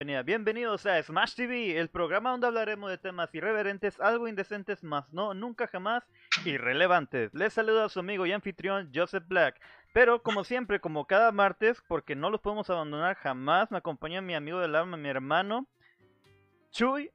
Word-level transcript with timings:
Bienvenidos 0.00 0.86
a 0.86 1.02
Smash 1.02 1.34
TV, 1.34 1.76
el 1.76 1.88
programa 1.88 2.30
donde 2.30 2.46
hablaremos 2.46 2.88
de 2.88 2.98
temas 2.98 3.34
irreverentes, 3.34 3.98
algo 3.98 4.28
indecentes, 4.28 4.84
más 4.84 5.12
no, 5.12 5.34
nunca 5.34 5.66
jamás 5.66 6.04
irrelevantes. 6.44 7.34
Les 7.34 7.52
saluda 7.52 7.86
a 7.86 7.88
su 7.88 7.98
amigo 7.98 8.24
y 8.24 8.30
anfitrión 8.30 8.92
Joseph 8.94 9.24
Black. 9.26 9.60
Pero 9.92 10.22
como 10.22 10.44
siempre, 10.44 10.78
como 10.78 11.08
cada 11.08 11.32
martes, 11.32 11.82
porque 11.88 12.14
no 12.14 12.30
los 12.30 12.40
podemos 12.40 12.70
abandonar 12.70 13.16
jamás, 13.16 13.72
me 13.72 13.78
acompaña 13.78 14.20
mi 14.20 14.36
amigo 14.36 14.60
del 14.60 14.76
alma, 14.76 14.96
mi 14.96 15.08
hermano 15.08 15.66
Chuy. 16.70 17.10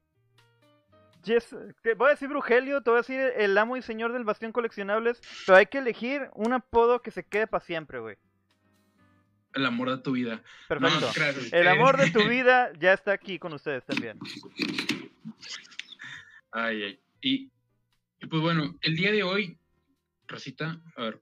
voy 1.95 2.07
a 2.07 2.11
decir 2.11 2.27
Brugelio, 2.27 2.83
te 2.83 2.89
voy 2.89 2.97
a 2.97 3.01
decir 3.03 3.17
el 3.37 3.57
amo 3.57 3.77
y 3.77 3.81
señor 3.81 4.11
del 4.11 4.25
bastión 4.25 4.51
coleccionables, 4.51 5.21
pero 5.45 5.57
hay 5.57 5.67
que 5.67 5.77
elegir 5.77 6.29
un 6.33 6.51
apodo 6.51 7.01
que 7.01 7.11
se 7.11 7.23
quede 7.23 7.47
para 7.47 7.63
siempre, 7.63 7.99
güey 7.99 8.17
el 9.53 9.65
amor 9.65 9.89
de 9.89 9.97
tu 9.97 10.11
vida. 10.11 10.41
Perfecto. 10.67 11.11
el 11.51 11.67
amor 11.67 11.97
de 11.97 12.11
tu 12.11 12.27
vida 12.27 12.71
ya 12.79 12.93
está 12.93 13.11
aquí 13.13 13.39
con 13.39 13.53
ustedes 13.53 13.85
también. 13.85 14.19
Ay, 16.51 16.83
ay. 16.83 16.99
Y, 17.21 17.51
pues 18.27 18.41
bueno, 18.41 18.77
el 18.81 18.95
día 18.95 19.11
de 19.11 19.23
hoy, 19.23 19.57
Rosita, 20.27 20.81
a 20.95 21.01
ver, 21.01 21.21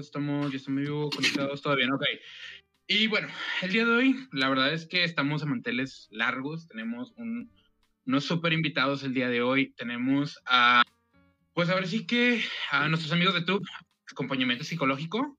estamos, 0.00 0.50
ya 0.50 0.56
estamos 0.56 1.14
conectados, 1.14 1.62
todo 1.62 1.76
bien, 1.76 1.92
ok. 1.92 2.04
Y 2.86 3.06
bueno, 3.06 3.28
el 3.62 3.72
día 3.72 3.84
de 3.84 3.90
hoy, 3.90 4.28
la 4.32 4.48
verdad 4.48 4.72
es 4.72 4.86
que 4.86 5.04
estamos 5.04 5.42
a 5.42 5.46
manteles 5.46 6.08
largos, 6.10 6.68
tenemos 6.68 7.12
un, 7.16 7.50
unos 8.06 8.24
súper 8.24 8.52
invitados 8.52 9.02
el 9.02 9.14
día 9.14 9.28
de 9.28 9.42
hoy, 9.42 9.72
tenemos 9.72 10.40
a, 10.46 10.82
pues 11.54 11.68
a 11.68 11.74
ver 11.74 11.86
si 11.86 12.06
que 12.06 12.42
a 12.70 12.88
nuestros 12.88 13.12
amigos 13.12 13.34
de 13.34 13.42
TUB, 13.42 13.62
acompañamiento 14.10 14.64
psicológico, 14.64 15.38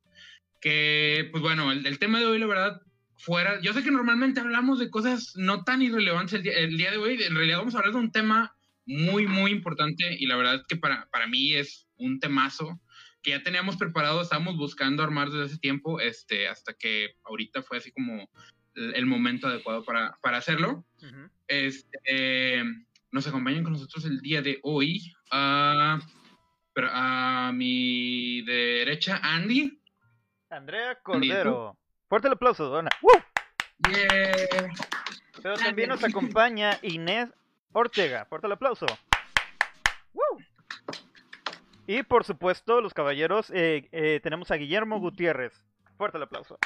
que, 0.63 1.27
pues 1.30 1.44
bueno, 1.44 1.73
el, 1.73 1.99
tema 1.99 2.20
de 2.20 2.26
hoy, 2.26 2.40
la 2.40 2.48
verdad, 2.48 2.81
fuera, 3.17 3.59
yo 3.59 3.73
sé 3.73 3.84
que 3.84 3.91
normalmente 3.91 4.40
hablamos 4.40 4.80
de 4.80 4.89
cosas 4.89 5.34
no 5.36 5.66
tan 5.66 5.81
irrelevantes 5.81 6.41
el 6.45 6.77
día, 6.77 6.89
de 6.89 6.95
hoy, 6.95 7.22
en 7.22 7.36
realidad 7.36 7.58
vamos 7.58 7.76
a 7.76 7.80
hablar 7.80 7.91
de 7.91 7.99
un 7.99 8.13
tema 8.13 8.55
muy, 8.86 9.28
muy 9.28 9.52
importante 9.52 10.16
y 10.17 10.25
la 10.25 10.38
verdad 10.38 10.56
es 10.56 10.61
que 10.66 10.78
para, 10.78 11.09
para 11.11 11.28
mí 11.28 11.53
es 11.53 11.89
un 11.97 12.22
temazo 12.22 12.80
que 13.22 13.31
ya 13.31 13.44
teníamos 13.44 13.75
preparado, 13.75 14.22
estábamos 14.22 14.56
buscando 14.56 15.03
armar 15.03 15.31
desde 15.31 15.47
hace 15.47 15.58
tiempo, 15.58 16.00
este, 16.00 16.47
hasta 16.47 16.73
que 16.73 17.16
ahorita 17.25 17.61
fue 17.61 17.80
así 17.80 17.91
como 17.91 18.30
el, 18.73 19.06
momento 19.06 19.47
adecuado 19.47 19.84
para, 19.84 20.17
para 20.22 20.38
hacerlo. 20.38 20.86
este, 21.50 22.64
nos 23.11 23.28
acompañan 23.28 23.64
con 23.64 23.73
nosotros 23.73 24.06
el 24.06 24.22
día 24.22 24.41
de 24.41 24.59
hoy. 24.64 25.14
a 25.30 26.00
a 26.75 27.52
mi 27.53 28.41
derecha, 28.44 29.19
Andy. 29.22 29.83
Andrea 30.56 31.00
Cordero. 31.02 31.76
Fuerte 32.08 32.28
el 32.28 32.34
aplauso, 32.34 32.66
Dona. 32.66 32.90
Pero 35.42 35.56
también 35.58 35.90
nos 35.90 36.04
acompaña 36.04 36.78
Inés 36.82 37.30
Ortega. 37.72 38.26
Fuerte 38.26 38.48
el 38.48 38.54
aplauso. 38.54 38.86
Y 41.86 42.04
por 42.04 42.24
supuesto, 42.24 42.80
los 42.80 42.94
caballeros, 42.94 43.52
eh, 43.54 43.90
eh, 43.92 44.20
tenemos 44.24 44.52
a 44.52 44.56
Guillermo 44.56 45.00
Gutiérrez. 45.00 45.54
Fuerte 45.98 46.18
el 46.18 46.24
aplauso. 46.24 46.58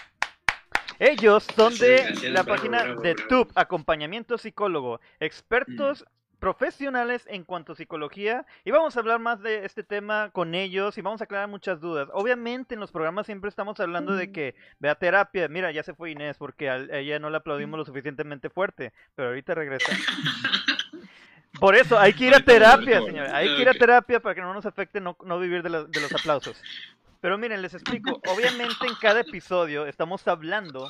Ellos 1.00 1.48
son 1.56 1.78
de 1.78 2.30
la 2.30 2.44
página 2.44 2.96
de 2.96 3.16
TUB, 3.16 3.52
Acompañamiento 3.56 4.38
Psicólogo, 4.38 5.00
expertos 5.20 6.06
profesionales 6.40 7.26
en 7.28 7.44
cuanto 7.44 7.74
a 7.74 7.76
psicología 7.76 8.46
y 8.64 8.72
vamos 8.72 8.96
a 8.96 9.00
hablar 9.00 9.20
más 9.20 9.42
de 9.42 9.66
este 9.66 9.84
tema 9.84 10.30
con 10.32 10.56
ellos 10.56 10.98
y 10.98 11.02
vamos 11.02 11.22
a 11.22 11.26
aclarar 11.26 11.48
muchas 11.48 11.82
dudas. 11.82 12.10
Obviamente 12.14 12.76
en 12.76 12.80
los 12.80 12.92
programas 12.92 13.26
siempre 13.26 13.50
estamos 13.50 13.80
hablando 13.80 14.16
de 14.16 14.32
que 14.32 14.56
vea 14.80 14.96
terapia. 14.96 15.48
Mira, 15.48 15.72
ya 15.72 15.84
se 15.84 15.94
fue 15.94 16.12
Inés 16.12 16.38
porque 16.38 16.70
a 16.70 16.78
ella 16.78 17.20
no 17.20 17.30
le 17.30 17.38
aplaudimos 17.38 17.78
lo 17.78 17.86
suficientemente 17.86 18.50
fuerte, 18.50 18.94
pero 19.16 19.30
ahorita 19.30 19.56
regresa. 19.56 19.92
Por 21.60 21.76
eso 21.76 21.98
hay 21.98 22.14
que 22.14 22.26
ir 22.26 22.36
a 22.36 22.40
terapia, 22.40 23.02
señora. 23.02 23.36
Hay 23.36 23.56
que 23.56 23.62
ir 23.62 23.70
a 23.70 23.74
terapia 23.74 24.20
para 24.20 24.36
que 24.36 24.42
no 24.42 24.54
nos 24.54 24.66
afecte 24.66 25.02
no, 25.02 25.16
vivir 25.40 25.64
de 25.64 25.70
los 25.70 26.14
aplausos. 26.14 26.62
Pero 27.20 27.38
miren, 27.38 27.62
les 27.62 27.74
explico. 27.74 28.22
Obviamente 28.28 28.86
en 28.86 28.96
cada 29.02 29.22
episodio 29.22 29.88
estamos 29.88 30.28
hablando 30.28 30.88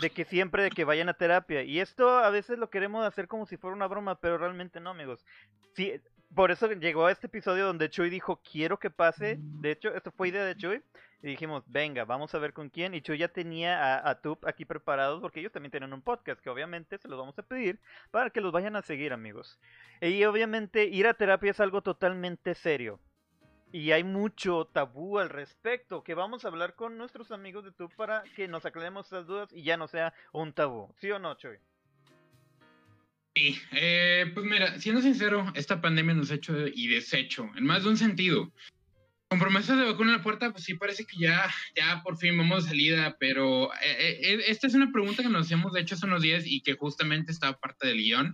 de 0.00 0.10
que 0.10 0.24
siempre 0.24 0.62
de 0.62 0.70
que 0.70 0.84
vayan 0.84 1.08
a 1.08 1.14
terapia. 1.14 1.62
Y 1.62 1.80
esto 1.80 2.18
a 2.18 2.30
veces 2.30 2.58
lo 2.58 2.70
queremos 2.70 3.04
hacer 3.04 3.28
como 3.28 3.46
si 3.46 3.56
fuera 3.56 3.76
una 3.76 3.86
broma, 3.86 4.20
pero 4.20 4.38
realmente 4.38 4.80
no, 4.80 4.90
amigos. 4.90 5.24
Sí, 5.74 5.92
por 6.34 6.50
eso 6.50 6.70
llegó 6.72 7.06
a 7.06 7.12
este 7.12 7.28
episodio 7.28 7.66
donde 7.66 7.90
Chuy 7.90 8.10
dijo, 8.10 8.40
quiero 8.42 8.78
que 8.78 8.90
pase. 8.90 9.38
De 9.38 9.70
hecho, 9.70 9.94
esto 9.94 10.10
fue 10.10 10.28
idea 10.28 10.44
de 10.44 10.56
Chuy. 10.56 10.82
Y 11.20 11.26
dijimos, 11.26 11.64
venga, 11.66 12.04
vamos 12.04 12.34
a 12.34 12.38
ver 12.38 12.52
con 12.52 12.68
quién. 12.70 12.94
Y 12.94 13.00
Chuy 13.00 13.18
ya 13.18 13.28
tenía 13.28 13.96
a, 13.96 14.10
a 14.10 14.20
Tup 14.20 14.46
aquí 14.46 14.64
preparados 14.64 15.20
porque 15.20 15.40
ellos 15.40 15.52
también 15.52 15.70
tienen 15.70 15.92
un 15.92 16.02
podcast 16.02 16.40
que 16.40 16.50
obviamente 16.50 16.98
se 16.98 17.08
los 17.08 17.18
vamos 17.18 17.38
a 17.38 17.42
pedir 17.42 17.80
para 18.10 18.30
que 18.30 18.40
los 18.40 18.52
vayan 18.52 18.76
a 18.76 18.82
seguir, 18.82 19.12
amigos. 19.12 19.58
Y 20.00 20.24
obviamente 20.24 20.84
ir 20.84 21.06
a 21.06 21.14
terapia 21.14 21.50
es 21.50 21.60
algo 21.60 21.82
totalmente 21.82 22.54
serio. 22.54 23.00
Y 23.70 23.92
hay 23.92 24.02
mucho 24.02 24.64
tabú 24.72 25.18
al 25.18 25.28
respecto, 25.28 26.02
que 26.02 26.14
vamos 26.14 26.44
a 26.44 26.48
hablar 26.48 26.74
con 26.74 26.96
nuestros 26.96 27.30
amigos 27.30 27.64
de 27.64 27.70
YouTube 27.70 27.94
para 27.96 28.22
que 28.34 28.48
nos 28.48 28.64
aclaremos 28.64 29.06
esas 29.06 29.26
dudas 29.26 29.50
y 29.52 29.62
ya 29.62 29.76
no 29.76 29.88
sea 29.88 30.14
un 30.32 30.54
tabú. 30.54 30.94
¿Sí 31.00 31.10
o 31.10 31.18
no, 31.18 31.34
Choy? 31.34 31.58
Sí, 33.34 33.60
eh, 33.72 34.30
pues 34.32 34.46
mira, 34.46 34.78
siendo 34.80 35.02
sincero, 35.02 35.52
esta 35.54 35.80
pandemia 35.80 36.14
nos 36.14 36.30
ha 36.30 36.36
hecho 36.36 36.66
y 36.66 36.88
deshecho, 36.88 37.50
en 37.56 37.64
más 37.64 37.84
de 37.84 37.90
un 37.90 37.96
sentido. 37.98 38.50
Con 39.28 39.38
promesas 39.38 39.76
de 39.76 39.84
vacuna 39.84 40.12
en 40.12 40.16
la 40.16 40.22
puerta, 40.22 40.50
pues 40.50 40.64
sí 40.64 40.74
parece 40.74 41.04
que 41.04 41.18
ya, 41.18 41.48
ya 41.76 42.02
por 42.02 42.16
fin 42.16 42.38
vamos 42.38 42.64
de 42.64 42.70
salida, 42.70 43.16
pero 43.20 43.72
eh, 43.74 44.18
eh, 44.22 44.44
esta 44.46 44.66
es 44.66 44.74
una 44.74 44.90
pregunta 44.90 45.22
que 45.22 45.28
nos 45.28 45.50
de 45.50 45.80
hecho 45.80 45.94
hace 45.94 46.06
unos 46.06 46.22
días 46.22 46.44
y 46.46 46.62
que 46.62 46.74
justamente 46.74 47.30
estaba 47.30 47.58
parte 47.58 47.86
del 47.86 47.98
guion. 47.98 48.32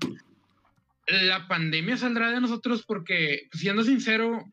La 1.09 1.49
pandemia 1.49 1.97
saldrá 1.97 2.31
de 2.31 2.41
nosotros 2.41 2.85
porque, 2.87 3.49
siendo 3.53 3.83
sincero, 3.83 4.45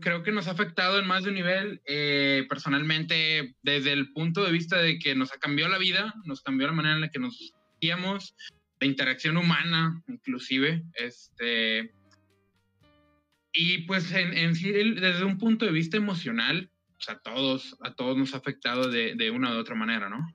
creo, 0.00 0.22
que 0.22 0.32
nos 0.32 0.48
ha 0.48 0.52
afectado 0.52 0.98
en 0.98 1.06
más 1.06 1.24
de 1.24 1.30
un 1.30 1.36
nivel. 1.36 1.80
Eh, 1.86 2.46
personalmente, 2.48 3.56
desde 3.62 3.92
el 3.92 4.12
punto 4.12 4.44
de 4.44 4.52
vista 4.52 4.78
de 4.78 4.98
que 4.98 5.14
nos 5.14 5.32
ha 5.32 5.38
cambiado 5.38 5.70
la 5.70 5.78
vida, 5.78 6.14
nos 6.24 6.42
cambió 6.42 6.66
la 6.66 6.72
manera 6.72 6.94
en 6.94 7.00
la 7.00 7.10
que 7.10 7.18
nos 7.18 7.54
veíamos, 7.80 8.34
la 8.80 8.86
interacción 8.86 9.36
humana, 9.36 10.02
inclusive. 10.08 10.82
Este, 10.94 11.92
y 13.52 13.78
pues 13.86 14.12
en, 14.12 14.54
sí, 14.54 14.70
desde 14.72 15.24
un 15.24 15.38
punto 15.38 15.64
de 15.64 15.72
vista 15.72 15.96
emocional, 15.96 16.70
pues 16.96 17.08
a 17.08 17.20
todos, 17.20 17.76
a 17.82 17.94
todos 17.94 18.16
nos 18.16 18.34
ha 18.34 18.38
afectado 18.38 18.90
de, 18.90 19.14
de 19.14 19.30
una 19.30 19.54
u 19.54 19.58
otra 19.58 19.74
manera, 19.74 20.08
¿no? 20.08 20.34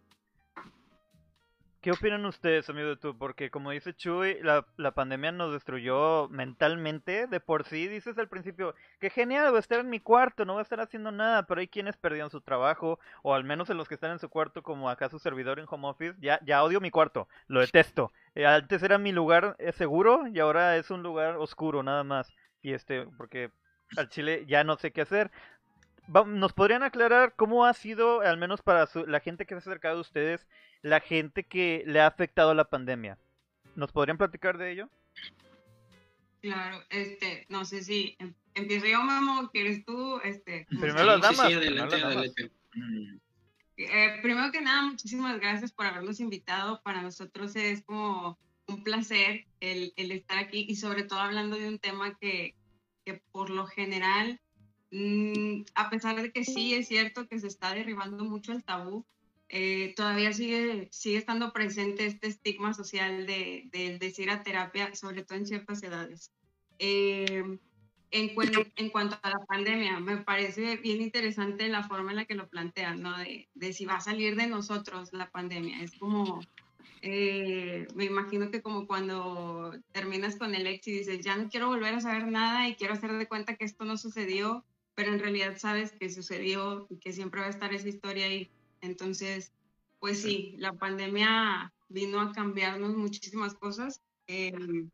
¿Qué 1.85 1.91
opinan 1.91 2.25
ustedes, 2.25 2.67
amigo 2.67 2.87
de 2.87 2.95
tú? 2.95 3.15
Porque 3.15 3.51
como 3.51 3.69
dice 3.69 3.93
Chuy, 3.93 4.39
la, 4.41 4.65
la, 4.75 4.95
pandemia 4.95 5.31
nos 5.31 5.53
destruyó 5.53 6.27
mentalmente. 6.29 7.27
De 7.27 7.39
por 7.39 7.63
sí, 7.63 7.87
dices 7.87 8.17
al 8.17 8.27
principio, 8.27 8.73
que 8.99 9.11
genial, 9.11 9.49
voy 9.49 9.57
a 9.57 9.59
estar 9.59 9.81
en 9.81 9.91
mi 9.91 9.99
cuarto, 9.99 10.45
no 10.45 10.53
voy 10.53 10.61
a 10.61 10.63
estar 10.63 10.79
haciendo 10.79 11.11
nada, 11.11 11.45
pero 11.45 11.61
hay 11.61 11.67
quienes 11.67 11.95
perdieron 11.95 12.31
su 12.31 12.41
trabajo, 12.41 12.97
o 13.21 13.35
al 13.35 13.43
menos 13.43 13.69
en 13.69 13.77
los 13.77 13.87
que 13.87 13.93
están 13.93 14.09
en 14.09 14.17
su 14.17 14.29
cuarto, 14.29 14.63
como 14.63 14.89
acá 14.89 15.09
su 15.09 15.19
servidor 15.19 15.59
en 15.59 15.67
home 15.69 15.87
office, 15.87 16.15
ya, 16.19 16.39
ya 16.43 16.63
odio 16.63 16.81
mi 16.81 16.89
cuarto, 16.89 17.27
lo 17.45 17.59
detesto. 17.59 18.11
Eh, 18.33 18.47
antes 18.47 18.81
era 18.81 18.97
mi 18.97 19.11
lugar 19.11 19.55
eh, 19.59 19.71
seguro 19.71 20.25
y 20.25 20.39
ahora 20.39 20.77
es 20.77 20.89
un 20.89 21.03
lugar 21.03 21.37
oscuro, 21.37 21.83
nada 21.83 22.03
más. 22.03 22.33
Y 22.63 22.73
este, 22.73 23.05
porque 23.15 23.51
al 23.95 24.09
Chile 24.09 24.45
ya 24.47 24.63
no 24.63 24.75
sé 24.77 24.91
qué 24.91 25.01
hacer. 25.01 25.29
¿Nos 26.07 26.53
podrían 26.53 26.83
aclarar 26.83 27.33
cómo 27.35 27.65
ha 27.65 27.73
sido, 27.73 28.21
al 28.21 28.37
menos 28.37 28.61
para 28.61 28.87
la 29.07 29.19
gente 29.19 29.45
que 29.45 29.53
se 29.53 29.55
ha 29.55 29.57
acercado 29.59 29.97
a 29.97 30.01
ustedes, 30.01 30.47
la 30.81 30.99
gente 30.99 31.43
que 31.43 31.83
le 31.87 31.99
ha 31.99 32.07
afectado 32.07 32.53
la 32.53 32.69
pandemia? 32.69 33.17
¿Nos 33.75 33.91
podrían 33.91 34.17
platicar 34.17 34.57
de 34.57 34.71
ello? 34.71 34.89
Claro, 36.41 36.83
este, 36.89 37.45
no 37.49 37.65
sé 37.65 37.83
si 37.83 38.15
em, 38.19 38.33
empiezo 38.53 38.85
yo, 38.85 39.01
Mamo, 39.01 39.49
¿quieres 39.49 39.83
tú? 39.83 40.19
Este, 40.23 40.67
primero 40.69 41.03
las 41.03 41.21
damas. 41.21 41.47
Sí, 41.47 41.53
adelante, 41.53 41.95
adelante. 41.95 42.51
Eh, 43.77 44.19
primero 44.21 44.51
que 44.51 44.61
nada, 44.61 44.83
muchísimas 44.83 45.39
gracias 45.39 45.71
por 45.71 45.87
habernos 45.87 46.19
invitado. 46.19 46.81
Para 46.83 47.01
nosotros 47.01 47.55
es 47.55 47.83
como 47.83 48.37
un 48.67 48.83
placer 48.83 49.45
el, 49.59 49.93
el 49.97 50.11
estar 50.11 50.37
aquí 50.37 50.65
y 50.69 50.75
sobre 50.75 51.03
todo 51.03 51.19
hablando 51.19 51.57
de 51.57 51.67
un 51.67 51.79
tema 51.79 52.15
que, 52.19 52.55
que 53.05 53.21
por 53.31 53.49
lo 53.49 53.65
general 53.65 54.39
Mm, 54.97 55.65
a 55.75 55.89
pesar 55.89 56.21
de 56.21 56.31
que 56.31 56.45
sí 56.45 56.73
es 56.73 56.87
cierto 56.87 57.27
que 57.27 57.37
se 57.37 57.47
está 57.47 57.73
derribando 57.73 58.23
mucho 58.23 58.53
el 58.53 58.63
tabú, 58.63 59.05
eh, 59.49 59.93
todavía 59.97 60.31
sigue, 60.31 60.87
sigue 60.89 61.17
estando 61.17 61.51
presente 61.51 62.05
este 62.05 62.27
estigma 62.27 62.73
social 62.73 63.25
de, 63.25 63.67
de 63.73 63.99
decir 63.99 64.29
a 64.29 64.41
terapia, 64.41 64.95
sobre 64.95 65.23
todo 65.23 65.37
en 65.37 65.47
ciertas 65.47 65.83
edades. 65.83 66.31
Eh, 66.79 67.43
en, 68.11 68.31
en, 68.77 68.89
cuanto 68.89 69.19
a 69.21 69.29
la 69.31 69.45
pandemia, 69.45 69.99
me 69.99 70.15
parece 70.15 70.77
bien 70.77 71.01
interesante 71.01 71.67
la 71.67 71.83
forma 71.83 72.11
en 72.11 72.17
la 72.17 72.25
que 72.25 72.35
lo 72.35 72.47
plantean, 72.47 73.01
¿no? 73.01 73.17
De, 73.17 73.49
de 73.53 73.73
si 73.73 73.85
va 73.85 73.95
a 73.95 73.99
salir 74.01 74.37
de 74.37 74.47
nosotros 74.47 75.11
la 75.11 75.29
pandemia. 75.29 75.83
Es 75.83 75.91
como, 75.99 76.39
eh, 77.01 77.85
me 77.95 78.05
imagino 78.05 78.49
que 78.49 78.61
como 78.61 78.87
cuando 78.87 79.73
terminas 79.91 80.37
con 80.37 80.55
el 80.55 80.67
ex 80.67 80.87
y 80.87 80.99
dices, 80.99 81.19
ya 81.19 81.35
no 81.35 81.49
quiero 81.49 81.67
volver 81.67 81.95
a 81.95 81.99
saber 81.99 82.27
nada 82.27 82.69
y 82.69 82.75
quiero 82.75 82.93
hacer 82.93 83.11
de 83.11 83.27
cuenta 83.27 83.57
que 83.57 83.65
esto 83.65 83.83
no 83.83 83.97
sucedió, 83.97 84.63
pero 84.95 85.11
en 85.11 85.19
realidad 85.19 85.57
sabes 85.57 85.91
que 85.91 86.09
sucedió 86.09 86.87
y 86.89 86.97
que 86.97 87.13
siempre 87.13 87.41
va 87.41 87.47
a 87.47 87.51
estar 87.51 87.73
esa 87.73 87.89
historia 87.89 88.25
ahí. 88.25 88.49
Entonces, 88.81 89.51
pues 89.99 90.21
sí, 90.21 90.55
la 90.57 90.73
pandemia 90.73 91.73
vino 91.89 92.21
a 92.21 92.31
cambiarnos 92.31 92.95
muchísimas 92.95 93.53
cosas, 93.53 94.01
em, 94.27 94.89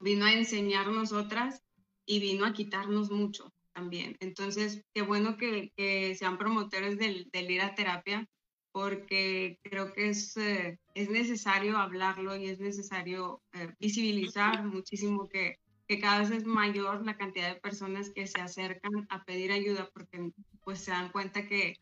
vino 0.00 0.24
a 0.24 0.32
enseñarnos 0.32 1.12
otras 1.12 1.62
y 2.06 2.20
vino 2.20 2.44
a 2.44 2.52
quitarnos 2.52 3.10
mucho 3.10 3.52
también. 3.72 4.16
Entonces, 4.20 4.82
qué 4.94 5.02
bueno 5.02 5.36
que, 5.36 5.72
sean 6.18 6.38
promotores 6.38 6.98
del, 6.98 7.28
ir 7.32 7.60
a 7.60 7.74
terapia, 7.74 8.26
porque 8.72 9.58
creo 9.62 9.92
que 9.92 10.08
es, 10.08 10.36
eh, 10.36 10.78
es 10.94 11.10
necesario 11.10 11.76
hablarlo 11.76 12.36
y 12.36 12.46
es 12.46 12.60
necesario 12.60 13.42
eh, 13.52 13.72
visibilizar 13.78 14.64
muchísimo 14.64 15.28
que, 15.28 15.58
que 15.86 16.00
cada 16.00 16.20
vez 16.20 16.30
es 16.30 16.46
mayor 16.46 17.04
la 17.04 17.16
cantidad 17.16 17.52
de 17.52 17.60
personas 17.60 18.10
que 18.10 18.26
se 18.26 18.40
acercan 18.40 19.06
a 19.10 19.24
pedir 19.24 19.52
ayuda 19.52 19.90
porque 19.92 20.30
pues 20.64 20.80
se 20.80 20.90
dan 20.90 21.10
cuenta 21.10 21.46
que 21.46 21.78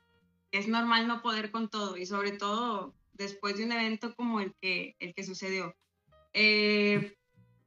es 0.50 0.68
normal 0.68 1.06
no 1.06 1.22
poder 1.22 1.50
con 1.50 1.68
todo 1.68 1.96
y 1.96 2.06
sobre 2.06 2.32
todo 2.32 2.94
después 3.12 3.56
de 3.56 3.64
un 3.64 3.72
evento 3.72 4.14
como 4.14 4.40
el 4.40 4.54
que, 4.60 4.96
el 4.98 5.14
que 5.14 5.22
sucedió. 5.22 5.74
Eh, 6.32 7.16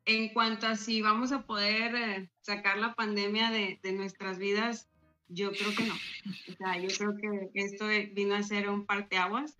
en 0.05 0.29
cuanto 0.29 0.67
a 0.67 0.75
si 0.75 1.01
vamos 1.01 1.31
a 1.31 1.45
poder 1.45 1.95
eh, 1.95 2.29
sacar 2.41 2.77
la 2.77 2.93
pandemia 2.93 3.49
de, 3.49 3.79
de, 3.81 3.91
nuestras 3.93 4.37
vidas, 4.37 4.87
yo 5.27 5.51
creo 5.51 5.75
que 5.75 5.83
no. 5.85 5.95
O 5.95 6.55
sea, 6.57 6.79
yo 6.79 6.89
creo 6.95 7.17
que 7.17 7.49
esto 7.55 7.87
vino 8.13 8.35
a 8.35 8.43
ser 8.43 8.69
un 8.69 8.85
parteaguas 8.85 9.57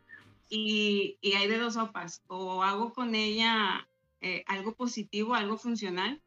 y, 0.50 1.18
y 1.22 1.34
hay 1.34 1.48
de 1.48 1.58
dos 1.58 1.74
sopas. 1.74 2.22
O 2.28 2.62
hago 2.64 2.94
con 2.94 3.16
ella 3.16 3.88
eh, 4.22 4.44
algo 4.48 4.76
positivo, 4.76 5.34
algo 5.34 5.58
funcional, 5.58 6.22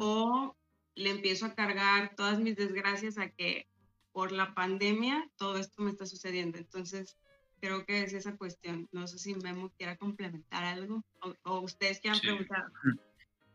o 0.00 0.56
le 0.94 1.10
empiezo 1.10 1.46
a 1.46 1.54
cargar 1.54 2.14
todas 2.16 2.40
mis 2.40 2.56
desgracias 2.56 3.18
a 3.18 3.30
que 3.30 3.66
por 4.12 4.32
la 4.32 4.54
pandemia 4.54 5.28
todo 5.36 5.58
esto 5.58 5.82
me 5.82 5.90
está 5.90 6.06
sucediendo. 6.06 6.58
Entonces, 6.58 7.18
creo 7.60 7.84
que 7.84 8.02
es 8.02 8.14
esa 8.14 8.36
cuestión. 8.36 8.88
No 8.92 9.06
sé 9.06 9.18
si 9.18 9.34
Memo 9.34 9.72
quiera 9.76 9.96
complementar 9.96 10.64
algo 10.64 11.04
o, 11.44 11.60
ustedes 11.60 12.00
quieran 12.00 12.20
preguntar. 12.20 12.64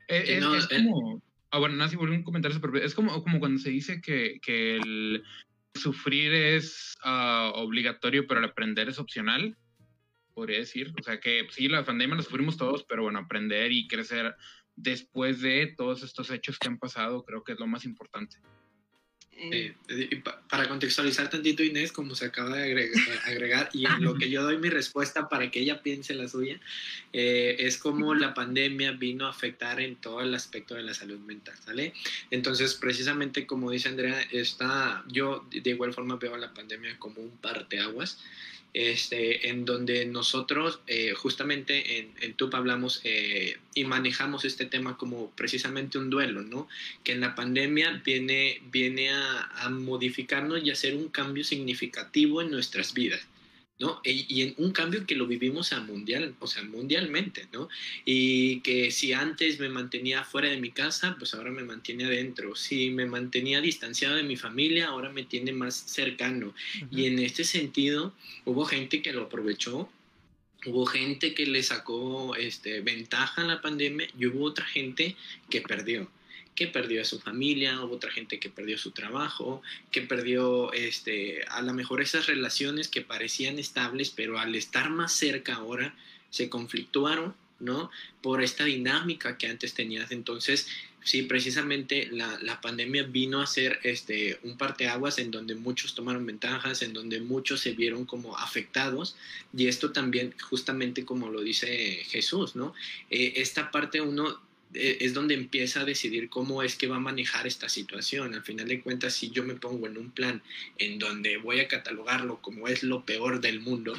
Eh, 0.08 0.38
es, 0.38 0.68
eh. 0.72 0.86
como. 0.86 1.22
Ah, 1.50 1.60
bueno, 1.60 1.76
Nancy, 1.76 1.96
volvió 1.96 2.16
un 2.16 2.24
comentario 2.24 2.56
super. 2.56 2.82
Es 2.84 2.96
como, 2.96 3.24
como 3.24 3.40
cuando 3.40 3.60
se 3.60 3.72
dice 3.72 4.02
que, 4.02 4.40
que 4.42 4.78
el 4.78 5.24
sufrir 5.74 6.34
es 6.34 6.96
uh, 7.04 7.52
obligatorio, 7.56 8.28
pero 8.28 8.40
el 8.40 8.46
aprender 8.46 8.88
es 8.88 9.00
opcional. 9.00 9.58
Podría 10.34 10.60
decir. 10.60 10.94
O 11.00 11.04
sea 11.04 11.20
que 11.20 11.48
sí, 11.50 11.68
la 11.68 11.84
pandemia 11.84 12.16
la 12.16 12.24
sufrimos 12.24 12.56
todos, 12.56 12.84
pero 12.84 13.04
bueno, 13.04 13.20
aprender 13.20 13.72
y 13.72 13.88
crecer 13.88 14.36
después 14.76 15.42
de 15.42 15.74
todos 15.78 16.04
estos 16.04 16.30
hechos 16.32 16.58
que 16.58 16.68
han 16.68 16.78
pasado, 16.78 17.24
creo 17.24 17.44
que 17.44 17.54
es 17.54 17.60
lo 17.60 17.68
más 17.68 17.86
importante. 17.86 18.38
Eh, 19.44 19.74
para 20.50 20.70
contextualizar 20.70 21.28
tantito 21.28 21.64
Inés, 21.64 21.92
como 21.92 22.14
se 22.14 22.26
acaba 22.26 22.58
de 22.58 22.92
agregar, 23.26 23.70
y 23.74 23.86
en 23.86 24.04
lo 24.04 24.14
que 24.14 24.30
yo 24.30 24.44
doy 24.44 24.58
mi 24.58 24.70
respuesta 24.70 25.30
para 25.30 25.50
que 25.50 25.62
ella 25.62 25.82
piense 25.82 26.14
la 26.14 26.28
suya, 26.28 26.60
eh, 27.12 27.56
es 27.58 27.78
como 27.78 28.14
la 28.14 28.36
pandemia 28.36 28.92
vino 28.92 29.26
a 29.26 29.32
afectar 29.32 29.80
en 29.80 29.96
todo 29.96 30.22
el 30.22 30.36
aspecto 30.36 30.76
de 30.76 30.84
la 30.84 30.94
salud 30.94 31.20
mental, 31.20 31.56
¿sale? 31.66 31.94
Entonces, 32.30 32.76
precisamente 32.76 33.48
como 33.48 33.72
dice 33.72 33.90
Andrea, 33.90 34.22
está, 34.32 35.04
yo 35.08 35.48
de 35.50 35.70
igual 35.72 35.94
forma 35.94 36.18
veo 36.18 36.36
a 36.36 36.38
la 36.38 36.54
pandemia 36.54 37.00
como 37.00 37.22
un 37.22 37.36
parteaguas 37.38 38.20
este, 38.74 39.50
en 39.50 39.66
donde 39.66 40.06
nosotros 40.06 40.80
eh, 40.88 41.14
justamente 41.14 42.00
en, 42.00 42.12
en, 42.22 42.34
TUP 42.36 42.56
hablamos 42.56 43.02
eh, 43.04 43.58
y 43.76 43.84
manejamos 43.84 44.46
este 44.46 44.66
tema 44.66 44.98
como 44.98 45.32
precisamente 45.32 45.98
un 45.98 46.10
duelo, 46.10 46.42
¿no? 46.42 46.68
Que 47.04 47.12
en 47.12 47.22
la 47.22 47.36
pandemia 47.36 48.02
viene, 48.06 48.62
viene 48.72 49.10
a, 49.10 49.42
a 49.66 49.70
modificarnos 49.70 50.64
y 50.64 50.72
hacer 50.72 50.96
un 50.96 51.10
cambio 51.10 51.44
significativo 51.44 52.42
en 52.42 52.52
nuestras 52.52 52.94
vidas. 52.94 53.22
¿No? 53.82 54.00
Y, 54.04 54.44
en 54.44 54.54
un 54.58 54.72
cambio 54.72 55.08
que 55.08 55.16
lo 55.16 55.26
vivimos 55.26 55.74
a 55.74 55.80
mundial, 55.82 56.36
o 56.40 56.46
sea, 56.46 56.62
mundialmente, 56.64 57.48
¿no? 57.52 57.68
Y 58.06 58.60
que 58.62 58.92
si 58.92 59.12
antes 59.12 59.60
me 59.60 59.70
mantenía 59.70 60.24
fuera 60.24 60.50
de 60.50 60.62
mi 60.62 60.70
casa, 60.70 61.16
pues 61.18 61.34
ahora 61.34 61.50
me 61.50 61.64
mantiene 61.64 62.06
adentro. 62.06 62.56
Si 62.56 62.92
me 62.92 63.08
mantenía 63.08 63.60
distanciado 63.60 64.16
de 64.16 64.24
mi 64.24 64.38
familia, 64.38 64.90
ahora 64.90 65.10
me 65.10 65.24
tiene 65.24 65.52
más 65.52 65.76
cercano. 65.76 66.54
Y 66.92 67.06
en 67.08 67.18
este 67.18 67.44
sentido, 67.44 68.14
hubo 68.46 68.66
gente 68.66 69.02
que 69.02 69.14
lo 69.14 69.24
aprovechó, 69.24 69.90
hubo 70.68 70.86
gente 70.86 71.34
que 71.34 71.48
le 71.48 71.64
sacó 71.64 72.36
este, 72.36 72.82
ventaja 72.82 73.42
en 73.42 73.48
la 73.48 73.62
pandemia 73.62 74.08
y 74.18 74.28
hubo 74.28 74.46
otra 74.46 74.66
gente 74.66 75.16
que 75.50 75.62
perdió 75.62 76.08
que 76.56 76.68
perdió 76.68 77.02
a 77.02 77.06
su 77.06 77.20
familia, 77.20 77.82
hubo 77.84 77.96
otra 77.96 78.12
gente 78.12 78.40
que 78.40 78.50
perdió 78.50 78.78
su 78.78 78.92
trabajo, 78.92 79.62
que 79.92 80.02
perdió 80.02 80.74
este, 80.74 81.44
a 81.50 81.62
lo 81.62 81.74
mejor 81.74 82.02
esas 82.02 82.28
relaciones 82.28 82.88
que 82.88 83.02
parecían 83.02 83.58
estables, 83.58 84.10
pero 84.10 84.40
al 84.40 84.56
estar 84.56 84.90
más 84.90 85.14
cerca 85.14 85.56
ahora 85.56 85.96
se 86.30 86.50
conflictuaron, 86.50 87.34
¿no? 87.60 87.90
Por 88.22 88.42
esta 88.42 88.66
dinámica 88.66 89.38
que 89.38 89.48
antes 89.48 89.74
tenías. 89.74 90.12
Entonces, 90.12 90.68
sí, 91.04 91.24
precisamente 91.24 92.10
la, 92.12 92.38
la, 92.42 92.60
pandemia 92.60 93.04
vino 93.04 93.42
a 93.42 93.48
ser 93.48 93.80
este, 93.84 94.40
un 94.44 94.58
parteaguas 94.58 95.20
en 95.20 95.32
donde 95.32 95.56
muchos 95.56 95.96
tomaron 95.96 96.26
ventajas, 96.26 96.82
en 96.82 96.94
donde 96.94 97.22
muchos 97.22 97.62
se 97.62 97.72
vieron 97.72 98.06
como 98.06 98.38
afectados, 98.38 99.16
y 99.56 99.68
esto 99.68 99.92
también, 99.92 100.34
justamente 100.42 101.06
como 101.06 101.30
lo 101.30 101.42
dice 101.42 102.04
Jesús, 102.10 102.56
¿no? 102.56 102.74
Eh, 103.10 103.34
esta 103.38 103.72
parte 103.72 104.02
uno 104.02 104.40
es 104.74 105.14
donde 105.14 105.34
empieza 105.34 105.82
a 105.82 105.86
decidir 105.86 106.30
cómo 106.30 106.64
es 106.64 106.76
que 106.76 106.88
va 106.88 106.98
a 106.98 107.00
manejar 107.00 107.48
esta 107.48 107.70
situación. 107.70 108.34
Al 108.34 108.44
final 108.44 108.68
de 108.68 108.82
cuentas, 108.82 109.14
si 109.14 109.30
yo 109.30 109.44
me 109.44 109.56
pongo 109.56 109.88
en 109.88 109.98
un 109.98 110.12
plan 110.12 110.42
en 110.78 111.00
donde 111.00 111.38
voy 111.38 111.60
a 111.60 111.68
catalogarlo 111.68 112.42
como 112.42 112.68
es 112.68 112.84
lo 112.84 113.06
peor 113.06 113.42
del 113.42 113.60
mundo, 113.60 113.94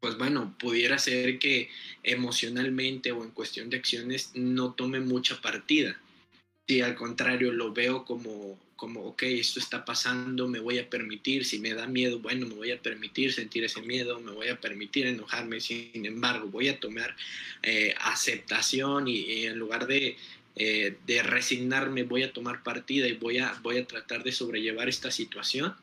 pues 0.00 0.16
bueno, 0.16 0.54
pudiera 0.58 0.98
ser 0.98 1.38
que 1.38 1.68
emocionalmente 2.02 3.12
o 3.12 3.22
en 3.22 3.30
cuestión 3.30 3.70
de 3.70 3.76
acciones 3.76 4.30
no 4.34 4.72
tome 4.72 5.00
mucha 5.00 5.40
partida. 5.40 6.00
Si 6.70 6.80
al 6.80 6.94
contrario 6.94 7.50
lo 7.50 7.72
veo 7.72 8.04
como 8.04 8.56
como, 8.76 9.00
ok, 9.08 9.24
esto 9.24 9.58
está 9.58 9.84
pasando, 9.84 10.46
me 10.46 10.60
voy 10.60 10.78
a 10.78 10.88
permitir, 10.88 11.44
si 11.44 11.58
me 11.58 11.74
da 11.74 11.88
miedo, 11.88 12.20
bueno, 12.20 12.46
me 12.46 12.54
voy 12.54 12.70
a 12.70 12.80
permitir 12.80 13.32
sentir 13.32 13.64
ese 13.64 13.82
miedo, 13.82 14.20
me 14.20 14.30
voy 14.30 14.48
a 14.48 14.60
permitir 14.60 15.08
enojarme, 15.08 15.60
sin 15.60 16.06
embargo, 16.06 16.46
voy 16.46 16.68
a 16.68 16.78
tomar 16.78 17.16
eh, 17.64 17.92
aceptación 18.00 19.08
y, 19.08 19.46
en 19.46 19.58
lugar 19.58 19.88
de, 19.88 20.16
eh, 20.54 20.96
de 21.08 21.22
resignarme, 21.24 22.04
voy 22.04 22.22
a 22.22 22.32
tomar 22.32 22.62
partida 22.62 23.08
y 23.08 23.14
voy 23.14 23.38
a, 23.38 23.52
voy 23.62 23.78
a 23.78 23.86
tratar 23.86 24.22
de 24.22 24.30
sobrellevar 24.30 24.88
esta 24.88 25.10
situación 25.10 25.74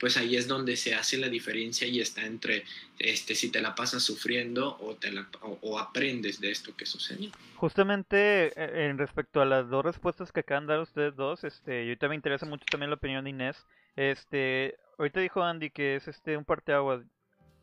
pues 0.00 0.16
ahí 0.16 0.34
es 0.34 0.48
donde 0.48 0.76
se 0.76 0.94
hace 0.94 1.18
la 1.18 1.28
diferencia 1.28 1.86
y 1.86 2.00
está 2.00 2.24
entre 2.24 2.64
este 2.98 3.34
si 3.34 3.52
te 3.52 3.60
la 3.60 3.74
pasas 3.74 4.02
sufriendo 4.02 4.78
o 4.80 4.96
te 4.96 5.12
o, 5.42 5.78
aprendes 5.78 6.40
de 6.40 6.50
esto 6.50 6.74
que 6.74 6.86
sucede. 6.86 7.30
Justamente 7.56 8.48
eh, 8.56 8.88
en 8.88 8.96
respecto 8.96 9.42
a 9.42 9.44
las 9.44 9.68
dos 9.68 9.84
respuestas 9.84 10.32
que 10.32 10.40
acaban 10.40 10.66
de 10.66 10.72
dar 10.72 10.82
ustedes 10.82 11.14
dos, 11.14 11.44
este, 11.44 11.82
ahorita 11.82 12.08
me 12.08 12.14
interesa 12.14 12.46
mucho 12.46 12.64
también 12.70 12.90
la 12.90 12.96
opinión 12.96 13.24
de 13.24 13.30
Inés. 13.30 13.66
Este, 13.94 14.78
ahorita 14.98 15.20
dijo 15.20 15.42
Andy 15.42 15.70
que 15.70 15.96
es 15.96 16.08
este 16.08 16.36
un 16.38 16.46
parteaguas, 16.46 17.02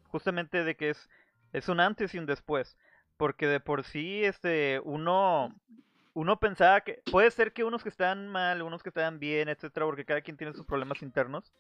justamente 0.09 0.63
de 0.63 0.75
que 0.75 0.91
es 0.91 1.09
es 1.53 1.69
un 1.69 1.79
antes 1.79 2.13
y 2.13 2.19
un 2.19 2.25
después, 2.25 2.77
porque 3.17 3.47
de 3.47 3.59
por 3.59 3.83
sí 3.83 4.23
este 4.23 4.79
uno 4.83 5.55
uno 6.17 6.39
pensaba 6.39 6.81
que 6.81 6.99
puede 7.11 7.29
ser 7.29 7.53
que 7.53 7.63
unos 7.63 7.83
que 7.83 7.89
están 7.89 8.27
mal, 8.27 8.63
unos 8.63 8.81
que 8.81 8.89
están 8.89 9.19
bien, 9.19 9.49
etcétera, 9.49 9.85
porque 9.85 10.03
cada 10.03 10.21
quien 10.21 10.35
tiene 10.35 10.51
sus 10.51 10.65
problemas 10.65 11.03
internos. 11.03 11.53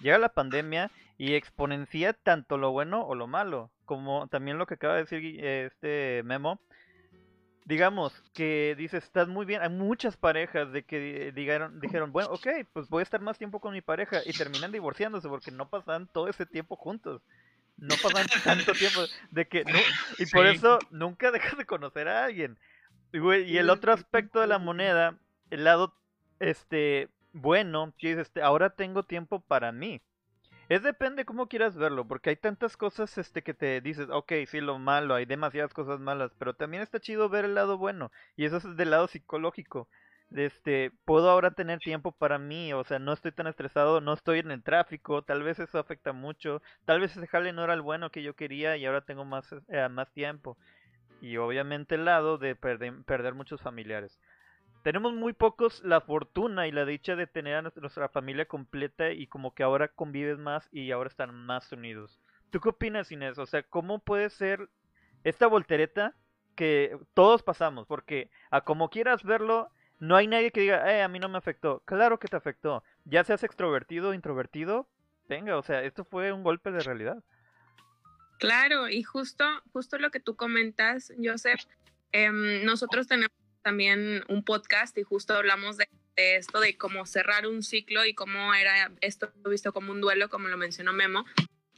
Llega 0.00 0.18
la 0.18 0.28
pandemia 0.28 0.92
y 1.18 1.34
exponencia 1.34 2.12
tanto 2.12 2.56
lo 2.56 2.70
bueno 2.70 3.04
o 3.04 3.16
lo 3.16 3.26
malo, 3.26 3.72
como 3.84 4.28
también 4.28 4.56
lo 4.56 4.66
que 4.66 4.74
acaba 4.74 4.94
de 4.94 5.00
decir 5.00 5.44
este 5.44 6.22
Memo. 6.24 6.60
Digamos 7.64 8.22
que 8.34 8.76
dice, 8.78 8.98
estás 8.98 9.26
muy 9.26 9.46
bien. 9.46 9.62
Hay 9.62 9.70
muchas 9.70 10.16
parejas 10.16 10.70
de 10.70 10.84
que 10.84 11.32
dijeron, 11.34 11.80
dijeron, 11.80 12.12
bueno, 12.12 12.30
ok, 12.30 12.46
pues 12.72 12.88
voy 12.88 13.00
a 13.00 13.02
estar 13.02 13.20
más 13.20 13.36
tiempo 13.36 13.58
con 13.58 13.72
mi 13.72 13.80
pareja 13.80 14.20
y 14.24 14.32
terminan 14.32 14.70
divorciándose 14.70 15.28
porque 15.28 15.50
no 15.50 15.68
pasan 15.68 16.06
todo 16.06 16.28
ese 16.28 16.46
tiempo 16.46 16.76
juntos 16.76 17.20
no 17.76 17.96
pasan 18.00 18.28
tanto 18.44 18.72
tiempo 18.72 19.00
de 19.32 19.48
que 19.48 19.64
no, 19.64 19.78
y 20.18 20.26
por 20.26 20.46
eso 20.46 20.78
nunca 20.92 21.32
dejas 21.32 21.58
de 21.58 21.66
conocer 21.66 22.06
a 22.06 22.26
alguien 22.26 22.56
y 23.14 23.58
el 23.58 23.70
otro 23.70 23.92
aspecto 23.92 24.40
de 24.40 24.48
la 24.48 24.58
moneda, 24.58 25.16
el 25.50 25.64
lado, 25.64 25.94
este, 26.40 27.08
bueno, 27.32 27.94
este, 28.00 28.42
ahora 28.42 28.70
tengo 28.70 29.04
tiempo 29.04 29.40
para 29.40 29.70
mí. 29.70 30.02
Es 30.68 30.82
depende 30.82 31.24
cómo 31.24 31.46
quieras 31.46 31.76
verlo, 31.76 32.08
porque 32.08 32.30
hay 32.30 32.36
tantas 32.36 32.76
cosas 32.76 33.16
este 33.18 33.42
que 33.42 33.54
te 33.54 33.80
dices, 33.80 34.08
ok, 34.10 34.32
sí, 34.48 34.60
lo 34.60 34.78
malo, 34.78 35.14
hay 35.14 35.26
demasiadas 35.26 35.74
cosas 35.74 36.00
malas, 36.00 36.32
pero 36.38 36.54
también 36.54 36.82
está 36.82 36.98
chido 37.00 37.28
ver 37.28 37.44
el 37.44 37.54
lado 37.54 37.76
bueno, 37.78 38.10
y 38.34 38.46
eso 38.46 38.56
es 38.56 38.76
del 38.76 38.90
lado 38.90 39.06
psicológico. 39.06 39.88
Este, 40.34 40.90
puedo 41.04 41.30
ahora 41.30 41.50
tener 41.52 41.78
tiempo 41.80 42.10
para 42.12 42.38
mí, 42.38 42.72
o 42.72 42.82
sea, 42.82 42.98
no 42.98 43.12
estoy 43.12 43.30
tan 43.32 43.46
estresado, 43.46 44.00
no 44.00 44.14
estoy 44.14 44.40
en 44.40 44.50
el 44.50 44.62
tráfico, 44.62 45.22
tal 45.22 45.42
vez 45.42 45.58
eso 45.60 45.78
afecta 45.78 46.12
mucho, 46.12 46.62
tal 46.86 47.00
vez 47.00 47.16
ese 47.16 47.26
jale 47.26 47.52
no 47.52 47.62
era 47.62 47.74
el 47.74 47.82
bueno 47.82 48.10
que 48.10 48.22
yo 48.22 48.34
quería 48.34 48.76
y 48.76 48.86
ahora 48.86 49.02
tengo 49.02 49.24
más, 49.24 49.54
eh, 49.68 49.88
más 49.90 50.10
tiempo 50.12 50.56
y 51.24 51.38
obviamente 51.38 51.94
el 51.94 52.04
lado 52.04 52.36
de 52.36 52.54
perder, 52.54 53.34
muchos 53.34 53.62
familiares. 53.62 54.20
Tenemos 54.82 55.14
muy 55.14 55.32
pocos 55.32 55.82
la 55.82 56.02
fortuna 56.02 56.66
y 56.66 56.72
la 56.72 56.84
dicha 56.84 57.16
de 57.16 57.26
tener 57.26 57.56
a 57.56 57.62
nuestra 57.62 58.10
familia 58.10 58.44
completa 58.44 59.10
y 59.10 59.26
como 59.26 59.54
que 59.54 59.62
ahora 59.62 59.88
convives 59.88 60.38
más 60.38 60.68
y 60.70 60.90
ahora 60.90 61.08
están 61.08 61.34
más 61.34 61.72
unidos. 61.72 62.20
¿Tú 62.50 62.60
qué 62.60 62.68
opinas, 62.68 63.10
Inés? 63.10 63.38
O 63.38 63.46
sea, 63.46 63.62
¿cómo 63.62 64.00
puede 64.00 64.28
ser 64.28 64.68
esta 65.24 65.46
voltereta 65.46 66.14
que 66.54 66.98
todos 67.14 67.42
pasamos, 67.42 67.86
porque 67.86 68.30
a 68.50 68.60
como 68.60 68.90
quieras 68.90 69.22
verlo, 69.22 69.70
no 70.00 70.16
hay 70.16 70.26
nadie 70.26 70.50
que 70.50 70.60
diga, 70.60 70.92
eh, 70.92 71.02
a 71.02 71.08
mí 71.08 71.18
no 71.18 71.30
me 71.30 71.38
afectó. 71.38 71.80
Claro 71.86 72.18
que 72.18 72.28
te 72.28 72.36
afectó. 72.36 72.84
Ya 73.06 73.24
seas 73.24 73.42
extrovertido 73.44 74.10
o 74.10 74.14
introvertido, 74.14 74.86
venga, 75.26 75.56
o 75.56 75.62
sea, 75.62 75.82
esto 75.82 76.04
fue 76.04 76.32
un 76.32 76.42
golpe 76.42 76.70
de 76.70 76.80
realidad. 76.80 77.24
Claro, 78.38 78.88
y 78.88 79.02
justo, 79.02 79.44
justo 79.72 79.98
lo 79.98 80.10
que 80.10 80.20
tú 80.20 80.36
comentas, 80.36 81.12
Joseph, 81.22 81.60
em, 82.12 82.64
nosotros 82.64 83.06
tenemos 83.06 83.36
también 83.62 84.22
un 84.28 84.44
podcast 84.44 84.96
y 84.98 85.02
justo 85.02 85.34
hablamos 85.34 85.76
de, 85.76 85.88
esto, 86.16 86.60
de 86.60 86.76
cómo 86.76 87.06
cerrar 87.06 87.46
un 87.46 87.62
ciclo 87.62 88.04
y 88.04 88.14
cómo 88.14 88.54
era 88.54 88.92
esto 89.00 89.32
visto 89.48 89.72
como 89.72 89.92
un 89.92 90.00
duelo, 90.00 90.28
como 90.28 90.48
lo 90.48 90.56
mencionó 90.56 90.92
Memo. 90.92 91.24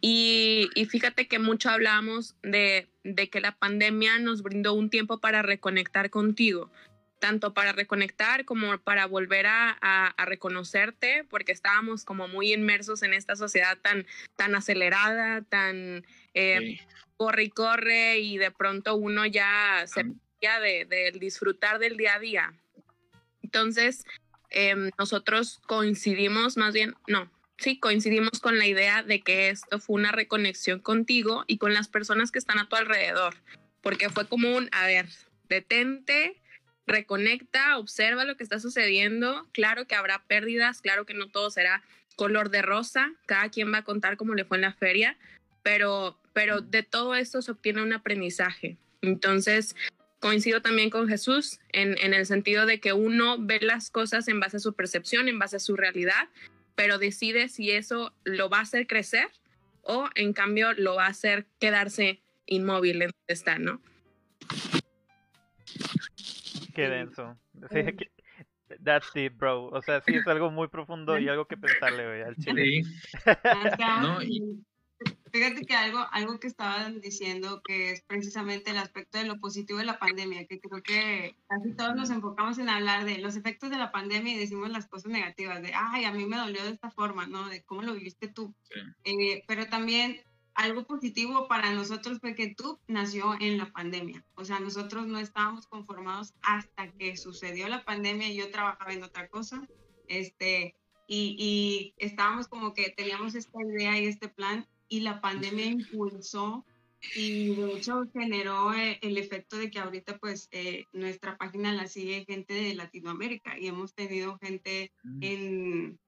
Y, 0.00 0.68
fíjate 0.90 1.26
que 1.26 1.38
mucho 1.38 1.70
hablábamos 1.70 2.36
de, 2.42 2.88
de 3.02 3.30
que 3.30 3.40
la 3.40 3.56
pandemia 3.56 4.18
nos 4.18 4.42
brindó 4.42 4.74
un 4.74 4.90
tiempo 4.90 5.18
para 5.18 5.42
reconectar 5.42 6.10
contigo, 6.10 6.70
tanto 7.18 7.54
para 7.54 7.72
reconectar 7.72 8.44
como 8.44 8.78
para 8.78 9.06
volver 9.06 9.46
a, 9.46 9.76
a, 9.80 10.24
reconocerte, 10.26 11.24
porque 11.24 11.52
estábamos 11.52 12.04
como 12.04 12.28
muy 12.28 12.52
inmersos 12.52 13.02
en 13.02 13.14
esta 13.14 13.36
sociedad 13.36 13.78
tan, 13.78 14.06
tan 14.36 14.54
acelerada, 14.54 15.42
tan 15.42 16.04
eh, 16.34 16.78
corre 17.16 17.44
y 17.44 17.50
corre, 17.50 18.18
y 18.18 18.38
de 18.38 18.50
pronto 18.50 18.96
uno 18.96 19.24
ya 19.24 19.84
se 19.86 20.04
de, 20.60 20.84
de, 20.84 21.12
disfrutar 21.18 21.78
del 21.78 21.96
día 21.96 22.14
a 22.14 22.18
día. 22.18 22.54
Entonces, 23.42 24.04
em, 24.50 24.90
nosotros 24.98 25.60
coincidimos, 25.66 26.56
más 26.56 26.72
bien, 26.72 26.94
no, 27.06 27.30
sí, 27.58 27.78
coincidimos 27.78 28.40
con 28.40 28.58
la 28.58 28.66
idea 28.66 29.02
de 29.02 29.22
que 29.22 29.48
esto 29.48 29.78
fue 29.78 29.96
una 29.96 30.12
reconexión 30.12 30.80
contigo 30.80 31.44
y 31.46 31.58
con 31.58 31.74
las 31.74 31.88
personas 31.88 32.30
que 32.30 32.38
están 32.38 32.58
a 32.58 32.68
tu 32.68 32.76
alrededor, 32.76 33.34
porque 33.80 34.08
fue 34.08 34.28
como 34.28 34.56
un, 34.56 34.68
a 34.72 34.86
ver, 34.86 35.06
detente, 35.48 36.40
reconecta, 36.86 37.78
observa 37.78 38.24
lo 38.24 38.36
que 38.36 38.44
está 38.44 38.60
sucediendo, 38.60 39.46
claro 39.52 39.86
que 39.86 39.94
habrá 39.94 40.22
pérdidas, 40.26 40.80
claro 40.80 41.04
que 41.04 41.14
no 41.14 41.28
todo 41.28 41.50
será 41.50 41.82
color 42.14 42.50
de 42.50 42.62
rosa, 42.62 43.12
cada 43.26 43.50
quien 43.50 43.72
va 43.72 43.78
a 43.78 43.84
contar 43.84 44.16
cómo 44.16 44.34
le 44.34 44.44
fue 44.44 44.56
en 44.56 44.62
la 44.62 44.72
feria, 44.72 45.16
pero, 45.62 46.18
pero 46.32 46.60
de 46.60 46.82
todo 46.82 47.14
esto 47.14 47.42
se 47.42 47.50
obtiene 47.50 47.82
un 47.82 47.92
aprendizaje. 47.92 48.76
Entonces, 49.02 49.76
coincido 50.20 50.62
también 50.62 50.90
con 50.90 51.08
Jesús 51.08 51.58
en, 51.72 51.98
en, 51.98 52.14
el 52.14 52.24
sentido 52.24 52.66
de 52.66 52.80
que 52.80 52.92
uno 52.92 53.36
ve 53.38 53.60
las 53.60 53.90
cosas 53.90 54.28
en 54.28 54.40
base 54.40 54.56
a 54.56 54.60
su 54.60 54.74
percepción, 54.74 55.28
en 55.28 55.38
base 55.38 55.56
a 55.56 55.60
su 55.60 55.76
realidad, 55.76 56.28
pero 56.74 56.98
decide 56.98 57.48
si 57.48 57.70
eso 57.70 58.14
lo 58.24 58.48
va 58.48 58.58
a 58.58 58.62
hacer 58.62 58.86
crecer 58.86 59.28
o 59.82 60.08
en 60.14 60.32
cambio 60.32 60.72
lo 60.74 60.94
va 60.94 61.06
a 61.06 61.10
hacer 61.10 61.46
quedarse 61.58 62.20
inmóvil 62.46 63.02
en 63.02 63.10
donde 63.10 63.34
está, 63.34 63.58
¿no? 63.58 63.80
Qué 66.76 66.90
denso. 66.90 67.38
that's 68.84 69.10
deep, 69.14 69.38
bro. 69.38 69.68
O 69.68 69.80
sea, 69.80 70.02
sí 70.02 70.14
es 70.14 70.26
algo 70.26 70.50
muy 70.50 70.68
profundo 70.68 71.18
y 71.18 71.26
algo 71.26 71.46
que 71.46 71.56
pensarle, 71.56 72.22
al 72.22 72.36
chile. 72.36 72.82
no, 74.02 74.18
Fíjate 75.32 75.66
que 75.66 75.74
algo, 75.74 76.06
algo 76.12 76.38
que 76.38 76.46
estaban 76.46 77.00
diciendo 77.00 77.60
que 77.62 77.90
es 77.90 78.02
precisamente 78.02 78.70
el 78.70 78.78
aspecto 78.78 79.18
de 79.18 79.24
lo 79.24 79.38
positivo 79.38 79.78
de 79.78 79.84
la 79.84 79.98
pandemia, 79.98 80.46
que 80.46 80.60
creo 80.60 80.82
que 80.82 81.36
casi 81.48 81.74
todos 81.74 81.94
nos 81.94 82.08
enfocamos 82.10 82.58
en 82.58 82.70
hablar 82.70 83.04
de 83.04 83.18
los 83.18 83.36
efectos 83.36 83.68
de 83.68 83.76
la 83.76 83.92
pandemia 83.92 84.34
y 84.34 84.38
decimos 84.38 84.70
las 84.70 84.86
cosas 84.86 85.12
negativas, 85.12 85.60
de, 85.62 85.72
ay, 85.74 86.04
a 86.04 86.12
mí 86.12 86.24
me 86.24 86.38
dolió 86.38 86.62
de 86.64 86.70
esta 86.70 86.90
forma, 86.90 87.26
¿no? 87.26 87.48
De 87.48 87.62
cómo 87.64 87.82
lo 87.82 87.92
viviste 87.94 88.28
tú. 88.28 88.54
Eh, 89.04 89.42
pero 89.46 89.66
también 89.66 90.22
algo 90.56 90.86
positivo 90.86 91.48
para 91.48 91.72
nosotros 91.72 92.18
fue 92.18 92.34
que 92.34 92.54
tú 92.54 92.78
nació 92.88 93.34
en 93.40 93.58
la 93.58 93.70
pandemia. 93.70 94.24
O 94.34 94.44
sea, 94.44 94.58
nosotros 94.58 95.06
no 95.06 95.18
estábamos 95.18 95.66
conformados 95.66 96.32
hasta 96.42 96.90
que 96.92 97.16
sucedió 97.16 97.68
la 97.68 97.84
pandemia 97.84 98.28
y 98.28 98.36
yo 98.36 98.50
trabajaba 98.50 98.92
en 98.92 99.04
otra 99.04 99.28
cosa. 99.28 99.68
Este, 100.08 100.74
y, 101.06 101.36
y 101.38 101.94
estábamos 101.98 102.48
como 102.48 102.72
que 102.72 102.90
teníamos 102.90 103.34
esta 103.34 103.58
idea 103.62 104.00
y 104.00 104.06
este 104.06 104.28
plan 104.28 104.66
y 104.88 105.00
la 105.00 105.20
pandemia 105.20 105.66
impulsó 105.66 106.64
y 107.14 107.54
de 107.54 107.74
hecho 107.74 108.04
generó 108.12 108.72
eh, 108.72 108.98
el 109.02 109.18
efecto 109.18 109.58
de 109.58 109.70
que 109.70 109.78
ahorita 109.78 110.18
pues 110.18 110.48
eh, 110.50 110.86
nuestra 110.92 111.36
página 111.36 111.72
la 111.72 111.86
sigue 111.86 112.24
gente 112.24 112.54
de 112.54 112.74
Latinoamérica 112.74 113.58
y 113.58 113.68
hemos 113.68 113.94
tenido 113.94 114.38
gente 114.38 114.92
mm. 115.04 115.22
en, 115.22 115.98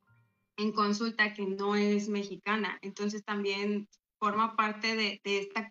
en, 0.57 0.73
consulta 0.73 1.35
que 1.35 1.45
no 1.45 1.77
es 1.77 2.09
mexicana. 2.09 2.79
Entonces 2.83 3.23
también 3.25 3.89
forma 4.19 4.57
parte 4.57 4.97
de, 4.97 5.21
de 5.25 5.39
esta 5.39 5.71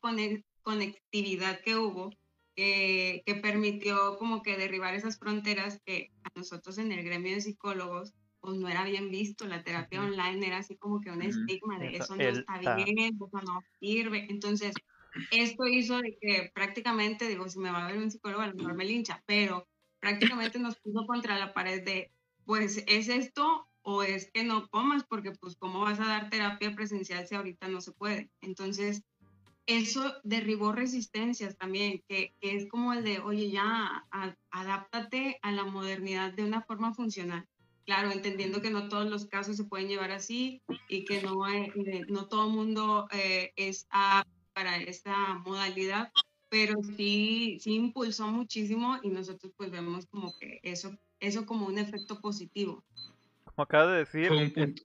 conectividad 0.64 1.62
que 1.62 1.76
hubo 1.76 2.12
que 2.56 3.40
permitió 3.42 4.18
como 4.18 4.42
que 4.42 4.58
derribar 4.58 4.96
esas 4.96 5.20
fronteras 5.20 5.80
que 5.86 6.12
a 6.24 6.30
nosotros 6.36 6.80
en 6.80 6.92
el 6.92 7.04
gremio 7.04 7.36
de 7.36 7.42
psicólogos 7.42 8.16
pues 8.40 8.58
no 8.58 8.68
era 8.68 8.84
bien 8.84 9.10
visto, 9.10 9.46
la 9.46 9.64
terapia 9.64 10.02
online 10.02 10.48
era 10.48 10.58
así 10.58 10.78
como 10.78 11.02
que 11.02 11.12
un 11.12 11.22
estigma 11.22 11.80
de 11.80 11.98
eso, 11.98 12.16
no 12.16 12.24
está 12.24 12.76
bien, 12.76 12.98
eso 12.98 13.30
no 13.46 13.62
sirve. 13.80 14.28
Entonces, 14.30 14.74
esto 15.32 15.68
hizo 15.68 16.02
de 16.02 16.18
que 16.20 16.52
prácticamente, 16.54 17.28
digo, 17.28 17.50
si 17.50 17.60
me 17.60 17.72
va 17.72 17.86
a 17.86 17.92
ver 17.92 17.98
un 17.98 18.12
psicólogo, 18.12 18.42
a 18.42 18.48
lo 18.48 18.56
mejor 18.56 18.76
me 18.76 18.86
lincha, 18.86 19.22
pero 19.26 19.68
prácticamente 20.00 20.60
nos 20.60 20.78
puso 20.78 21.06
contra 21.06 21.38
la 21.38 21.54
pared 21.54 21.84
de, 21.84 22.12
pues, 22.46 22.84
¿es 22.88 23.10
esto 23.10 23.67
o 23.90 24.04
es 24.04 24.30
que 24.34 24.44
no 24.44 24.68
comas? 24.68 25.06
Porque, 25.08 25.32
pues, 25.32 25.56
¿cómo 25.56 25.80
vas 25.80 26.02
a 26.02 26.08
dar 26.08 26.30
terapia 26.30 26.76
presencial 26.76 27.26
si 27.26 27.36
ahorita 27.36 27.70
no 27.70 27.80
se 27.80 27.94
puede? 27.94 28.30
Entonces, 28.42 29.02
eso 29.66 30.14
derribó 30.26 30.74
resistencias 30.74 31.58
también, 31.58 32.04
que, 32.10 32.34
es 32.42 32.68
como 32.68 32.92
el 32.92 33.06
de, 33.06 33.20
oye, 33.20 33.50
ya, 33.50 34.06
adáptate 34.52 35.40
a 35.42 35.54
la 35.54 35.64
modernidad 35.64 36.34
de 36.34 36.44
una 36.44 36.62
forma 36.62 36.94
funcional 36.94 37.48
claro, 37.86 38.12
entendiendo 38.12 38.62
que 38.62 38.70
no 38.70 38.90
todos 38.90 39.10
los 39.10 39.28
casos 39.28 39.56
se 39.56 39.64
pueden 39.64 39.88
llevar 39.88 40.12
así 40.12 40.62
y 40.90 41.06
que 41.06 41.22
no, 41.22 41.48
eh, 41.48 41.72
no 42.10 42.28
todo 42.28 42.48
el 42.48 42.54
mundo 42.54 43.08
eh, 43.14 43.54
es 43.56 43.88
para 44.52 44.76
esta 44.76 45.36
modalidad, 45.36 46.12
pero 46.50 46.76
sí, 46.98 47.58
sí 47.62 47.76
impulsó 47.76 48.28
muchísimo 48.28 48.98
y 49.04 49.08
nosotros 49.08 49.54
pues 49.56 49.72
vemos 49.72 50.06
como 50.08 50.34
que 50.38 50.60
eso, 50.64 50.98
eso 51.22 51.46
como 51.46 51.66
un 51.66 51.78
efecto 51.78 52.20
positivo. 52.20 52.84
Como 53.58 53.64
acabo 53.64 53.90
de 53.90 53.98
decir, 54.06 54.76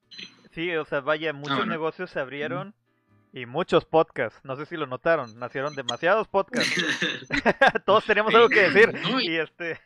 sí, 0.53 0.75
o 0.77 0.87
sea, 0.87 1.01
vaya, 1.01 1.35
muchos 1.35 1.61
ah, 1.61 1.67
negocios 1.67 2.09
se 2.09 2.19
abrieron. 2.19 2.75
Y 3.35 3.45
muchos 3.45 3.85
podcasts, 3.85 4.41
no 4.45 4.57
sé 4.57 4.65
si 4.65 4.79
lo 4.79 4.87
notaron, 4.87 5.39
nacieron 5.39 5.75
demasiados 5.75 6.27
podcasts. 6.27 6.73
Todos 7.85 8.07
teníamos 8.07 8.35
algo 8.35 8.49
que 8.49 8.71
decir. 8.71 8.95
y, 9.21 9.37
este... 9.37 9.79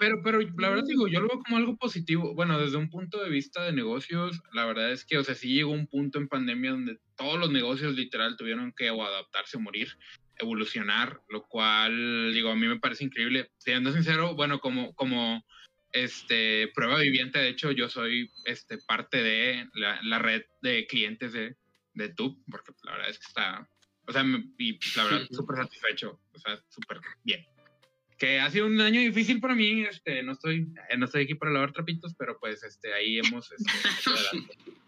Pero, 0.00 0.20
pero 0.24 0.40
la 0.58 0.70
verdad 0.70 0.84
digo, 0.84 1.06
yo 1.06 1.20
lo 1.20 1.28
veo 1.28 1.40
como 1.44 1.58
algo 1.58 1.76
positivo. 1.76 2.34
Bueno, 2.34 2.58
desde 2.58 2.76
un 2.76 2.90
punto 2.90 3.22
de 3.22 3.30
vista 3.30 3.62
de 3.62 3.72
negocios, 3.72 4.42
la 4.52 4.64
verdad 4.64 4.90
es 4.90 5.04
que, 5.04 5.16
o 5.18 5.22
sea, 5.22 5.36
sí 5.36 5.54
llegó 5.54 5.70
un 5.70 5.86
punto 5.86 6.18
en 6.18 6.26
pandemia 6.26 6.72
donde 6.72 6.98
todos 7.14 7.38
los 7.38 7.52
negocios 7.52 7.94
literal 7.94 8.36
tuvieron 8.36 8.72
que 8.76 8.90
o 8.90 9.04
adaptarse 9.04 9.58
o 9.58 9.60
morir, 9.60 9.96
evolucionar, 10.38 11.20
lo 11.28 11.46
cual, 11.46 12.32
digo, 12.32 12.50
a 12.50 12.56
mí 12.56 12.66
me 12.66 12.80
parece 12.80 13.04
increíble. 13.04 13.52
Siendo 13.58 13.92
sincero, 13.92 14.34
bueno, 14.34 14.58
como, 14.58 14.92
como 14.94 15.44
este, 15.92 16.70
prueba 16.74 16.98
viviente, 16.98 17.38
de 17.38 17.48
hecho, 17.48 17.70
yo 17.70 17.88
soy 17.88 18.30
este, 18.44 18.78
parte 18.78 19.22
de 19.22 19.68
la, 19.74 20.00
la 20.02 20.18
red 20.18 20.42
de 20.60 20.86
clientes 20.86 21.32
de, 21.32 21.56
de 21.94 22.08
TUB, 22.10 22.42
porque 22.50 22.72
la 22.84 22.92
verdad 22.92 23.10
es 23.10 23.18
que 23.18 23.26
está, 23.26 23.68
o 24.06 24.12
sea, 24.12 24.24
y 24.58 24.78
la 24.96 25.04
verdad, 25.04 25.26
súper 25.30 25.56
satisfecho, 25.56 26.20
o 26.32 26.38
sea, 26.38 26.62
súper 26.68 27.00
bien. 27.24 27.44
Que 28.18 28.40
ha 28.40 28.50
sido 28.50 28.66
un 28.66 28.80
año 28.80 29.00
difícil 29.00 29.40
para 29.40 29.54
mí, 29.54 29.82
este, 29.82 30.22
no 30.22 30.32
estoy, 30.32 30.72
eh, 30.90 30.96
no 30.96 31.04
estoy 31.04 31.24
aquí 31.24 31.34
para 31.34 31.52
lavar 31.52 31.72
trapitos, 31.72 32.14
pero 32.18 32.38
pues 32.38 32.62
este, 32.64 32.92
ahí 32.92 33.18
hemos 33.18 33.52
este, 33.52 33.70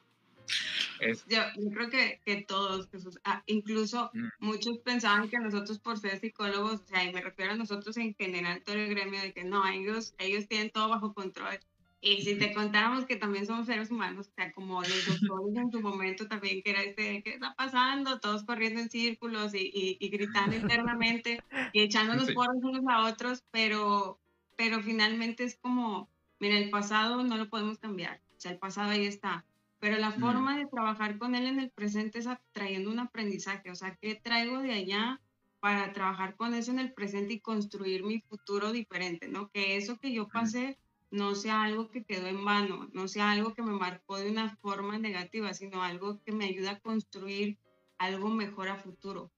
yo, 1.28 1.40
yo, 1.56 1.70
creo 1.70 1.90
que, 1.90 2.20
que 2.24 2.42
todos, 2.42 2.88
ah, 3.24 3.42
incluso 3.46 4.10
mm. 4.12 4.28
muchos 4.38 4.78
pensaban 4.78 5.28
que 5.28 5.38
nosotros 5.38 5.78
por 5.78 5.98
ser 5.98 6.18
psicólogos, 6.20 6.80
o 6.80 6.86
sea, 6.86 7.04
y 7.04 7.12
me 7.12 7.20
refiero 7.20 7.52
a 7.52 7.56
nosotros 7.56 7.96
en 7.96 8.14
general, 8.14 8.62
todo 8.62 8.76
el 8.76 8.88
gremio, 8.88 9.20
de 9.20 9.32
que 9.32 9.44
no, 9.44 9.66
ellos, 9.66 10.14
ellos 10.18 10.46
tienen 10.48 10.70
todo 10.70 10.88
bajo 10.88 11.14
control. 11.14 11.58
Y 12.02 12.22
si 12.22 12.36
te 12.36 12.54
contáramos 12.54 13.04
que 13.04 13.16
también 13.16 13.46
somos 13.46 13.66
seres 13.66 13.90
humanos, 13.90 14.28
o 14.28 14.34
sea, 14.34 14.52
como 14.52 14.80
los 14.80 15.06
doctores 15.06 15.54
en 15.54 15.70
su 15.70 15.82
momento 15.82 16.26
también, 16.28 16.62
que 16.62 16.70
era 16.70 16.82
este, 16.82 17.22
¿qué 17.22 17.34
está 17.34 17.54
pasando? 17.54 18.20
Todos 18.20 18.44
corriendo 18.44 18.80
en 18.80 18.88
círculos 18.88 19.54
y, 19.54 19.98
y, 20.00 20.08
gritando 20.08 20.56
internamente 20.56 21.42
y 21.74 21.82
echándonos 21.82 22.28
sí. 22.28 22.32
porros 22.32 22.56
unos 22.62 22.84
a 22.88 23.06
otros, 23.06 23.44
pero, 23.50 24.18
pero 24.56 24.82
finalmente 24.82 25.44
es 25.44 25.56
como, 25.56 26.08
mira, 26.38 26.56
el 26.56 26.70
pasado 26.70 27.22
no 27.22 27.36
lo 27.36 27.50
podemos 27.50 27.78
cambiar, 27.78 28.22
o 28.34 28.40
sea, 28.40 28.52
el 28.52 28.58
pasado 28.58 28.90
ahí 28.92 29.04
está, 29.04 29.44
pero 29.80 29.98
la 29.98 30.10
mm. 30.10 30.20
forma 30.20 30.56
de 30.56 30.66
trabajar 30.66 31.18
con 31.18 31.34
él 31.34 31.46
en 31.46 31.58
el 31.58 31.70
presente 31.70 32.20
es 32.20 32.28
trayendo 32.52 32.90
un 32.90 33.00
aprendizaje, 33.00 33.70
o 33.70 33.74
sea, 33.74 33.96
¿qué 33.96 34.14
traigo 34.14 34.60
de 34.60 34.72
allá? 34.72 35.20
para 35.60 35.92
trabajar 35.92 36.36
con 36.36 36.54
eso 36.54 36.70
en 36.70 36.78
el 36.78 36.92
presente 36.92 37.34
y 37.34 37.40
construir 37.40 38.02
mi 38.02 38.20
futuro 38.20 38.72
diferente, 38.72 39.28
¿no? 39.28 39.50
Que 39.50 39.76
eso 39.76 39.98
que 39.98 40.12
yo 40.12 40.26
pasé 40.26 40.78
no 41.10 41.34
sea 41.34 41.62
algo 41.62 41.90
que 41.90 42.04
quedó 42.04 42.26
en 42.28 42.44
vano, 42.44 42.88
no 42.92 43.08
sea 43.08 43.30
algo 43.30 43.52
que 43.52 43.62
me 43.62 43.72
marcó 43.72 44.18
de 44.18 44.30
una 44.30 44.56
forma 44.56 44.98
negativa, 44.98 45.52
sino 45.52 45.82
algo 45.82 46.20
que 46.24 46.32
me 46.32 46.46
ayuda 46.46 46.72
a 46.72 46.80
construir 46.80 47.58
algo 47.98 48.30
mejor 48.30 48.68
a 48.68 48.76
futuro. 48.76 49.30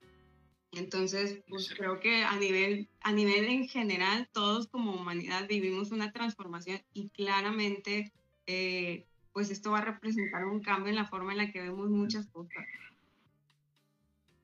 Entonces, 0.70 1.42
pues 1.48 1.74
creo 1.74 2.00
que 2.00 2.24
a 2.24 2.36
nivel, 2.36 2.88
a 3.00 3.12
nivel 3.12 3.46
en 3.46 3.68
general, 3.68 4.28
todos 4.32 4.68
como 4.68 4.94
humanidad 4.94 5.46
vivimos 5.48 5.90
una 5.90 6.12
transformación 6.12 6.80
y 6.94 7.08
claramente, 7.10 8.12
eh, 8.46 9.06
pues 9.32 9.50
esto 9.50 9.70
va 9.70 9.78
a 9.78 9.84
representar 9.84 10.44
un 10.44 10.60
cambio 10.60 10.90
en 10.90 10.96
la 10.96 11.06
forma 11.06 11.32
en 11.32 11.38
la 11.38 11.52
que 11.52 11.60
vemos 11.60 11.88
muchas 11.90 12.26
cosas. 12.26 12.64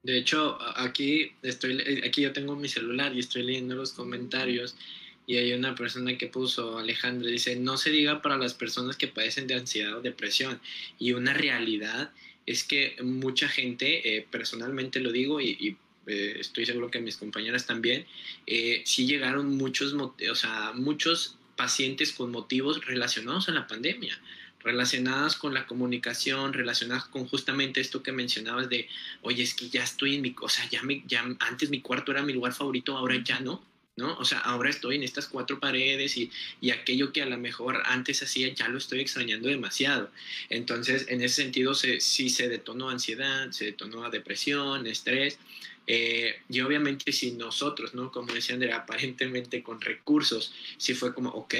De 0.02 0.16
hecho, 0.16 0.58
aquí 0.76 1.32
estoy, 1.42 1.80
eh, 1.80 2.02
aquí 2.06 2.22
yo 2.22 2.32
tengo 2.32 2.56
mi 2.56 2.68
celular 2.68 3.14
y 3.14 3.18
estoy 3.18 3.42
leyendo 3.42 3.74
los 3.74 3.92
comentarios 3.92 4.76
y 5.26 5.36
hay 5.36 5.52
una 5.52 5.74
persona 5.74 6.16
que 6.16 6.28
puso, 6.28 6.78
Alejandro, 6.78 7.28
dice, 7.28 7.56
no 7.56 7.76
se 7.76 7.90
diga 7.90 8.22
para 8.22 8.38
las 8.38 8.54
personas 8.54 8.96
que 8.96 9.08
padecen 9.08 9.46
de 9.46 9.56
ansiedad 9.56 9.98
o 9.98 10.00
depresión. 10.00 10.60
Y 10.98 11.12
una 11.12 11.34
realidad 11.34 12.12
es 12.46 12.64
que 12.64 12.96
mucha 13.02 13.48
gente, 13.48 14.16
eh, 14.16 14.26
personalmente 14.30 15.00
lo 15.00 15.12
digo 15.12 15.42
y, 15.42 15.76
eh, 16.06 16.36
estoy 16.40 16.64
seguro 16.64 16.90
que 16.90 17.00
mis 17.00 17.18
compañeras 17.18 17.66
también, 17.66 18.06
sí 18.84 19.06
llegaron 19.06 19.58
muchos, 19.58 19.92
o 19.92 20.34
sea, 20.34 20.72
muchos 20.74 21.36
pacientes 21.56 22.12
con 22.12 22.30
motivos 22.30 22.86
relacionados 22.86 23.50
a 23.50 23.52
la 23.52 23.66
pandemia 23.66 24.18
relacionadas 24.60 25.36
con 25.36 25.54
la 25.54 25.66
comunicación, 25.66 26.52
relacionadas 26.52 27.04
con 27.04 27.26
justamente 27.26 27.80
esto 27.80 28.02
que 28.02 28.12
mencionabas 28.12 28.68
de, 28.68 28.88
oye, 29.22 29.42
es 29.42 29.54
que 29.54 29.68
ya 29.68 29.84
estoy 29.84 30.16
en 30.16 30.22
mi, 30.22 30.34
o 30.40 30.48
sea, 30.48 30.68
ya, 30.68 30.82
me, 30.82 31.02
ya 31.06 31.24
antes 31.40 31.70
mi 31.70 31.80
cuarto 31.80 32.12
era 32.12 32.22
mi 32.22 32.32
lugar 32.32 32.52
favorito, 32.52 32.96
ahora 32.96 33.22
ya 33.22 33.40
no, 33.40 33.64
¿no? 33.96 34.16
O 34.18 34.24
sea, 34.24 34.38
ahora 34.38 34.70
estoy 34.70 34.96
en 34.96 35.02
estas 35.02 35.26
cuatro 35.26 35.58
paredes 35.58 36.16
y, 36.16 36.30
y, 36.60 36.70
aquello 36.70 37.12
que 37.12 37.22
a 37.22 37.26
lo 37.26 37.36
mejor 37.36 37.82
antes 37.84 38.22
hacía 38.22 38.52
ya 38.54 38.68
lo 38.68 38.78
estoy 38.78 39.00
extrañando 39.00 39.48
demasiado. 39.48 40.10
Entonces, 40.48 41.06
en 41.08 41.20
ese 41.20 41.42
sentido, 41.42 41.74
se, 41.74 42.00
sí 42.00 42.30
se 42.30 42.48
detonó 42.48 42.90
ansiedad, 42.90 43.50
se 43.50 43.66
detonó 43.66 44.08
depresión, 44.10 44.86
estrés. 44.86 45.38
Eh, 45.86 46.42
y 46.50 46.60
obviamente 46.60 47.12
si 47.12 47.32
nosotros, 47.32 47.94
¿no? 47.94 48.12
Como 48.12 48.32
decía 48.32 48.54
Andrea, 48.54 48.76
aparentemente 48.76 49.62
con 49.62 49.80
recursos, 49.80 50.52
sí 50.76 50.94
fue 50.94 51.14
como, 51.14 51.30
ok, 51.30 51.54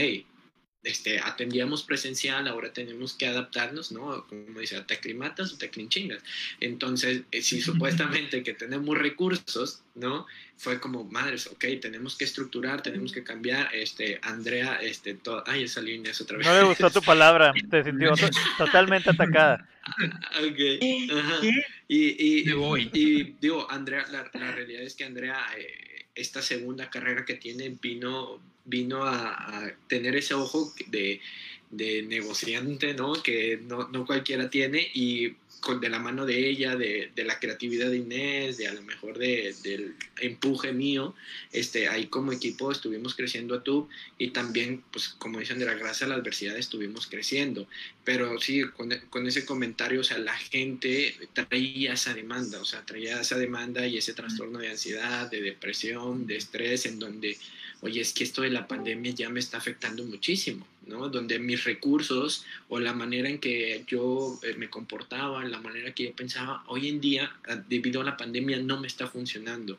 este, 0.85 1.19
atendíamos 1.19 1.83
presencial, 1.83 2.47
ahora 2.47 2.73
tenemos 2.73 3.15
que 3.15 3.27
adaptarnos, 3.27 3.91
¿no? 3.91 4.27
Como 4.29 4.61
dice, 4.61 4.81
te 4.83 4.95
aclimatas 4.95 5.53
o 5.53 5.59
te 5.59 5.71
clinchingas. 5.71 6.23
Entonces, 6.61 7.23
eh, 7.33 7.43
si 7.43 7.61
supuestamente 7.61 8.43
que 8.43 8.55
tenemos 8.55 8.97
recursos, 8.97 9.83
¿no? 9.95 10.27
Fue 10.57 10.81
como, 10.81 11.05
madres, 11.05 11.47
ok, 11.47 11.65
tenemos 11.81 12.17
que 12.17 12.25
estructurar, 12.25 12.83
tenemos 12.83 13.13
que 13.13 13.23
cambiar, 13.23 13.75
este, 13.75 14.21
Andrea, 14.23 14.77
este, 14.77 15.15
todo, 15.15 15.43
ay, 15.47 15.65
esa 15.65 15.81
línea 15.81 16.13
es 16.13 16.21
otra 16.21 16.39
vez. 16.39 16.47
No 16.47 16.55
le 16.55 16.65
gustó 16.65 16.91
tu 16.91 17.03
palabra, 17.03 17.53
te 17.71 17.85
sintió 17.85 18.13
totalmente 18.57 19.11
atacada. 19.11 19.69
ok, 20.39 20.59
Y, 21.89 22.49
y, 22.49 22.53
voy. 22.53 22.91
y 22.93 23.37
digo, 23.41 23.71
Andrea, 23.71 24.05
la, 24.11 24.31
la, 24.35 24.53
realidad 24.53 24.83
es 24.83 24.95
que 24.95 25.05
Andrea, 25.05 25.47
eh, 25.57 26.07
esta 26.15 26.43
segunda 26.43 26.91
carrera 26.91 27.25
que 27.25 27.35
tiene 27.35 27.77
vino 27.81 28.41
vino 28.69 29.05
a, 29.05 29.73
tener 29.89 30.15
ese 30.15 30.35
ojo 30.35 30.73
de, 30.89 31.21
de 31.71 32.03
negociante, 32.03 32.95
¿no? 32.95 33.15
Que 33.15 33.59
no, 33.63 33.89
no, 33.89 34.07
cualquiera 34.07 34.49
tiene 34.51 34.89
y 34.95 35.35
con, 35.61 35.81
de 35.81 35.89
la 35.89 35.99
mano 35.99 36.25
de 36.25 36.49
ella, 36.49 36.77
de, 36.77 37.11
de, 37.17 37.25
la 37.25 37.41
creatividad 37.41 37.91
de 37.91 37.97
Inés, 37.97 38.59
de 38.59 38.69
a 38.69 38.75
lo 38.75 38.83
mejor 38.83 39.19
de, 39.19 39.55
del 39.65 39.95
empuje 40.21 40.73
mío, 40.73 41.15
este, 41.53 41.89
ahí 41.89 42.07
como 42.07 42.33
equipo 42.33 42.71
estuvimos 42.71 43.15
creciendo 43.15 43.57
a 43.57 43.65
tú 43.65 43.89
y 44.19 44.31
también, 44.31 44.85
pues 44.93 45.09
como 45.09 45.41
dicen, 45.41 45.59
de 45.59 45.65
la 45.65 45.75
gracia 45.75 46.07
a 46.07 46.11
la 46.11 46.17
adversidad 46.17 46.57
estuvimos 46.57 47.09
creciendo. 47.09 47.67
Pero 48.05 48.39
sí, 48.39 48.63
con, 48.77 48.91
con, 49.11 49.27
ese 49.27 49.45
comentario, 49.45 50.01
o 50.01 50.05
sea, 50.05 50.19
la 50.19 50.37
gente 50.37 51.17
traía 51.33 51.95
esa 51.95 52.15
demanda, 52.15 52.61
o 52.61 52.65
sea, 52.65 52.85
traía 52.87 53.21
esa 53.21 53.37
demanda 53.37 53.87
y 53.87 53.99
ese 53.99 54.15
trastorno 54.15 54.61
de 54.61 54.71
ansiedad, 54.71 55.31
de 55.31 55.41
depresión, 55.41 56.27
de 56.27 56.37
estrés, 56.37 56.87
en 56.87 56.99
donde 56.99 57.37
oye, 57.81 58.01
es 58.01 58.13
que 58.13 58.25
esto 58.25 58.43
de 58.43 58.51
la 58.51 58.67
pandemia 58.67 59.13
ya 59.13 59.29
me 59.29 59.41
está 59.41 59.59
afectando 59.59 60.05
muchísimo, 60.05 60.67
¿no? 60.87 61.09
Donde 61.09 61.39
mis 61.39 61.65
recursos 61.65 62.45
o 62.69 62.81
la 62.81 62.93
manera 62.93 63.29
en 63.29 63.39
que 63.39 63.85
yo 63.87 64.39
eh, 64.43 64.55
me 64.55 64.69
comportaba, 64.69 65.45
la 65.45 65.61
manera 65.61 65.95
que 65.95 66.05
yo 66.05 66.13
pensaba, 66.13 66.65
hoy 66.67 66.89
en 66.89 67.01
día, 67.01 67.33
ah, 67.49 67.57
debido 67.69 68.01
a 68.01 68.05
la 68.05 68.17
pandemia, 68.17 68.59
no 68.59 68.81
me 68.81 68.89
está 68.89 69.07
funcionando. 69.07 69.79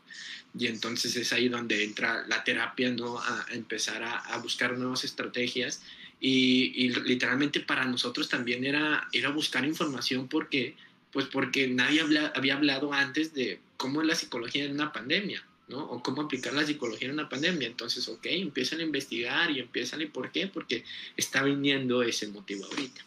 Y 0.57 0.67
entonces 0.67 1.15
es 1.15 1.33
ahí 1.33 1.49
donde 1.49 1.83
entra 1.83 2.25
la 2.27 2.43
terapia, 2.43 2.89
¿no? 2.91 3.19
A, 3.19 3.45
empezar 3.51 4.03
a, 4.03 4.37
buscar 4.37 4.77
nuevas 4.77 5.03
estrategias. 5.03 5.81
Y, 6.21 6.89
literalmente 6.89 7.59
para 7.61 7.85
nosotros 7.85 8.29
también 8.29 8.65
era, 8.65 9.07
era 9.13 9.29
buscar 9.29 9.65
información 9.65 10.27
porque, 10.27 10.75
pues 11.11 11.25
porque 11.27 11.67
nadie 11.67 12.01
había 12.33 12.55
hablado 12.55 12.93
antes 12.93 13.33
de 13.33 13.59
cómo 13.77 14.01
es 14.01 14.07
la 14.07 14.15
psicología 14.15 14.65
en 14.65 14.73
una 14.73 14.91
pandemia. 14.91 15.43
¿No? 15.69 15.85
O 15.85 16.01
cómo 16.01 16.23
aplicar 16.23 16.53
la 16.53 16.65
psicología 16.65 17.07
en 17.07 17.13
una 17.13 17.29
pandemia. 17.29 17.67
Entonces, 17.67 18.07
ok, 18.09 18.25
empiezan 18.25 18.79
a 18.79 18.83
investigar 18.83 19.51
y 19.51 19.59
empiezan, 19.59 20.01
¿y 20.01 20.07
por 20.07 20.31
qué? 20.31 20.47
Porque 20.47 20.83
está 21.15 21.43
viniendo 21.43 22.01
ese 22.03 22.27
motivo 22.27 22.65
ahorita. 22.65 23.01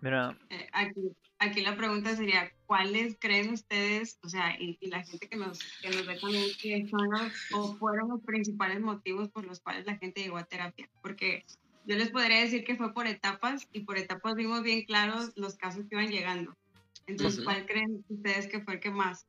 Mira. 0.00 0.38
Eh, 0.50 0.68
aquí, 0.72 1.00
aquí, 1.38 1.62
la 1.62 1.76
pregunta 1.76 2.14
sería, 2.14 2.52
¿cuáles 2.66 3.16
creen 3.18 3.52
ustedes, 3.52 4.18
o 4.22 4.28
sea, 4.28 4.56
y, 4.60 4.78
la 4.88 5.02
gente 5.02 5.28
que 5.28 5.36
nos, 5.36 5.58
que 5.80 5.88
nos 5.88 6.06
ve 6.06 6.18
también, 6.20 6.50
que 6.60 6.86
son 6.88 7.08
los, 7.10 7.32
o 7.52 7.74
fueron 7.76 8.10
los 8.10 8.22
principales 8.22 8.80
motivos 8.80 9.28
por 9.30 9.44
los 9.44 9.60
cuales 9.60 9.86
la 9.86 9.96
gente 9.96 10.22
llegó 10.22 10.36
a 10.36 10.44
terapia? 10.44 10.88
Porque 11.00 11.44
yo 11.86 11.96
les 11.96 12.10
podría 12.10 12.40
decir 12.40 12.64
que 12.64 12.76
fue 12.76 12.92
por 12.92 13.06
etapas 13.06 13.66
y 13.72 13.80
por 13.80 13.96
etapas 13.96 14.34
vimos 14.34 14.62
bien 14.62 14.84
claros 14.84 15.32
los 15.36 15.56
casos 15.56 15.84
que 15.88 15.94
iban 15.96 16.10
llegando. 16.10 16.54
Entonces, 17.06 17.44
¿cuál 17.44 17.64
creen 17.66 18.04
ustedes 18.08 18.48
que 18.48 18.60
fue 18.60 18.74
el 18.74 18.80
que 18.80 18.90
más? 18.90 19.26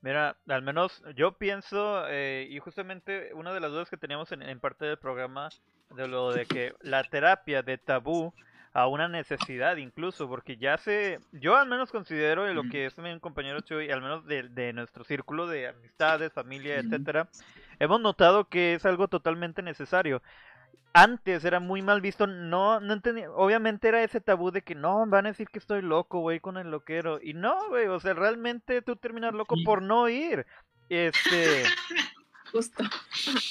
Mira, 0.00 0.36
al 0.48 0.62
menos 0.62 1.02
yo 1.16 1.32
pienso, 1.32 2.04
eh, 2.08 2.46
y 2.48 2.58
justamente 2.60 3.32
una 3.34 3.52
de 3.52 3.60
las 3.60 3.72
dudas 3.72 3.90
que 3.90 3.96
teníamos 3.96 4.30
en, 4.30 4.60
parte 4.60 4.84
del 4.84 4.96
programa, 4.96 5.48
de 5.90 6.06
lo 6.06 6.32
de 6.32 6.46
que 6.46 6.74
la 6.82 7.02
terapia 7.02 7.62
de 7.62 7.78
tabú 7.78 8.32
a 8.72 8.86
una 8.86 9.08
necesidad 9.08 9.76
incluso, 9.76 10.28
porque 10.28 10.56
ya 10.56 10.78
se, 10.78 11.18
yo 11.32 11.56
al 11.56 11.68
menos 11.68 11.90
considero 11.90 12.46
lo 12.52 12.62
que 12.70 12.86
es 12.86 12.96
mi 12.98 13.18
compañero 13.18 13.60
Chuy, 13.60 13.90
al 13.90 14.02
menos 14.02 14.24
de, 14.26 14.44
de 14.44 14.72
nuestro 14.72 15.02
círculo 15.02 15.48
de 15.48 15.68
amistades, 15.68 16.32
familia, 16.32 16.76
etcétera, 16.76 17.28
hemos 17.80 18.00
notado 18.00 18.44
que 18.44 18.74
es 18.74 18.86
algo 18.86 19.08
totalmente 19.08 19.62
necesario 19.62 20.22
antes 20.92 21.44
era 21.44 21.60
muy 21.60 21.82
mal 21.82 22.00
visto, 22.00 22.26
no, 22.26 22.80
no 22.80 22.92
entendía, 22.92 23.30
obviamente 23.30 23.88
era 23.88 24.02
ese 24.02 24.20
tabú 24.20 24.50
de 24.50 24.62
que 24.62 24.74
no, 24.74 25.06
van 25.06 25.26
a 25.26 25.30
decir 25.30 25.48
que 25.48 25.58
estoy 25.58 25.82
loco, 25.82 26.20
güey, 26.20 26.40
con 26.40 26.56
el 26.56 26.70
loquero, 26.70 27.20
y 27.22 27.34
no, 27.34 27.68
güey, 27.68 27.86
o 27.86 28.00
sea, 28.00 28.14
realmente 28.14 28.82
tú 28.82 28.96
terminas 28.96 29.34
loco 29.34 29.56
por 29.64 29.82
no 29.82 30.08
ir, 30.08 30.46
este... 30.88 31.64
Justo. 32.50 32.82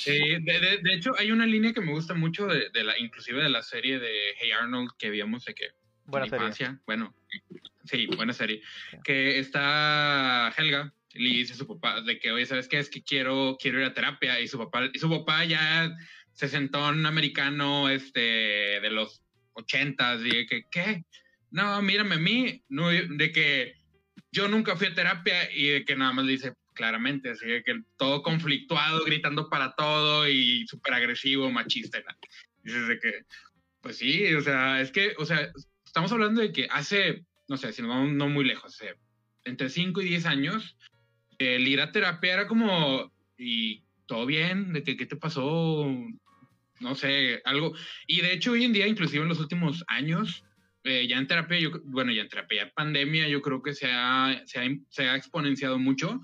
de, 0.07 0.79
de, 0.81 0.93
hecho, 0.95 1.11
hay 1.19 1.31
una 1.31 1.45
línea 1.45 1.71
que 1.71 1.81
me 1.81 1.91
gusta 1.91 2.15
mucho 2.15 2.47
de, 2.47 2.71
de, 2.71 2.83
la, 2.83 2.97
inclusive 2.97 3.43
de 3.43 3.49
la 3.49 3.61
serie 3.61 3.99
de 3.99 4.33
Hey 4.39 4.49
Arnold 4.51 4.89
que 4.97 5.11
vimos 5.11 5.45
de 5.45 5.53
que 5.53 5.67
buena 6.05 6.51
serie. 6.51 6.79
bueno, 6.87 7.13
sí, 7.85 8.07
buena 8.07 8.33
serie, 8.33 8.63
que 9.03 9.37
está 9.37 10.51
Helga 10.57 10.91
y 11.13 11.37
dice 11.37 11.53
a 11.53 11.57
su 11.57 11.67
papá 11.67 12.01
de 12.01 12.19
que, 12.19 12.31
oye, 12.31 12.45
¿sabes 12.45 12.67
qué? 12.67 12.79
Es 12.79 12.89
que 12.89 13.03
quiero, 13.03 13.57
quiero 13.59 13.79
ir 13.79 13.85
a 13.85 13.93
terapia 13.93 14.39
y 14.39 14.47
su 14.47 14.57
papá, 14.57 14.89
y 14.91 14.99
su 14.99 15.09
papá 15.09 15.45
ya 15.45 15.95
sesentón 16.37 17.05
americano 17.05 17.89
este, 17.89 18.19
de 18.79 18.89
los 18.91 19.23
ochentas, 19.53 20.21
y 20.21 20.29
de 20.29 20.45
que, 20.45 20.63
¿qué? 20.69 21.03
No, 21.49 21.81
mírame 21.81 22.15
a 22.15 22.19
mí, 22.19 22.63
no, 22.69 22.89
de 22.89 23.31
que 23.31 23.73
yo 24.31 24.47
nunca 24.47 24.75
fui 24.75 24.87
a 24.87 24.93
terapia 24.93 25.51
y 25.51 25.67
de 25.67 25.85
que 25.85 25.95
nada 25.95 26.13
más 26.13 26.27
dice 26.27 26.53
claramente, 26.73 27.31
así 27.31 27.47
de 27.47 27.63
que 27.63 27.81
todo 27.97 28.21
conflictuado, 28.21 29.03
gritando 29.03 29.49
para 29.49 29.73
todo 29.73 30.27
y 30.29 30.67
súper 30.67 30.93
agresivo, 30.93 31.49
machista. 31.49 31.97
Y 31.97 32.67
dices 32.67 32.87
de 32.87 32.99
que, 32.99 33.13
pues 33.81 33.97
sí, 33.97 34.31
o 34.35 34.41
sea, 34.41 34.79
es 34.79 34.91
que, 34.91 35.15
o 35.17 35.25
sea, 35.25 35.51
estamos 35.83 36.11
hablando 36.11 36.41
de 36.41 36.51
que 36.51 36.67
hace, 36.69 37.25
no 37.47 37.57
sé, 37.57 37.73
si 37.73 37.81
nos 37.81 37.89
vamos 37.89 38.11
no 38.11 38.29
muy 38.29 38.45
lejos, 38.45 38.75
hace 38.75 38.95
entre 39.43 39.69
5 39.69 40.01
y 40.01 40.09
10 40.09 40.25
años, 40.27 40.77
el 41.39 41.67
ir 41.67 41.81
a 41.81 41.91
terapia 41.91 42.33
era 42.33 42.47
como, 42.47 43.11
y 43.39 43.83
todo 44.05 44.27
bien, 44.27 44.73
de 44.73 44.83
que, 44.83 44.97
¿qué 44.97 45.07
te 45.07 45.15
pasó? 45.15 45.91
No 46.79 46.95
sé, 46.95 47.41
algo. 47.45 47.73
Y 48.05 48.21
de 48.21 48.33
hecho 48.33 48.51
hoy 48.51 48.65
en 48.65 48.73
día, 48.73 48.87
inclusive 48.87 49.23
en 49.23 49.29
los 49.29 49.39
últimos 49.39 49.83
años, 49.87 50.43
eh, 50.83 51.07
ya 51.07 51.17
en 51.17 51.27
terapia, 51.27 51.59
yo, 51.59 51.71
bueno, 51.85 52.11
ya 52.11 52.21
en 52.21 52.29
terapia, 52.29 52.65
ya 52.65 52.73
pandemia, 52.73 53.27
yo 53.27 53.41
creo 53.41 53.61
que 53.61 53.73
se 53.73 53.91
ha, 53.91 54.41
se 54.45 54.59
ha, 54.59 54.63
se 54.89 55.09
ha 55.09 55.15
exponenciado 55.15 55.77
mucho, 55.79 56.21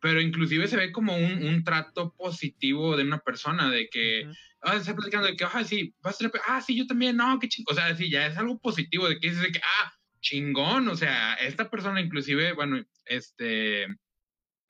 pero 0.00 0.20
inclusive 0.20 0.68
se 0.68 0.76
ve 0.76 0.92
como 0.92 1.16
un, 1.16 1.46
un, 1.46 1.64
trato 1.64 2.14
positivo 2.16 2.96
de 2.96 3.02
una 3.02 3.18
persona, 3.18 3.70
de 3.70 3.88
que, 3.88 4.26
ah, 4.62 4.76
está 4.76 4.94
platicando 4.94 5.26
de 5.26 5.36
que, 5.36 5.44
ah, 5.44 5.64
sí, 5.64 5.94
vas 6.02 6.14
a 6.14 6.18
terapia, 6.18 6.40
ah, 6.46 6.60
sí, 6.60 6.76
yo 6.76 6.86
también, 6.86 7.16
no, 7.16 7.38
qué 7.38 7.48
chingón, 7.48 7.76
o 7.76 7.80
sea, 7.80 7.94
sí, 7.94 8.10
ya 8.10 8.26
es 8.26 8.38
algo 8.38 8.58
positivo, 8.58 9.08
de 9.08 9.18
que 9.18 9.28
dices 9.28 9.42
de 9.42 9.52
que, 9.52 9.60
ah, 9.60 9.92
chingón, 10.20 10.88
o 10.88 10.96
sea, 10.96 11.34
esta 11.34 11.70
persona 11.70 12.00
inclusive, 12.00 12.52
bueno, 12.52 12.84
este, 13.04 13.86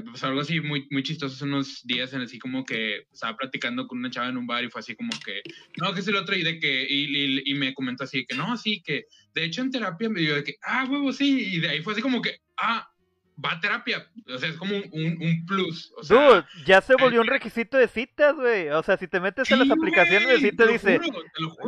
pues 0.05 0.23
algo 0.25 0.41
así 0.41 0.61
muy, 0.61 0.87
muy 0.91 1.03
chistoso 1.03 1.35
hace 1.35 1.45
unos 1.45 1.83
días 1.85 2.13
en 2.13 2.23
así 2.23 2.39
como 2.39 2.65
que 2.65 3.07
estaba 3.13 3.37
platicando 3.37 3.87
con 3.87 3.99
una 3.99 4.11
chava 4.11 4.29
en 4.29 4.37
un 4.37 4.47
bar 4.47 4.65
y 4.65 4.71
fue 4.71 4.81
así 4.81 4.95
como 4.95 5.11
que, 5.25 5.41
no, 5.79 5.93
que 5.95 6.01
es 6.01 6.09
el 6.09 6.17
otro 6.17 6.37
y 6.37 6.43
de 6.43 6.59
que, 6.59 6.87
y, 6.89 7.51
y, 7.51 7.55
me 7.55 7.75
comentó 7.75 8.05
así 8.05 8.27
que 8.27 8.37
no, 8.37 8.57
sí, 8.57 8.83
que 8.85 9.07
de 9.35 9.45
hecho 9.45 9.63
en 9.63 9.71
terapia 9.71 10.09
me 10.09 10.21
dio 10.21 10.35
de 10.35 10.45
que, 10.45 10.57
ah, 10.63 10.87
huevo, 10.89 11.13
sí, 11.13 11.55
y 11.55 11.61
de 11.61 11.69
ahí 11.71 11.83
fue 11.83 11.95
así 11.95 12.03
como 12.03 12.21
que, 12.21 12.41
ah, 12.59 12.91
va 13.43 13.53
a 13.53 13.61
terapia. 13.61 14.07
O 14.29 14.39
sea, 14.39 14.49
es 14.49 14.57
como 14.57 14.77
un, 14.77 15.19
un, 15.21 15.47
plus. 15.47 15.93
O 15.97 16.03
sea, 16.03 16.17
Dude, 16.17 16.45
ya 16.65 16.81
se 16.81 16.95
volvió 16.97 17.21
un 17.21 17.27
requisito 17.27 17.77
de 17.77 17.89
citas, 17.89 18.35
güey. 18.35 18.69
O 18.71 18.83
sea, 18.83 18.97
si 18.97 19.09
te 19.09 19.21
metes 19.21 19.51
en 19.51 19.61
las 19.61 19.71
aplicaciones 19.71 20.29
de 20.29 20.51
citas, 20.51 20.69
dice: 20.69 21.01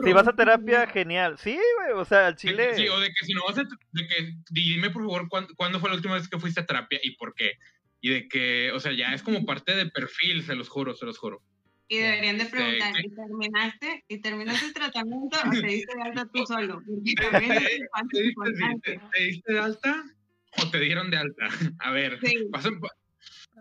Si 0.05 0.13
vas 0.13 0.27
a 0.27 0.33
terapia, 0.33 0.87
genial. 0.87 1.39
Sí, 1.39 1.59
güey, 1.79 1.93
o 2.01 2.05
sea, 2.05 2.27
al 2.27 2.37
chile. 2.37 2.75
Sí, 2.75 2.89
o 2.89 2.99
de 3.01 3.09
que 3.09 3.27
si 3.27 3.35
no 3.35 3.43
vas 3.47 3.59
a. 3.59 3.63
De 3.63 4.09
que, 4.09 4.35
dime 4.51 4.91
por 4.91 5.03
favor, 5.03 5.29
¿cuándo, 5.29 5.81
fue 5.81 5.91
la 5.91 5.97
última 5.97 6.15
vez 6.15 6.29
que 6.29 6.39
fuiste 6.39 6.61
a 6.61 6.67
terapia 6.67 6.99
y 7.03 7.17
por 7.17 7.35
qué? 7.35 7.59
Y 8.01 8.11
de 8.11 8.29
que, 8.29 8.71
o 8.73 8.81
sea, 8.81 8.93
ya 8.93 9.13
es 9.15 9.23
como 9.23 9.45
parte 9.45 9.75
de 9.75 9.87
perfil, 9.87 10.43
se 10.45 10.55
los 10.55 10.69
juro, 10.69 10.95
se 10.95 11.07
los 11.07 11.19
juro. 11.19 11.43
Y 11.89 11.99
deberían 11.99 12.37
de 12.37 12.45
preguntar, 12.45 12.95
¿y 13.03 13.09
terminaste? 13.15 14.05
¿Y 14.09 14.21
terminaste 14.21 14.67
el 14.67 14.75
tratamiento 14.75 15.39
o 15.45 15.51
te 15.51 15.67
diste 15.67 15.97
de 15.97 16.03
alta 16.03 16.27
tú 16.33 16.47
solo? 16.47 16.83
¿Te 19.13 19.23
diste 19.23 19.53
de 19.53 19.59
alta 19.59 20.05
o 20.59 20.71
te 20.71 20.81
dieron 20.81 21.11
de 21.11 21.17
alta? 21.17 21.49
A 21.81 21.91
ver, 21.91 22.19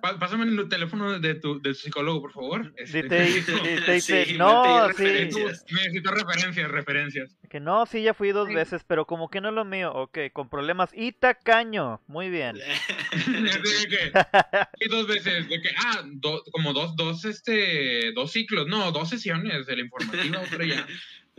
pásame, 0.01 0.45
el 0.45 0.69
teléfono 0.69 1.19
de 1.19 1.35
tu, 1.35 1.61
de 1.61 1.73
psicólogo, 1.73 2.21
por 2.21 2.33
favor. 2.33 2.73
Este, 2.77 3.03
te, 3.03 3.21
dice, 3.93 4.33
no, 4.37 4.91
sí. 4.93 5.03
Necesito 5.03 6.11
referencias, 6.11 6.71
referencias. 6.71 7.35
Que 7.49 7.59
no, 7.59 7.85
sí, 7.85 8.03
ya 8.03 8.13
fui 8.13 8.31
dos 8.31 8.47
veces, 8.49 8.83
pero 8.85 9.05
como 9.05 9.29
que 9.29 9.41
no 9.41 9.49
es 9.49 9.55
lo 9.55 9.65
mío. 9.65 9.91
Ok, 9.93 10.17
con 10.33 10.49
problemas. 10.49 10.91
Y 10.93 11.11
tacaño. 11.11 12.01
Muy 12.07 12.29
bien. 12.29 12.57
y 14.79 14.89
dos 14.89 15.07
veces. 15.07 15.47
De 15.49 15.61
que, 15.61 15.69
ah, 15.85 16.03
como 16.51 16.73
dos, 16.73 16.95
dos, 16.95 17.25
este, 17.25 18.11
dos 18.13 18.31
ciclos. 18.31 18.67
No, 18.67 18.91
dos 18.91 19.09
sesiones 19.09 19.65
de 19.65 19.75
la 19.75 19.81
informativa, 19.81 20.41
pero 20.49 20.63
ya. 20.65 20.87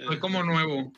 Fue 0.06 0.18
como 0.18 0.42
nuevo. 0.44 0.92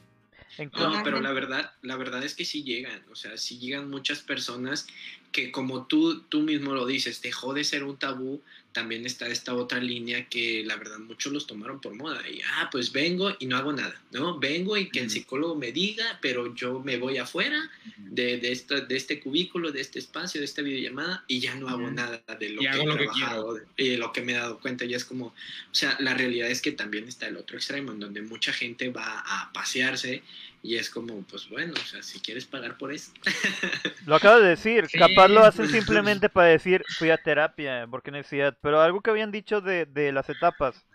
No, 0.58 1.02
pero 1.04 1.20
la 1.20 1.32
verdad, 1.32 1.72
la 1.82 1.96
verdad 1.96 2.22
es 2.22 2.34
que 2.34 2.44
sí 2.44 2.62
llegan, 2.64 3.02
o 3.10 3.14
sea, 3.14 3.36
sí 3.38 3.58
llegan 3.58 3.88
muchas 3.88 4.20
personas 4.20 4.86
que 5.32 5.52
como 5.52 5.86
tú, 5.86 6.22
tú 6.22 6.40
mismo 6.40 6.74
lo 6.74 6.86
dices, 6.86 7.22
dejó 7.22 7.54
de 7.54 7.64
ser 7.64 7.84
un 7.84 7.96
tabú, 7.96 8.42
también 8.72 9.04
está 9.04 9.26
esta 9.26 9.54
otra 9.54 9.80
línea 9.80 10.28
que 10.28 10.62
la 10.64 10.76
verdad 10.76 10.98
muchos 10.98 11.32
los 11.32 11.46
tomaron 11.46 11.80
por 11.80 11.94
moda 11.94 12.22
y, 12.28 12.40
ah, 12.54 12.68
pues 12.70 12.92
vengo 12.92 13.34
y 13.38 13.46
no 13.46 13.56
hago 13.56 13.72
nada, 13.72 14.00
¿no? 14.12 14.38
Vengo 14.38 14.76
y 14.76 14.90
que 14.90 15.00
el 15.00 15.10
psicólogo 15.10 15.56
me 15.56 15.72
diga, 15.72 16.18
pero 16.22 16.54
yo 16.54 16.80
me 16.80 16.96
voy 16.96 17.18
afuera 17.18 17.68
de, 17.96 18.38
de, 18.38 18.52
esta, 18.52 18.80
de 18.80 18.96
este 18.96 19.18
cubículo, 19.18 19.72
de 19.72 19.80
este 19.80 19.98
espacio, 19.98 20.40
de 20.40 20.44
esta 20.44 20.62
videollamada 20.62 21.24
y 21.26 21.40
ya 21.40 21.54
no 21.56 21.68
hago 21.68 21.90
nada 21.90 22.22
de 22.38 22.50
lo 22.50 22.60
que 22.60 22.68
he 22.68 22.84
trabajado 22.84 23.60
y 23.76 23.88
de 23.88 23.98
lo 23.98 24.12
que 24.12 24.22
me 24.22 24.32
he 24.32 24.36
dado 24.36 24.60
cuenta. 24.60 24.84
Ya 24.84 24.96
es 24.96 25.04
como, 25.04 25.26
o 25.26 25.34
sea, 25.74 25.96
la 25.98 26.14
realidad 26.14 26.48
es 26.48 26.62
que 26.62 26.72
también 26.72 27.08
está 27.08 27.26
el 27.26 27.36
otro 27.36 27.56
extremo, 27.56 27.90
en 27.92 27.98
donde 27.98 28.22
mucha 28.22 28.52
gente 28.52 28.90
va 28.90 29.24
a 29.26 29.52
pasearse 29.52 30.22
y 30.62 30.76
es 30.76 30.90
como, 30.90 31.22
pues 31.22 31.48
bueno, 31.48 31.72
o 31.74 31.84
sea, 31.84 32.02
si 32.02 32.20
quieres 32.20 32.44
pagar 32.44 32.76
por 32.76 32.92
eso. 32.92 33.12
Lo 34.06 34.16
acabo 34.16 34.40
de 34.40 34.50
decir, 34.50 34.88
capaz 34.98 35.28
lo 35.28 35.42
hacen 35.42 35.68
simplemente 35.68 36.28
para 36.28 36.48
decir, 36.48 36.84
fui 36.98 37.10
a 37.10 37.16
terapia, 37.16 37.86
porque 37.90 38.10
necesidad. 38.10 38.56
Pero 38.60 38.80
algo 38.80 39.00
que 39.00 39.10
habían 39.10 39.30
dicho 39.30 39.60
de, 39.60 39.86
de 39.86 40.12
las 40.12 40.28
etapas, 40.28 40.86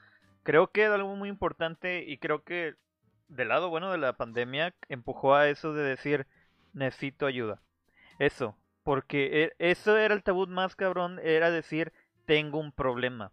creo 0.43 0.71
que 0.71 0.85
es 0.85 0.91
algo 0.91 1.15
muy 1.15 1.29
importante 1.29 2.03
y 2.07 2.17
creo 2.17 2.43
que 2.43 2.75
del 3.27 3.47
lado 3.47 3.69
bueno 3.69 3.91
de 3.91 3.97
la 3.97 4.13
pandemia 4.13 4.75
empujó 4.87 5.33
a 5.33 5.49
eso 5.49 5.73
de 5.73 5.83
decir, 5.83 6.27
necesito 6.73 7.25
ayuda. 7.25 7.61
Eso, 8.19 8.55
porque 8.83 9.51
e, 9.59 9.69
eso 9.69 9.97
era 9.97 10.13
el 10.13 10.23
tabú 10.23 10.45
más 10.45 10.75
cabrón, 10.75 11.19
era 11.23 11.49
decir, 11.49 11.91
tengo 12.25 12.59
un 12.59 12.71
problema 12.71 13.31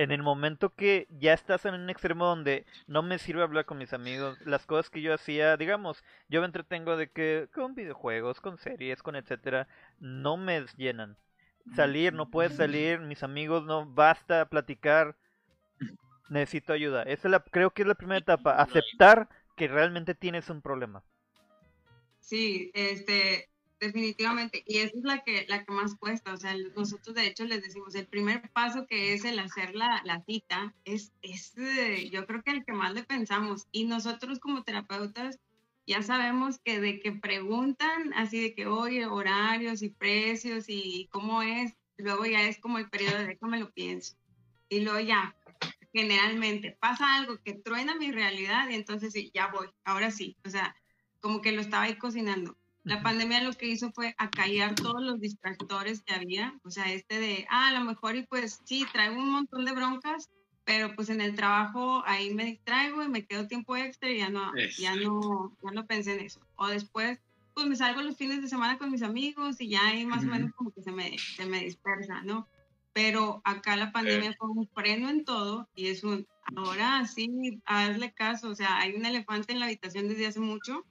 en 0.00 0.12
el 0.12 0.22
momento 0.22 0.74
que 0.74 1.06
ya 1.10 1.34
estás 1.34 1.66
en 1.66 1.74
un 1.74 1.90
extremo 1.90 2.24
donde 2.24 2.64
no 2.86 3.02
me 3.02 3.18
sirve 3.18 3.42
hablar 3.42 3.66
con 3.66 3.76
mis 3.76 3.92
amigos, 3.92 4.40
las 4.46 4.64
cosas 4.64 4.88
que 4.88 5.02
yo 5.02 5.12
hacía, 5.12 5.58
digamos, 5.58 6.02
yo 6.30 6.40
me 6.40 6.46
entretengo 6.46 6.96
de 6.96 7.10
que 7.10 7.48
con 7.52 7.74
videojuegos, 7.74 8.40
con 8.40 8.56
series, 8.56 9.02
con 9.02 9.14
etcétera, 9.14 9.68
no 9.98 10.38
me 10.38 10.64
llenan. 10.78 11.18
Salir, 11.76 12.14
no 12.14 12.30
puedes 12.30 12.56
salir, 12.56 13.00
mis 13.00 13.22
amigos 13.22 13.66
no 13.66 13.84
basta 13.84 14.48
platicar, 14.48 15.16
necesito 16.30 16.72
ayuda. 16.72 17.02
Esa 17.02 17.28
es 17.28 17.32
la, 17.32 17.40
creo 17.40 17.68
que 17.72 17.82
es 17.82 17.88
la 17.88 17.94
primera 17.94 18.20
etapa, 18.20 18.52
aceptar 18.52 19.28
que 19.54 19.68
realmente 19.68 20.14
tienes 20.14 20.48
un 20.48 20.62
problema. 20.62 21.04
Sí, 22.20 22.70
este, 22.72 23.49
definitivamente. 23.80 24.62
Y 24.66 24.78
esa 24.78 24.96
es 24.96 25.04
la 25.04 25.24
que, 25.24 25.46
la 25.48 25.64
que 25.64 25.72
más 25.72 25.96
cuesta. 25.96 26.32
O 26.32 26.36
sea, 26.36 26.54
nosotros 26.76 27.16
de 27.16 27.26
hecho 27.26 27.44
les 27.44 27.62
decimos, 27.62 27.94
el 27.94 28.06
primer 28.06 28.48
paso 28.50 28.86
que 28.86 29.14
es 29.14 29.24
el 29.24 29.38
hacer 29.38 29.74
la, 29.74 30.02
la 30.04 30.22
cita, 30.22 30.74
es, 30.84 31.12
es 31.22 31.56
eh, 31.58 32.10
yo 32.10 32.26
creo 32.26 32.42
que 32.42 32.52
el 32.52 32.64
que 32.64 32.72
más 32.72 32.94
le 32.94 33.02
pensamos. 33.02 33.66
Y 33.72 33.84
nosotros 33.86 34.38
como 34.38 34.62
terapeutas 34.62 35.38
ya 35.86 36.02
sabemos 36.02 36.58
que 36.60 36.80
de 36.80 37.00
que 37.00 37.12
preguntan 37.12 38.12
así 38.14 38.40
de 38.40 38.54
que, 38.54 38.66
oye, 38.66 39.06
horarios 39.06 39.82
y 39.82 39.88
precios 39.88 40.66
y 40.68 41.08
cómo 41.10 41.42
es, 41.42 41.74
luego 41.96 42.26
ya 42.26 42.42
es 42.42 42.58
como 42.58 42.78
el 42.78 42.88
periodo 42.88 43.18
de 43.18 43.26
déjame 43.26 43.58
lo 43.58 43.70
pienso. 43.72 44.14
Y 44.68 44.80
luego 44.80 45.00
ya, 45.00 45.34
generalmente 45.92 46.76
pasa 46.80 47.16
algo 47.16 47.38
que 47.38 47.54
truena 47.54 47.96
mi 47.96 48.12
realidad 48.12 48.68
y 48.68 48.74
entonces 48.74 49.12
sí, 49.12 49.32
ya 49.34 49.48
voy, 49.48 49.68
ahora 49.84 50.10
sí. 50.10 50.36
O 50.44 50.50
sea, 50.50 50.76
como 51.20 51.40
que 51.42 51.52
lo 51.52 51.60
estaba 51.60 51.84
ahí 51.84 51.96
cocinando 51.96 52.56
la 52.84 53.02
pandemia 53.02 53.42
lo 53.42 53.52
que 53.52 53.66
hizo 53.66 53.92
fue 53.92 54.14
acallar 54.16 54.74
todos 54.74 55.02
los 55.02 55.20
distractores 55.20 56.02
que 56.02 56.14
había, 56.14 56.58
o 56.64 56.70
sea, 56.70 56.90
este 56.92 57.18
de, 57.18 57.46
ah, 57.50 57.68
a 57.68 57.78
lo 57.78 57.84
mejor 57.84 58.16
y 58.16 58.22
pues 58.22 58.60
sí, 58.64 58.86
traigo 58.92 59.16
un 59.16 59.30
montón 59.30 59.64
de 59.64 59.72
broncas, 59.72 60.30
pero 60.64 60.94
pues 60.94 61.10
en 61.10 61.20
el 61.20 61.34
trabajo 61.34 62.02
ahí 62.06 62.32
me 62.32 62.44
distraigo 62.44 63.02
y 63.02 63.08
me 63.08 63.26
quedo 63.26 63.46
tiempo 63.46 63.76
extra 63.76 64.10
y 64.10 64.18
ya 64.18 64.30
no, 64.30 64.52
ya 64.78 64.94
no, 64.96 65.56
ya 65.62 65.70
no 65.72 65.86
pensé 65.86 66.14
en 66.14 66.20
eso. 66.20 66.40
O 66.56 66.68
después, 66.68 67.20
pues 67.54 67.66
me 67.66 67.76
salgo 67.76 68.02
los 68.02 68.16
fines 68.16 68.40
de 68.40 68.48
semana 68.48 68.78
con 68.78 68.90
mis 68.90 69.02
amigos 69.02 69.60
y 69.60 69.68
ya 69.68 69.86
ahí 69.86 70.06
más 70.06 70.24
o 70.24 70.28
menos 70.28 70.52
como 70.54 70.70
que 70.70 70.82
se 70.82 70.92
me, 70.92 71.18
se 71.18 71.44
me 71.44 71.60
dispersa, 71.60 72.22
¿no? 72.22 72.48
Pero 72.92 73.40
acá 73.44 73.76
la 73.76 73.92
pandemia 73.92 74.34
fue 74.38 74.48
un 74.48 74.66
freno 74.68 75.10
en 75.10 75.24
todo 75.24 75.68
y 75.74 75.88
es 75.88 76.02
un, 76.02 76.26
ahora 76.56 77.06
sí, 77.06 77.60
hazle 77.66 78.12
caso, 78.12 78.48
o 78.48 78.54
sea, 78.54 78.78
hay 78.78 78.94
un 78.94 79.04
elefante 79.04 79.52
en 79.52 79.60
la 79.60 79.66
habitación 79.66 80.08
desde 80.08 80.26
hace 80.26 80.40
mucho 80.40 80.84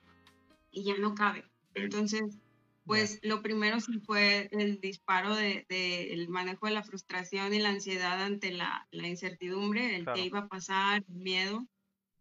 y 0.72 0.84
ya 0.84 0.98
no 0.98 1.16
cabe. 1.16 1.49
Entonces, 1.76 2.38
pues 2.86 3.20
lo 3.22 3.42
primero 3.42 3.80
sí 3.80 4.00
fue 4.00 4.50
el 4.52 4.82
disparo 4.82 5.36
del 5.36 5.66
de, 5.70 6.14
el 6.14 6.28
manejo 6.30 6.66
de 6.66 6.74
la 6.74 6.84
frustración 6.84 7.54
y 7.54 7.60
la 7.60 7.70
ansiedad 7.70 8.22
ante 8.22 8.52
la, 8.52 8.88
la 8.92 9.08
incertidumbre, 9.08 9.96
el 9.96 10.06
que 10.06 10.26
iba 10.26 10.40
a 10.40 10.48
pasar, 10.48 11.04
el 11.08 11.16
miedo. 11.16 11.68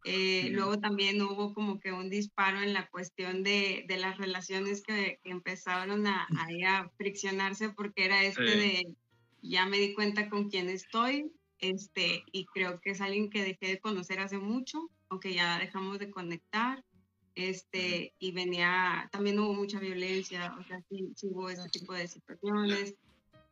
Eh, 0.04 0.50
luego 0.50 0.78
también 0.78 1.20
hubo 1.22 1.54
como 1.54 1.80
que 1.80 1.92
un 1.92 2.08
disparo 2.08 2.60
en 2.60 2.72
la 2.72 2.86
cuestión 2.88 3.42
de, 3.42 3.84
de 3.88 3.96
las 3.96 4.16
relaciones 4.18 4.82
que, 4.82 5.18
que 5.24 5.30
empezaron 5.30 6.06
a, 6.06 6.28
a, 6.30 6.88
friccionarse 6.96 7.70
porque 7.70 8.04
era 8.04 8.22
este 8.22 8.42
de 8.42 8.94
ya 9.42 9.66
me 9.66 9.78
di 9.78 9.94
cuenta 9.94 10.28
con 10.28 10.50
quién 10.50 10.68
estoy 10.68 11.32
este, 11.60 12.24
y 12.30 12.46
creo 12.46 12.80
que 12.80 12.90
es 12.90 13.00
alguien 13.00 13.30
que 13.30 13.42
dejé 13.42 13.66
de 13.66 13.80
conocer 13.80 14.20
hace 14.20 14.38
mucho, 14.38 14.90
aunque 15.08 15.34
ya 15.34 15.58
dejamos 15.58 15.98
de 15.98 16.10
conectar 16.10 16.84
este, 17.38 18.14
y 18.18 18.32
venía, 18.32 19.08
también 19.12 19.38
hubo 19.38 19.54
mucha 19.54 19.78
violencia, 19.78 20.56
o 20.58 20.64
sea, 20.64 20.82
sí, 20.88 21.14
hubo 21.22 21.48
este 21.48 21.68
tipo 21.68 21.94
de 21.94 22.08
situaciones. 22.08 22.96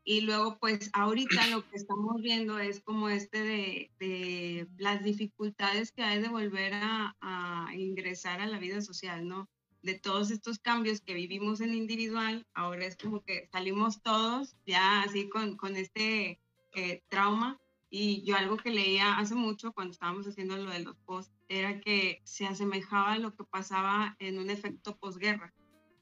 Y 0.02 0.22
luego, 0.22 0.58
pues 0.58 0.90
ahorita 0.92 1.46
lo 1.48 1.68
que 1.68 1.76
estamos 1.76 2.20
viendo 2.20 2.58
es 2.58 2.80
como 2.80 3.08
este 3.08 3.38
de, 3.42 3.90
de 4.00 4.68
las 4.78 5.04
dificultades 5.04 5.92
que 5.92 6.02
hay 6.02 6.20
de 6.20 6.28
volver 6.28 6.74
a, 6.74 7.14
a, 7.20 7.74
ingresar 7.76 8.40
a 8.40 8.46
la 8.46 8.58
vida 8.58 8.80
social, 8.80 9.28
¿no? 9.28 9.48
De 9.82 9.94
todos 9.94 10.32
estos 10.32 10.58
cambios 10.58 11.00
que 11.00 11.14
vivimos 11.14 11.60
en 11.60 11.72
individual, 11.72 12.44
ahora 12.54 12.86
es 12.86 12.96
como 12.96 13.22
que 13.22 13.48
salimos 13.52 14.02
todos 14.02 14.56
ya 14.66 15.02
así 15.02 15.28
con, 15.28 15.56
con 15.56 15.76
este 15.76 16.40
eh, 16.74 17.02
trauma 17.08 17.60
y 17.88 18.24
yo 18.24 18.36
algo 18.36 18.56
que 18.56 18.70
leía 18.70 19.16
hace 19.16 19.36
mucho 19.36 19.72
cuando 19.72 19.92
estábamos 19.92 20.26
haciendo 20.26 20.56
lo 20.56 20.70
de 20.70 20.80
los 20.80 20.96
posts 21.06 21.35
era 21.48 21.80
que 21.80 22.20
se 22.24 22.46
asemejaba 22.46 23.12
a 23.12 23.18
lo 23.18 23.34
que 23.34 23.44
pasaba 23.44 24.16
en 24.18 24.38
un 24.38 24.50
efecto 24.50 24.96
posguerra. 24.96 25.52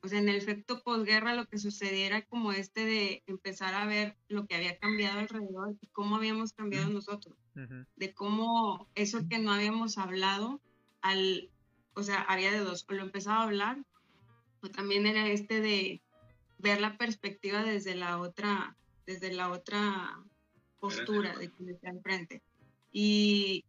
O 0.02 0.09
sea, 0.09 0.18
en 0.18 0.28
el 0.28 0.37
efecto 0.37 0.83
posguerra 0.83 1.35
lo 1.35 1.46
que 1.46 1.59
sucediera 1.59 2.22
como 2.22 2.52
este 2.52 2.85
de 2.85 3.22
empezar 3.26 3.74
a 3.74 3.87
ver 3.87 4.18
lo 4.28 4.46
que 4.46 4.54
había 4.54 4.78
cambiado 4.78 5.20
alrededor 5.20 5.76
y 5.80 5.87
cómo 5.88 6.16
habíamos 6.16 6.52
cambiado 6.52 6.90
nosotros. 6.90 7.37
De 7.96 8.12
cómo 8.12 8.87
eso 8.94 9.26
que 9.28 9.38
no 9.38 9.52
habíamos 9.52 9.96
hablado, 9.96 10.61
al, 11.00 11.50
o 11.94 12.02
sea, 12.02 12.20
había 12.20 12.52
de 12.52 12.59
dos, 12.59 12.85
o 12.88 12.92
lo 12.92 13.02
empezaba 13.02 13.38
a 13.38 13.44
hablar, 13.44 13.78
o 14.61 14.68
también 14.68 15.07
era 15.07 15.28
este 15.28 15.61
de 15.61 16.02
ver 16.59 16.80
la 16.80 16.98
perspectiva 16.98 17.62
desde 17.62 17.94
la 17.94 18.18
otra, 18.18 18.76
desde 19.07 19.33
la 19.33 19.50
otra 19.50 20.18
postura 20.80 21.35
de 21.38 21.50
quien 21.50 21.70
está 21.70 21.88
enfrente. 21.88 22.42
Y, 22.92 23.64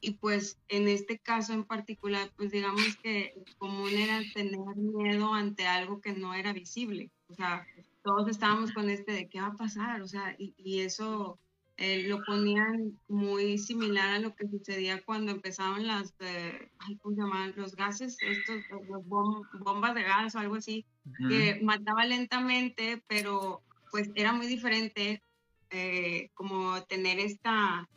y 0.00 0.12
pues 0.12 0.58
en 0.68 0.88
este 0.88 1.18
caso 1.18 1.52
en 1.52 1.64
particular, 1.64 2.30
pues 2.36 2.50
digamos 2.50 2.96
que 3.02 3.34
común 3.58 3.90
era 3.90 4.20
tener 4.34 4.76
miedo 4.76 5.34
ante 5.34 5.66
algo 5.66 6.00
que 6.00 6.12
no 6.12 6.34
era 6.34 6.52
visible. 6.52 7.10
O 7.28 7.34
sea, 7.34 7.66
todos 8.02 8.28
estábamos 8.28 8.72
con 8.72 8.88
este 8.90 9.12
de 9.12 9.28
qué 9.28 9.40
va 9.40 9.48
a 9.48 9.56
pasar, 9.56 10.02
o 10.02 10.08
sea, 10.08 10.34
y, 10.38 10.54
y 10.56 10.80
eso 10.80 11.38
eh, 11.80 12.08
lo 12.08 12.24
ponían 12.24 12.98
muy 13.06 13.56
similar 13.56 14.08
a 14.08 14.18
lo 14.18 14.34
que 14.34 14.48
sucedía 14.48 15.00
cuando 15.00 15.30
empezaban 15.30 15.86
las, 15.86 16.12
eh, 16.18 16.70
¿cómo 17.00 17.14
se 17.14 17.20
llaman? 17.20 17.54
Los 17.54 17.76
gases, 17.76 18.18
estos, 18.20 18.64
bombas 19.04 19.94
de 19.94 20.02
gas 20.02 20.34
o 20.34 20.40
algo 20.40 20.56
así, 20.56 20.84
que 21.28 21.60
mataba 21.62 22.04
lentamente, 22.04 23.00
pero 23.06 23.62
pues 23.92 24.10
era 24.16 24.32
muy 24.32 24.48
diferente 24.48 25.22
eh, 25.70 26.30
como 26.34 26.82
tener 26.82 27.20
esta, 27.20 27.88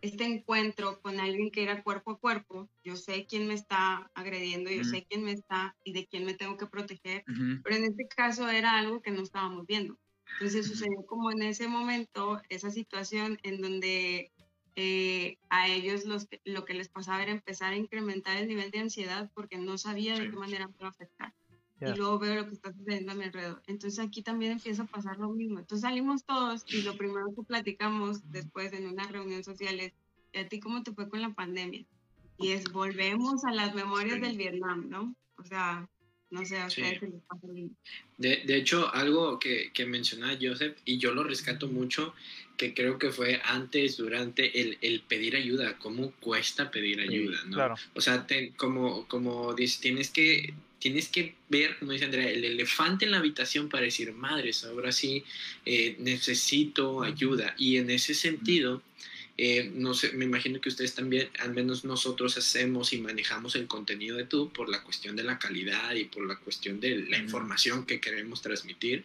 este 0.00 0.24
encuentro 0.24 1.00
con 1.00 1.20
alguien 1.20 1.50
que 1.50 1.62
era 1.62 1.82
cuerpo 1.82 2.12
a 2.12 2.18
cuerpo. 2.18 2.68
Yo 2.84 2.96
sé 2.96 3.26
quién 3.26 3.48
me 3.48 3.54
está 3.54 4.10
agrediendo, 4.14 4.70
yo 4.70 4.84
sé 4.84 5.06
quién 5.08 5.24
me 5.24 5.32
está 5.32 5.76
y 5.84 5.92
de 5.92 6.06
quién 6.06 6.24
me 6.24 6.34
tengo 6.34 6.56
que 6.56 6.66
proteger, 6.66 7.24
pero 7.62 7.76
en 7.76 7.84
este 7.84 8.06
caso 8.08 8.48
era 8.48 8.78
algo 8.78 9.00
que 9.02 9.10
no 9.10 9.22
estábamos 9.22 9.66
viendo. 9.66 9.98
Entonces 10.32 10.66
sucedió 10.66 11.06
como 11.06 11.30
en 11.30 11.42
ese 11.42 11.66
momento 11.68 12.42
esa 12.48 12.70
situación 12.70 13.38
en 13.42 13.62
donde 13.62 14.32
eh, 14.74 15.38
a 15.48 15.68
ellos 15.68 16.04
los, 16.04 16.28
lo 16.44 16.64
que 16.66 16.74
les 16.74 16.88
pasaba 16.88 17.22
era 17.22 17.32
empezar 17.32 17.72
a 17.72 17.76
incrementar 17.76 18.36
el 18.36 18.48
nivel 18.48 18.70
de 18.70 18.80
ansiedad 18.80 19.30
porque 19.34 19.56
no 19.56 19.78
sabía 19.78 20.18
de 20.18 20.30
qué 20.30 20.36
manera 20.36 20.66
me 20.66 20.74
iba 20.78 20.88
a 20.88 20.90
afectar. 20.90 21.32
Y 21.80 21.94
luego 21.94 22.18
veo 22.18 22.34
lo 22.36 22.46
que 22.46 22.54
está 22.54 22.72
sucediendo 22.72 23.12
a 23.12 23.14
mi 23.14 23.24
alrededor. 23.24 23.62
Entonces 23.66 23.98
aquí 23.98 24.22
también 24.22 24.52
empieza 24.52 24.84
a 24.84 24.86
pasar 24.86 25.18
lo 25.18 25.28
mismo. 25.28 25.58
Entonces 25.58 25.82
salimos 25.82 26.24
todos 26.24 26.64
y 26.68 26.82
lo 26.82 26.96
primero 26.96 27.26
que 27.34 27.42
platicamos 27.42 28.30
después 28.30 28.72
en 28.72 28.86
una 28.86 29.06
reunión 29.08 29.44
social 29.44 29.78
es, 29.80 29.92
¿y 30.32 30.38
a 30.38 30.48
ti 30.48 30.58
cómo 30.58 30.82
te 30.82 30.92
fue 30.92 31.08
con 31.08 31.20
la 31.20 31.34
pandemia? 31.34 31.84
Y 32.38 32.52
es, 32.52 32.72
volvemos 32.72 33.44
a 33.44 33.52
las 33.52 33.74
memorias 33.74 34.20
del 34.20 34.36
Vietnam, 34.38 34.88
¿no? 34.88 35.14
O 35.36 35.44
sea, 35.44 35.88
no 36.30 36.44
sé, 36.44 36.58
a 36.58 36.66
ustedes 36.66 37.00
les 37.02 37.22
pasa 37.28 37.46
de, 38.18 38.42
de 38.44 38.56
hecho, 38.56 38.92
algo 38.92 39.38
que, 39.38 39.70
que 39.72 39.86
mencionaba 39.86 40.36
Joseph, 40.40 40.76
y 40.84 40.98
yo 40.98 41.12
lo 41.12 41.22
rescato 41.22 41.68
mucho, 41.68 42.14
que 42.56 42.74
creo 42.74 42.98
que 42.98 43.10
fue 43.10 43.40
antes, 43.44 43.96
durante 43.96 44.60
el, 44.60 44.78
el 44.80 45.02
pedir 45.02 45.36
ayuda, 45.36 45.78
cómo 45.78 46.12
cuesta 46.12 46.70
pedir 46.70 47.00
ayuda, 47.00 47.38
¿no? 47.46 47.54
Claro. 47.54 47.74
O 47.94 48.00
sea, 48.00 48.26
como, 48.56 49.06
como 49.06 49.54
dices, 49.54 49.80
tienes 49.80 50.10
que, 50.10 50.54
tienes 50.78 51.08
que 51.08 51.34
ver, 51.48 51.78
como 51.78 51.92
dice 51.92 52.04
Andrea, 52.04 52.30
el 52.30 52.44
elefante 52.44 53.04
en 53.04 53.12
la 53.12 53.18
habitación 53.18 53.68
para 53.68 53.84
decir, 53.84 54.12
madres, 54.12 54.64
ahora 54.64 54.92
sí 54.92 55.24
eh, 55.64 55.96
necesito 55.98 57.02
ayuda. 57.02 57.54
Y 57.58 57.76
en 57.76 57.90
ese 57.90 58.14
sentido, 58.14 58.82
eh, 59.38 59.70
no 59.74 59.94
sé, 59.94 60.12
me 60.12 60.24
imagino 60.24 60.60
que 60.60 60.68
ustedes 60.68 60.94
también, 60.94 61.28
al 61.40 61.52
menos 61.52 61.84
nosotros 61.84 62.36
hacemos 62.38 62.92
y 62.92 62.98
manejamos 62.98 63.54
el 63.54 63.66
contenido 63.66 64.16
de 64.16 64.24
tú 64.24 64.50
por 64.50 64.68
la 64.68 64.82
cuestión 64.82 65.16
de 65.16 65.24
la 65.24 65.38
calidad 65.38 65.94
y 65.94 66.04
por 66.04 66.26
la 66.26 66.36
cuestión 66.36 66.80
de 66.80 67.06
la 67.08 67.18
información 67.18 67.84
que 67.84 68.00
queremos 68.00 68.42
transmitir. 68.42 69.04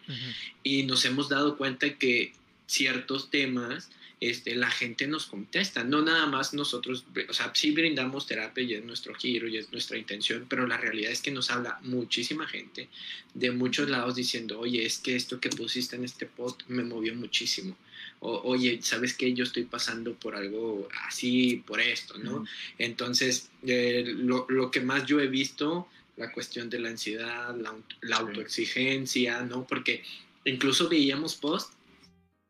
Y 0.62 0.84
nos 0.84 1.04
hemos 1.04 1.28
dado 1.28 1.56
cuenta 1.56 1.98
que 1.98 2.32
ciertos 2.66 3.30
temas, 3.30 3.90
este, 4.22 4.54
la 4.54 4.70
gente 4.70 5.08
nos 5.08 5.26
contesta, 5.26 5.82
no 5.82 6.00
nada 6.00 6.26
más 6.26 6.54
nosotros, 6.54 7.04
o 7.28 7.32
sea, 7.32 7.50
sí 7.56 7.72
brindamos 7.72 8.24
terapia 8.24 8.62
y 8.62 8.74
es 8.74 8.84
nuestro 8.84 9.16
giro 9.16 9.48
y 9.48 9.56
es 9.56 9.72
nuestra 9.72 9.98
intención, 9.98 10.46
pero 10.48 10.64
la 10.64 10.76
realidad 10.76 11.10
es 11.10 11.20
que 11.20 11.32
nos 11.32 11.50
habla 11.50 11.80
muchísima 11.82 12.46
gente 12.46 12.88
de 13.34 13.50
muchos 13.50 13.90
lados 13.90 14.14
diciendo, 14.14 14.60
oye, 14.60 14.86
es 14.86 14.98
que 14.98 15.16
esto 15.16 15.40
que 15.40 15.48
pusiste 15.48 15.96
en 15.96 16.04
este 16.04 16.26
post 16.26 16.62
me 16.68 16.84
movió 16.84 17.16
muchísimo. 17.16 17.76
O, 18.20 18.42
oye, 18.44 18.78
¿sabes 18.80 19.14
qué? 19.14 19.34
Yo 19.34 19.42
estoy 19.42 19.64
pasando 19.64 20.14
por 20.14 20.36
algo 20.36 20.86
así, 21.04 21.60
por 21.66 21.80
esto, 21.80 22.16
¿no? 22.18 22.46
Entonces, 22.78 23.50
eh, 23.66 24.04
lo, 24.06 24.46
lo, 24.48 24.70
que 24.70 24.82
más 24.82 25.04
yo 25.04 25.18
he 25.18 25.26
visto, 25.26 25.88
la 26.16 26.30
cuestión 26.30 26.70
de 26.70 26.78
la 26.78 26.90
ansiedad, 26.90 27.56
la, 27.56 27.74
la 28.02 28.16
autoexigencia, 28.18 29.42
¿no? 29.42 29.66
Porque 29.66 30.04
incluso 30.44 30.88
veíamos 30.88 31.34
posts 31.34 31.74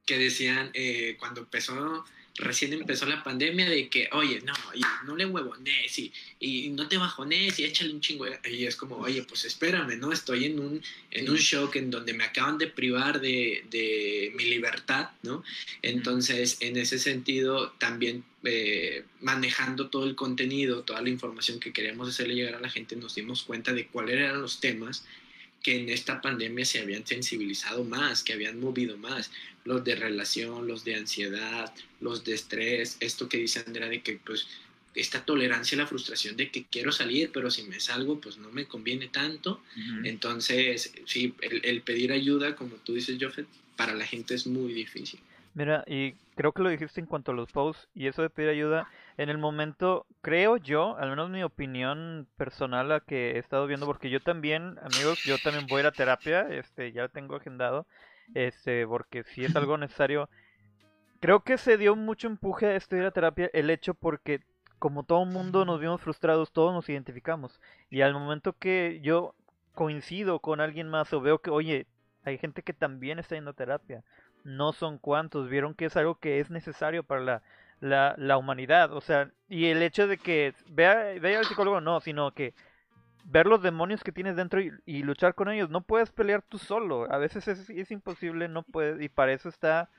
que 0.06 0.18
decían 0.18 0.70
eh, 0.74 1.16
cuando 1.18 1.40
empezó, 1.42 2.04
recién 2.36 2.72
empezó 2.72 3.06
la 3.06 3.22
pandemia, 3.22 3.68
de 3.68 3.88
que, 3.88 4.08
oye, 4.12 4.40
no, 4.40 4.54
no 5.04 5.16
le 5.16 5.26
huevones 5.26 5.98
y, 5.98 6.12
y 6.40 6.70
no 6.70 6.88
te 6.88 6.96
bajones 6.96 7.58
y 7.58 7.64
échale 7.64 7.92
un 7.92 8.00
chingo. 8.00 8.26
Y 8.50 8.66
es 8.66 8.76
como, 8.76 8.96
oye, 8.96 9.22
pues 9.22 9.44
espérame, 9.44 9.98
¿no? 9.98 10.12
Estoy 10.12 10.46
en 10.46 10.58
un, 10.58 10.82
en 11.10 11.30
un 11.30 11.36
shock 11.36 11.76
en 11.76 11.90
donde 11.90 12.14
me 12.14 12.24
acaban 12.24 12.58
de 12.58 12.68
privar 12.68 13.20
de, 13.20 13.64
de 13.70 14.32
mi 14.34 14.44
libertad, 14.44 15.10
¿no? 15.22 15.44
Entonces, 15.82 16.58
en 16.60 16.76
ese 16.76 16.98
sentido, 16.98 17.72
también 17.72 18.24
eh, 18.44 19.04
manejando 19.20 19.88
todo 19.88 20.04
el 20.04 20.16
contenido, 20.16 20.82
toda 20.82 21.02
la 21.02 21.10
información 21.10 21.60
que 21.60 21.72
queríamos 21.72 22.08
hacerle 22.08 22.34
llegar 22.34 22.56
a 22.56 22.60
la 22.60 22.70
gente, 22.70 22.96
nos 22.96 23.14
dimos 23.14 23.42
cuenta 23.42 23.72
de 23.72 23.86
cuáles 23.86 24.16
eran 24.16 24.40
los 24.40 24.60
temas 24.60 25.04
que 25.62 25.80
en 25.80 25.88
esta 25.88 26.20
pandemia 26.20 26.64
se 26.64 26.80
habían 26.80 27.06
sensibilizado 27.06 27.84
más, 27.84 28.22
que 28.22 28.32
habían 28.32 28.60
movido 28.60 28.96
más, 28.96 29.30
los 29.64 29.84
de 29.84 29.94
relación, 29.94 30.66
los 30.66 30.84
de 30.84 30.96
ansiedad, 30.96 31.72
los 32.00 32.24
de 32.24 32.34
estrés, 32.34 32.96
esto 33.00 33.28
que 33.28 33.38
dice 33.38 33.62
Andrea 33.64 33.88
de 33.88 34.02
que 34.02 34.18
pues 34.24 34.48
esta 34.94 35.24
tolerancia 35.24 35.76
a 35.76 35.82
la 35.82 35.86
frustración 35.86 36.36
de 36.36 36.50
que 36.50 36.64
quiero 36.64 36.92
salir, 36.92 37.30
pero 37.32 37.50
si 37.50 37.62
me 37.62 37.80
salgo, 37.80 38.20
pues 38.20 38.36
no 38.36 38.50
me 38.50 38.66
conviene 38.66 39.08
tanto. 39.08 39.62
Entonces, 40.04 40.92
sí, 41.06 41.34
el, 41.40 41.80
pedir 41.80 42.12
ayuda, 42.12 42.54
como 42.56 42.74
tú 42.76 42.94
dices, 42.94 43.16
Joffet, 43.18 43.46
para 43.76 43.94
la 43.94 44.04
gente 44.04 44.34
es 44.34 44.46
muy 44.46 44.74
difícil. 44.74 45.20
Mira, 45.54 45.84
y 45.86 46.12
creo 46.34 46.52
que 46.52 46.62
lo 46.62 46.68
dijiste 46.68 47.00
en 47.00 47.06
cuanto 47.06 47.32
a 47.32 47.34
los 47.34 47.50
posts 47.50 47.88
y 47.94 48.06
eso 48.06 48.20
de 48.20 48.28
pedir 48.28 48.50
ayuda, 48.50 48.88
en 49.16 49.28
el 49.28 49.38
momento, 49.38 50.06
creo 50.20 50.56
yo, 50.56 50.96
al 50.96 51.10
menos 51.10 51.30
mi 51.30 51.42
opinión 51.42 52.26
personal 52.36 52.92
a 52.92 53.00
que 53.00 53.32
he 53.32 53.38
estado 53.38 53.66
viendo, 53.66 53.86
porque 53.86 54.10
yo 54.10 54.20
también, 54.20 54.78
amigos, 54.82 55.22
yo 55.24 55.36
también 55.38 55.66
voy 55.66 55.78
a 55.78 55.80
ir 55.80 55.86
a 55.86 55.92
terapia, 55.92 56.48
este, 56.50 56.92
ya 56.92 57.08
tengo 57.08 57.36
agendado, 57.36 57.86
este, 58.34 58.86
porque 58.86 59.24
si 59.24 59.44
es 59.44 59.54
algo 59.56 59.76
necesario. 59.78 60.28
Creo 61.20 61.40
que 61.40 61.56
se 61.58 61.78
dio 61.78 61.94
mucho 61.94 62.26
empuje 62.26 62.66
a 62.66 62.76
estudiar 62.76 63.12
terapia 63.12 63.48
el 63.52 63.70
hecho 63.70 63.94
porque 63.94 64.40
como 64.80 65.04
todo 65.04 65.24
mundo 65.24 65.64
nos 65.64 65.78
vimos 65.78 66.00
frustrados, 66.00 66.50
todos 66.50 66.74
nos 66.74 66.88
identificamos. 66.88 67.60
Y 67.88 68.00
al 68.00 68.14
momento 68.14 68.54
que 68.54 68.98
yo 69.00 69.36
coincido 69.74 70.40
con 70.40 70.60
alguien 70.60 70.88
más 70.88 71.12
o 71.12 71.20
veo 71.20 71.38
que, 71.38 71.50
oye, 71.50 71.86
hay 72.24 72.38
gente 72.38 72.62
que 72.62 72.72
también 72.72 73.20
está 73.20 73.36
yendo 73.36 73.52
a 73.52 73.54
terapia, 73.54 74.02
no 74.42 74.72
son 74.72 74.98
cuantos, 74.98 75.48
vieron 75.48 75.74
que 75.74 75.84
es 75.84 75.96
algo 75.96 76.16
que 76.16 76.40
es 76.40 76.50
necesario 76.50 77.04
para 77.04 77.20
la, 77.20 77.42
la, 77.82 78.14
la 78.16 78.38
humanidad. 78.38 78.92
O 78.92 79.00
sea, 79.00 79.30
y 79.48 79.66
el 79.66 79.82
hecho 79.82 80.06
de 80.06 80.16
que 80.16 80.54
vea, 80.70 81.18
vea 81.20 81.40
al 81.40 81.44
psicólogo, 81.44 81.80
no, 81.80 82.00
sino 82.00 82.32
que 82.32 82.54
ver 83.24 83.46
los 83.46 83.60
demonios 83.60 84.04
que 84.04 84.12
tienes 84.12 84.36
dentro 84.36 84.60
y, 84.60 85.02
luchar 85.02 85.34
con 85.34 85.50
ellos. 85.50 85.68
No 85.68 85.82
puedes 85.82 86.12
pelear 86.12 86.42
tú 86.42 86.58
solo. 86.58 87.12
A 87.12 87.18
veces 87.18 87.48
es, 87.48 87.68
es, 87.68 87.90
imposible, 87.90 88.48
no 88.48 88.62
puedes. 88.62 89.02
Y 89.02 89.08
para 89.08 89.32
eso 89.32 89.48
está 89.48 89.90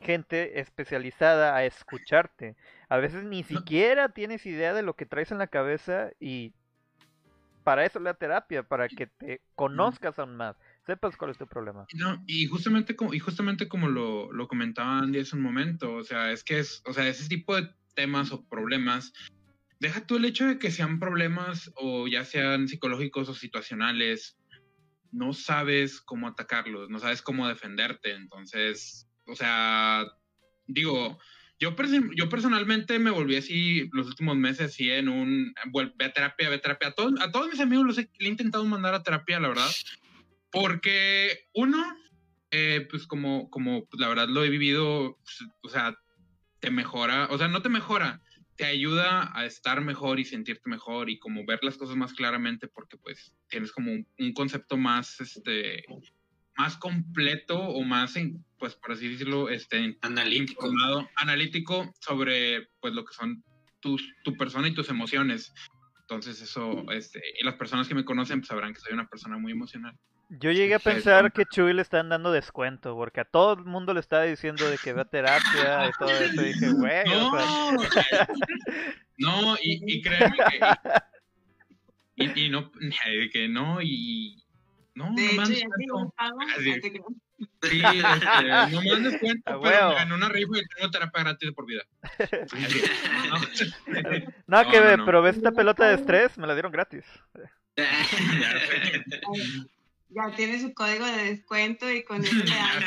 gente 0.00 0.58
especializada 0.58 1.54
a 1.54 1.64
escucharte. 1.64 2.56
A 2.88 2.98
veces 2.98 3.24
ni 3.24 3.44
siquiera 3.44 4.08
tienes 4.08 4.44
idea 4.44 4.74
de 4.74 4.82
lo 4.82 4.94
que 4.94 5.06
traes 5.06 5.30
en 5.30 5.38
la 5.38 5.46
cabeza 5.46 6.10
y 6.18 6.52
para 7.62 7.84
eso 7.84 8.00
la 8.00 8.14
terapia, 8.14 8.64
para 8.64 8.88
que 8.88 9.06
te 9.06 9.40
conozcas 9.54 10.18
aún 10.18 10.36
más. 10.36 10.56
Sepas 10.86 11.16
cuál 11.16 11.30
es 11.30 11.38
tu 11.38 11.46
problema. 11.46 11.86
No, 11.94 12.22
y 12.26 12.46
justamente 12.46 12.94
como, 12.94 13.14
y 13.14 13.18
justamente 13.18 13.68
como 13.68 13.88
lo, 13.88 14.30
lo 14.32 14.48
comentaba 14.48 14.98
Andy 14.98 15.20
hace 15.20 15.36
un 15.36 15.42
momento, 15.42 15.94
o 15.94 16.04
sea, 16.04 16.30
es 16.30 16.44
que 16.44 16.58
es, 16.58 16.82
o 16.86 16.92
sea, 16.92 17.08
ese 17.08 17.26
tipo 17.28 17.56
de 17.56 17.70
temas 17.94 18.32
o 18.32 18.44
problemas 18.46 19.12
deja 19.84 20.06
tú 20.06 20.16
el 20.16 20.24
hecho 20.24 20.46
de 20.46 20.58
que 20.58 20.70
sean 20.70 20.98
problemas 20.98 21.70
o 21.76 22.08
ya 22.08 22.24
sean 22.24 22.68
psicológicos 22.68 23.28
o 23.28 23.34
situacionales, 23.34 24.38
no 25.12 25.32
sabes 25.32 26.00
cómo 26.00 26.26
atacarlos, 26.26 26.88
no 26.88 26.98
sabes 26.98 27.20
cómo 27.20 27.46
defenderte. 27.46 28.12
Entonces, 28.12 29.08
o 29.26 29.36
sea, 29.36 30.06
digo, 30.66 31.18
yo, 31.58 31.76
yo 32.16 32.28
personalmente 32.28 32.98
me 32.98 33.10
volví 33.10 33.36
así 33.36 33.88
los 33.92 34.06
últimos 34.06 34.36
meses, 34.36 34.72
así 34.72 34.90
en 34.90 35.10
un, 35.10 35.54
ve 35.72 36.04
a 36.04 36.12
terapia, 36.12 36.48
ve 36.48 36.56
a 36.56 36.60
terapia. 36.60 36.88
A 36.88 36.92
todos, 36.92 37.20
a 37.20 37.30
todos 37.30 37.50
mis 37.50 37.60
amigos 37.60 37.84
los 37.84 37.98
he, 37.98 38.10
he, 38.18 38.28
intentado 38.28 38.64
mandar 38.64 38.94
a 38.94 39.02
terapia, 39.02 39.38
la 39.38 39.48
verdad. 39.48 39.70
Porque 40.54 41.48
uno, 41.52 41.84
eh, 42.52 42.86
pues 42.88 43.08
como, 43.08 43.50
como 43.50 43.86
pues, 43.86 44.00
la 44.00 44.08
verdad 44.08 44.28
lo 44.28 44.44
he 44.44 44.48
vivido, 44.48 45.18
pues, 45.24 45.50
o 45.62 45.68
sea, 45.68 45.98
te 46.60 46.70
mejora, 46.70 47.26
o 47.30 47.36
sea, 47.36 47.48
no 47.48 47.60
te 47.60 47.68
mejora, 47.68 48.22
te 48.56 48.64
ayuda 48.64 49.36
a 49.36 49.46
estar 49.46 49.80
mejor 49.80 50.20
y 50.20 50.24
sentirte 50.24 50.70
mejor 50.70 51.10
y 51.10 51.18
como 51.18 51.44
ver 51.44 51.58
las 51.62 51.76
cosas 51.76 51.96
más 51.96 52.12
claramente 52.12 52.68
porque 52.68 52.96
pues 52.96 53.34
tienes 53.48 53.72
como 53.72 53.90
un, 53.92 54.32
concepto 54.32 54.76
más 54.76 55.20
este 55.20 55.84
más 56.56 56.76
completo 56.76 57.58
o 57.58 57.82
más 57.82 58.14
pues 58.56 58.76
por 58.76 58.92
así 58.92 59.08
decirlo 59.08 59.48
este 59.48 59.98
analítico. 60.02 60.70
analítico 61.16 61.92
sobre 62.00 62.68
pues 62.80 62.94
lo 62.94 63.04
que 63.04 63.14
son 63.14 63.42
tus, 63.80 64.14
tu 64.22 64.36
persona 64.36 64.68
y 64.68 64.74
tus 64.74 64.88
emociones. 64.88 65.52
Entonces 66.02 66.40
eso 66.40 66.84
este 66.92 67.20
y 67.40 67.44
las 67.44 67.56
personas 67.56 67.88
que 67.88 67.96
me 67.96 68.04
conocen 68.04 68.38
pues, 68.38 68.48
sabrán 68.48 68.72
que 68.72 68.80
soy 68.80 68.92
una 68.92 69.08
persona 69.08 69.36
muy 69.36 69.50
emocional 69.50 69.98
yo 70.28 70.50
llegué 70.50 70.74
a 70.74 70.78
pensar 70.78 71.32
que 71.32 71.44
Chuy 71.44 71.72
le 71.72 71.82
están 71.82 72.08
dando 72.08 72.32
descuento, 72.32 72.94
porque 72.94 73.20
a 73.20 73.24
todo 73.24 73.54
el 73.54 73.64
mundo 73.64 73.94
le 73.94 74.00
estaba 74.00 74.24
diciendo 74.24 74.68
de 74.68 74.78
que 74.78 74.92
va 74.92 75.02
a 75.02 75.06
terapia 75.06 75.88
y 75.88 75.92
todo 75.98 76.10
eso. 76.10 76.42
Y 76.42 76.52
dije, 76.52 76.72
güey. 76.72 77.04
No, 79.16 79.42
no 79.42 79.54
y, 79.62 79.80
y, 79.86 80.02
créeme 80.02 80.36
que. 80.36 80.60
Y, 82.16 82.46
y, 82.46 82.48
no, 82.48 82.72
que 83.32 83.48
no, 83.48 83.80
y. 83.80 84.42
No, 84.94 85.14
de 85.14 85.34
no 85.34 85.44
hecho, 85.44 85.54
descuento. 86.58 87.06
Sí, 87.62 87.80
este, 87.82 88.72
no 88.72 88.82
me 88.82 88.90
dan 88.90 89.04
descuento, 89.04 89.60
pero 89.62 89.98
en 89.98 90.12
una 90.12 90.28
rifa 90.28 90.58
y 90.58 90.62
tengo 90.74 90.90
terapia 90.90 91.22
gratis 91.22 91.52
por 91.52 91.64
vida. 91.66 91.82
no, 94.46 94.62
no, 94.62 94.70
que 94.70 94.80
ve, 94.80 94.98
pero 95.04 95.22
ves 95.22 95.36
esta 95.36 95.52
pelota 95.52 95.88
de 95.88 95.94
estrés, 95.94 96.36
me 96.38 96.46
la 96.46 96.54
dieron 96.54 96.72
gratis. 96.72 97.04
ya 100.14 100.34
tiene 100.34 100.60
su 100.60 100.72
código 100.74 101.04
de 101.06 101.24
descuento 101.30 101.90
y 101.90 102.04
con 102.04 102.24
eso 102.24 102.34
le 102.34 102.44
dan. 102.44 102.82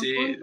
Sí. 0.00 0.38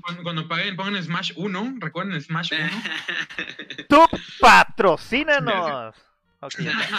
Cuando, 0.00 0.22
cuando 0.24 0.48
paguen, 0.48 0.74
pongan 0.74 1.00
Smash 1.00 1.32
1. 1.36 1.74
Recuerden 1.78 2.20
Smash 2.20 2.52
1. 2.52 2.68
¡Tú 3.88 4.04
patrocínanos! 4.40 5.94
Ok, 6.40 6.54
ya 6.58 6.72
está. 6.72 6.98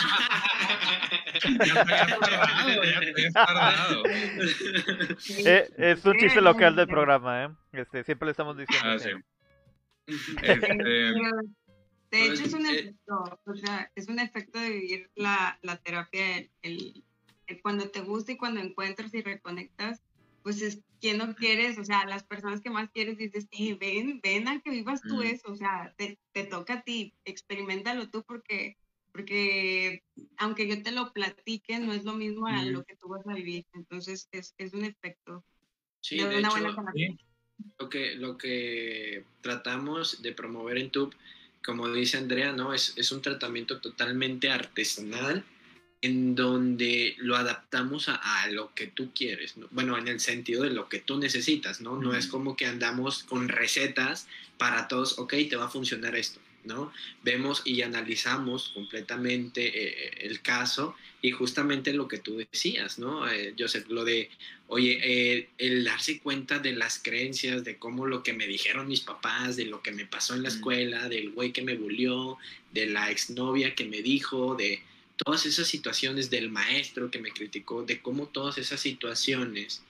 ya 3.17 3.31
tardado. 3.33 4.03
Eh, 4.05 5.69
es 5.77 6.05
un 6.05 6.17
chiste 6.17 6.41
local 6.41 6.75
del 6.75 6.87
programa, 6.87 7.45
¿eh? 7.45 7.49
Este, 7.73 8.03
siempre 8.03 8.27
le 8.27 8.31
estamos 8.31 8.57
diciendo. 8.57 8.89
Ah, 8.89 8.99
sí. 8.99 9.09
Este, 10.41 11.13
de 12.11 12.25
hecho, 12.25 12.43
es 12.43 12.53
un 12.53 12.65
eh, 12.65 12.79
efecto, 12.79 13.39
o 13.45 13.55
sea, 13.55 13.91
es 13.95 14.07
un 14.07 14.19
efecto 14.19 14.59
de 14.59 14.69
vivir 14.69 15.11
la, 15.15 15.59
la 15.61 15.77
terapia, 15.77 16.49
el 16.61 17.03
cuando 17.61 17.89
te 17.89 18.01
gusta 18.01 18.31
y 18.33 18.37
cuando 18.37 18.59
encuentras 18.61 19.13
y 19.13 19.21
reconectas, 19.21 20.01
pues 20.43 20.61
es 20.61 20.81
quien 21.01 21.17
no 21.17 21.35
quieres, 21.35 21.77
o 21.77 21.83
sea, 21.85 22.05
las 22.05 22.23
personas 22.25 22.61
que 22.61 22.69
más 22.69 22.89
quieres 22.91 23.17
dices, 23.17 23.47
"Eh, 23.51 23.75
ven, 23.79 24.19
ven 24.21 24.47
a 24.47 24.59
que 24.61 24.69
vivas 24.71 25.01
tú 25.07 25.17
Mm. 25.19 25.25
eso, 25.25 25.51
o 25.51 25.55
sea, 25.55 25.93
te, 25.97 26.19
te 26.33 26.43
toca 26.43 26.75
a 26.75 26.81
ti, 26.81 27.13
experimentalo 27.25 28.09
tú 28.09 28.23
porque, 28.23 28.77
porque 29.11 30.03
aunque 30.37 30.67
yo 30.67 30.81
te 30.83 30.91
lo 30.91 31.11
platique, 31.13 31.79
no 31.79 31.93
es 31.93 32.03
lo 32.03 32.13
mismo 32.13 32.47
a 32.47 32.63
lo 32.65 32.83
que 32.83 32.95
tú 32.97 33.07
vas 33.09 33.25
a 33.27 33.33
vivir, 33.33 33.65
entonces 33.73 34.27
es, 34.31 34.53
es 34.57 34.73
un 34.73 34.85
efecto 34.85 35.43
Sí, 36.01 36.17
de, 36.17 36.27
de 36.27 36.39
una 36.39 36.49
hecho, 36.49 36.59
buena 36.61 36.93
lo 37.77 37.89
que, 37.89 38.15
lo 38.15 38.37
que 38.37 39.23
tratamos 39.41 40.21
de 40.21 40.33
promover 40.33 40.77
en 40.77 40.89
TUB, 40.89 41.13
como 41.63 41.87
dice 41.89 42.17
Andrea, 42.17 42.51
¿no? 42.51 42.73
Es, 42.73 42.93
es 42.97 43.11
un 43.11 43.21
tratamiento 43.21 43.79
totalmente 43.79 44.49
artesanal 44.49 45.45
en 46.01 46.33
donde 46.35 47.15
lo 47.17 47.35
adaptamos 47.35 48.07
a, 48.07 48.15
a 48.15 48.47
lo 48.49 48.73
que 48.73 48.87
tú 48.87 49.11
quieres, 49.13 49.57
¿no? 49.57 49.67
bueno, 49.71 49.97
en 49.97 50.07
el 50.07 50.19
sentido 50.19 50.63
de 50.63 50.69
lo 50.69 50.87
que 50.87 50.99
tú 50.99 51.17
necesitas, 51.17 51.81
¿no? 51.81 51.97
No 51.97 52.15
es 52.15 52.27
como 52.27 52.55
que 52.55 52.65
andamos 52.65 53.23
con 53.23 53.49
recetas 53.49 54.27
para 54.57 54.87
todos, 54.87 55.19
ok, 55.19 55.33
te 55.49 55.55
va 55.57 55.65
a 55.65 55.69
funcionar 55.69 56.15
esto, 56.15 56.39
¿no? 56.63 56.93
Vemos 57.23 57.61
y 57.65 57.81
analizamos 57.81 58.69
completamente 58.69 59.61
eh, 59.65 60.27
el 60.27 60.41
caso 60.41 60.95
y 61.21 61.31
justamente 61.31 61.91
lo 61.93 62.07
que 62.07 62.19
tú 62.19 62.37
decías, 62.37 62.97
¿no? 62.97 63.29
Eh, 63.29 63.53
Joseph, 63.59 63.89
lo 63.89 64.05
de, 64.05 64.29
oye, 64.67 64.99
eh, 65.03 65.49
el 65.57 65.83
darse 65.83 66.19
cuenta 66.19 66.59
de 66.59 66.73
las 66.73 66.99
creencias, 66.99 67.65
de 67.65 67.77
cómo 67.77 68.05
lo 68.07 68.23
que 68.23 68.31
me 68.31 68.47
dijeron 68.47 68.87
mis 68.87 69.01
papás, 69.01 69.57
de 69.57 69.65
lo 69.65 69.81
que 69.81 69.91
me 69.91 70.05
pasó 70.05 70.33
en 70.33 70.43
la 70.43 70.49
Mm. 70.49 70.53
escuela, 70.53 71.09
del 71.09 71.31
güey 71.31 71.51
que 71.51 71.61
me 71.61 71.75
bulió, 71.75 72.37
de 72.71 72.85
la 72.85 73.11
exnovia 73.11 73.75
que 73.75 73.83
me 73.85 74.01
dijo, 74.01 74.55
de 74.55 74.81
todas 75.23 75.45
esas 75.45 75.67
situaciones 75.67 76.29
del 76.29 76.49
maestro 76.49 77.11
que 77.11 77.19
me 77.19 77.31
criticó, 77.31 77.83
de 77.83 78.01
cómo 78.01 78.27
todas 78.27 78.57
esas 78.57 78.79
situaciones 78.79 79.83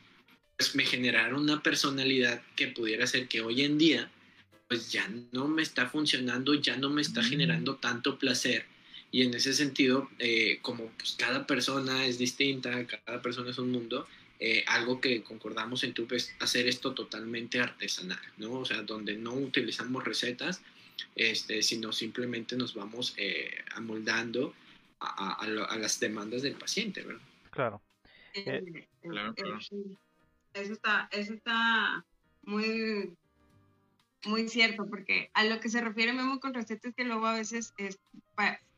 pues 0.58 0.76
me 0.76 0.86
generaron 0.86 1.42
una 1.42 1.64
personalidad 1.64 2.42
que 2.56 2.68
pudiera 2.68 3.08
ser 3.08 3.28
que 3.28 3.42
hoy 3.42 3.62
en 3.62 3.78
día 3.78 4.12
pues 4.68 4.92
ya 4.92 5.10
no 5.32 5.48
me 5.48 5.62
está 5.62 5.88
funcionando, 5.88 6.54
ya 6.54 6.76
no 6.78 6.90
me 6.90 7.02
está 7.02 7.22
Mm. 7.22 7.30
generando 7.30 7.76
tanto 7.78 8.20
placer 8.20 8.66
y 9.12 9.24
en 9.24 9.34
ese 9.34 9.54
sentido 9.54 10.10
eh, 10.20 10.60
como 10.62 10.88
pues 10.98 11.16
cada 11.18 11.48
persona 11.48 12.06
es 12.06 12.18
distinta, 12.18 12.86
cada 12.86 13.22
persona 13.22 13.52
es 13.52 13.58
un 13.58 13.72
mundo, 13.72 14.08
eh, 14.40 14.64
algo 14.68 15.02
que 15.02 15.24
concordamos 15.24 15.84
en 15.84 15.94
TUP 15.94 16.14
es 16.14 16.34
hacer 16.40 16.68
esto 16.68 16.94
totalmente 16.94 17.60
artesanal, 17.60 18.22
¿no? 18.38 18.54
O 18.54 18.66
sea, 18.66 18.84
donde 18.84 19.16
no 19.18 19.34
utilizamos 19.34 20.04
recetas, 20.04 20.62
este, 21.16 21.62
sino 21.64 21.92
simplemente 21.92 22.56
nos 22.56 22.74
vamos 22.74 23.14
eh, 23.18 23.50
amoldando 23.76 24.54
a, 25.00 25.34
a- 25.44 25.66
a 25.66 25.78
las 25.78 26.00
demandas 26.00 26.42
del 26.42 26.56
paciente, 26.56 27.04
¿verdad? 27.04 27.22
Claro. 27.52 27.82
Eh, 28.34 28.64
Eh, 28.66 28.88
claro, 29.02 29.34
claro. 29.34 29.60
sí. 29.62 29.98
Eso 30.54 30.74
está, 30.74 31.08
eso 31.12 31.34
está 31.34 32.06
muy, 32.44 33.14
muy 34.26 34.50
cierto, 34.50 34.88
porque 34.88 35.30
a 35.34 35.44
lo 35.46 35.60
que 35.60 35.70
se 35.70 35.82
refiere 35.82 36.12
Memo 36.14 36.40
con 36.40 36.54
recetas 36.54 36.94
que 36.96 37.04
luego 37.06 37.28
a 37.28 37.34
veces 37.36 37.74
es, 37.78 38.00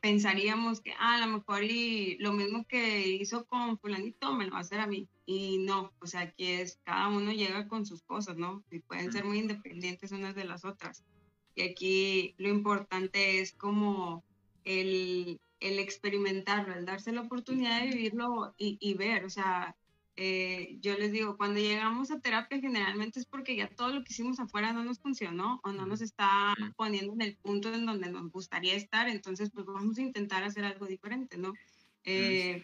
pensaríamos 0.02 0.82
que 0.82 0.94
ah, 1.00 1.16
a 1.16 1.26
lo 1.26 1.38
mejor 1.38 1.64
y 1.64 2.18
lo 2.20 2.34
mismo 2.34 2.66
que 2.68 3.08
hizo 3.08 3.46
con 3.46 3.78
fulanito 3.78 4.34
me 4.34 4.46
lo 4.46 4.52
va 4.54 4.58
a 4.60 4.62
hacer 4.62 4.80
a 4.80 4.88
mí. 4.88 5.08
Y 5.26 5.60
no, 5.60 5.92
o 6.00 6.08
sea, 6.08 6.22
aquí 6.22 6.46
es, 6.48 6.80
cada 6.84 7.08
uno 7.08 7.32
llega 7.32 7.68
con 7.68 7.86
sus 7.86 8.02
cosas, 8.04 8.36
¿no? 8.38 8.64
Y 8.72 8.80
pueden 8.80 9.12
ser 9.12 9.24
muy 9.26 9.40
independientes 9.40 10.12
unas 10.12 10.36
de 10.36 10.44
las 10.46 10.66
otras. 10.66 11.04
Y 11.56 11.62
aquí 11.64 12.34
lo 12.38 12.50
importante 12.50 13.40
es 13.40 13.54
como 13.54 14.24
el, 14.66 15.40
el 15.62 15.80
experimentarlo, 15.80 16.74
el 16.74 16.86
darse 16.86 17.14
la 17.14 17.22
oportunidad 17.22 17.82
de 17.82 17.92
vivirlo 17.92 18.54
y, 18.58 18.78
y 18.82 18.96
ver, 18.96 19.24
o 19.24 19.30
sea, 19.30 19.76
eh, 20.18 20.78
yo 20.82 20.98
les 20.98 21.12
digo, 21.14 21.38
cuando 21.38 21.60
llegamos 21.60 22.12
a 22.12 22.20
terapia 22.20 22.60
generalmente 22.60 23.20
es 23.20 23.26
porque 23.26 23.56
ya 23.56 23.70
todo 23.70 23.90
lo 23.94 24.04
que 24.04 24.12
hicimos 24.12 24.40
afuera 24.40 24.74
no 24.74 24.84
nos 24.84 25.00
funcionó 25.00 25.62
o 25.64 25.72
no 25.72 25.86
nos 25.86 26.02
está 26.02 26.54
poniendo 26.76 27.14
en 27.14 27.22
el 27.22 27.38
punto 27.38 27.74
en 27.74 27.86
donde 27.86 28.12
nos 28.12 28.30
gustaría 28.32 28.76
estar, 28.76 29.08
entonces 29.08 29.50
pues 29.54 29.66
vamos 29.66 29.98
a 29.98 30.02
intentar 30.02 30.44
hacer 30.44 30.66
algo 30.66 30.86
diferente, 30.88 31.38
¿no? 31.38 31.54
Eh, 32.04 32.64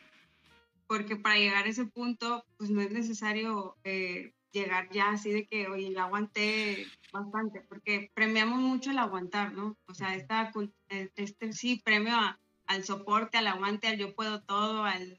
porque 0.87 1.15
para 1.15 1.37
llegar 1.37 1.65
a 1.65 1.69
ese 1.69 1.85
punto 1.85 2.45
pues 2.57 2.69
no 2.69 2.81
es 2.81 2.91
necesario 2.91 3.77
eh, 3.83 4.33
llegar 4.51 4.89
ya 4.91 5.11
así 5.11 5.31
de 5.31 5.45
que, 5.45 5.67
oye, 5.67 5.93
ya 5.93 6.03
aguanté 6.03 6.87
bastante, 7.11 7.61
porque 7.61 8.11
premiamos 8.13 8.59
mucho 8.59 8.91
el 8.91 8.97
aguantar, 8.97 9.53
¿no? 9.53 9.77
O 9.85 9.93
sea, 9.93 10.15
esta, 10.15 10.51
eh, 10.89 11.09
este 11.15 11.53
sí 11.53 11.81
premio 11.83 12.15
a- 12.15 12.39
al 12.67 12.83
soporte, 12.83 13.37
al 13.37 13.47
aguante, 13.47 13.87
al 13.87 13.97
yo 13.97 14.13
puedo 14.15 14.41
todo, 14.41 14.83
al 14.83 15.17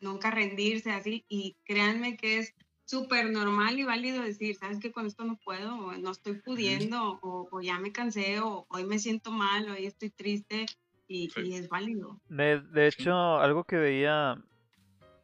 nunca 0.00 0.30
rendirse, 0.30 0.90
así, 0.92 1.24
y 1.28 1.56
créanme 1.64 2.16
que 2.16 2.38
es 2.38 2.54
súper 2.84 3.30
normal 3.30 3.78
y 3.78 3.84
válido 3.84 4.22
decir, 4.22 4.56
sabes 4.56 4.80
que 4.80 4.90
con 4.92 5.06
esto 5.06 5.24
no 5.24 5.36
puedo, 5.44 5.76
o 5.76 5.92
no 5.92 6.10
estoy 6.10 6.34
pudiendo, 6.34 7.18
o, 7.22 7.48
o 7.50 7.60
ya 7.60 7.78
me 7.78 7.92
cansé, 7.92 8.40
o 8.40 8.66
hoy 8.68 8.84
me 8.84 8.98
siento 8.98 9.30
mal, 9.30 9.68
hoy 9.70 9.86
estoy 9.86 10.10
triste, 10.10 10.66
y, 11.06 11.28
Sí. 11.30 11.40
y 11.42 11.54
es 11.54 11.68
válido. 11.68 12.18
De, 12.28 12.60
de 12.60 12.90
Sí. 12.90 13.02
hecho, 13.02 13.12
algo 13.38 13.64
que 13.64 13.76
veía. 13.76 14.42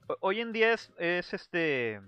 ho- 0.08 0.16
Hoy 0.20 0.40
en 0.40 0.52
día 0.52 0.72
es, 0.74 0.92
es 0.98 1.32
este. 1.32 2.00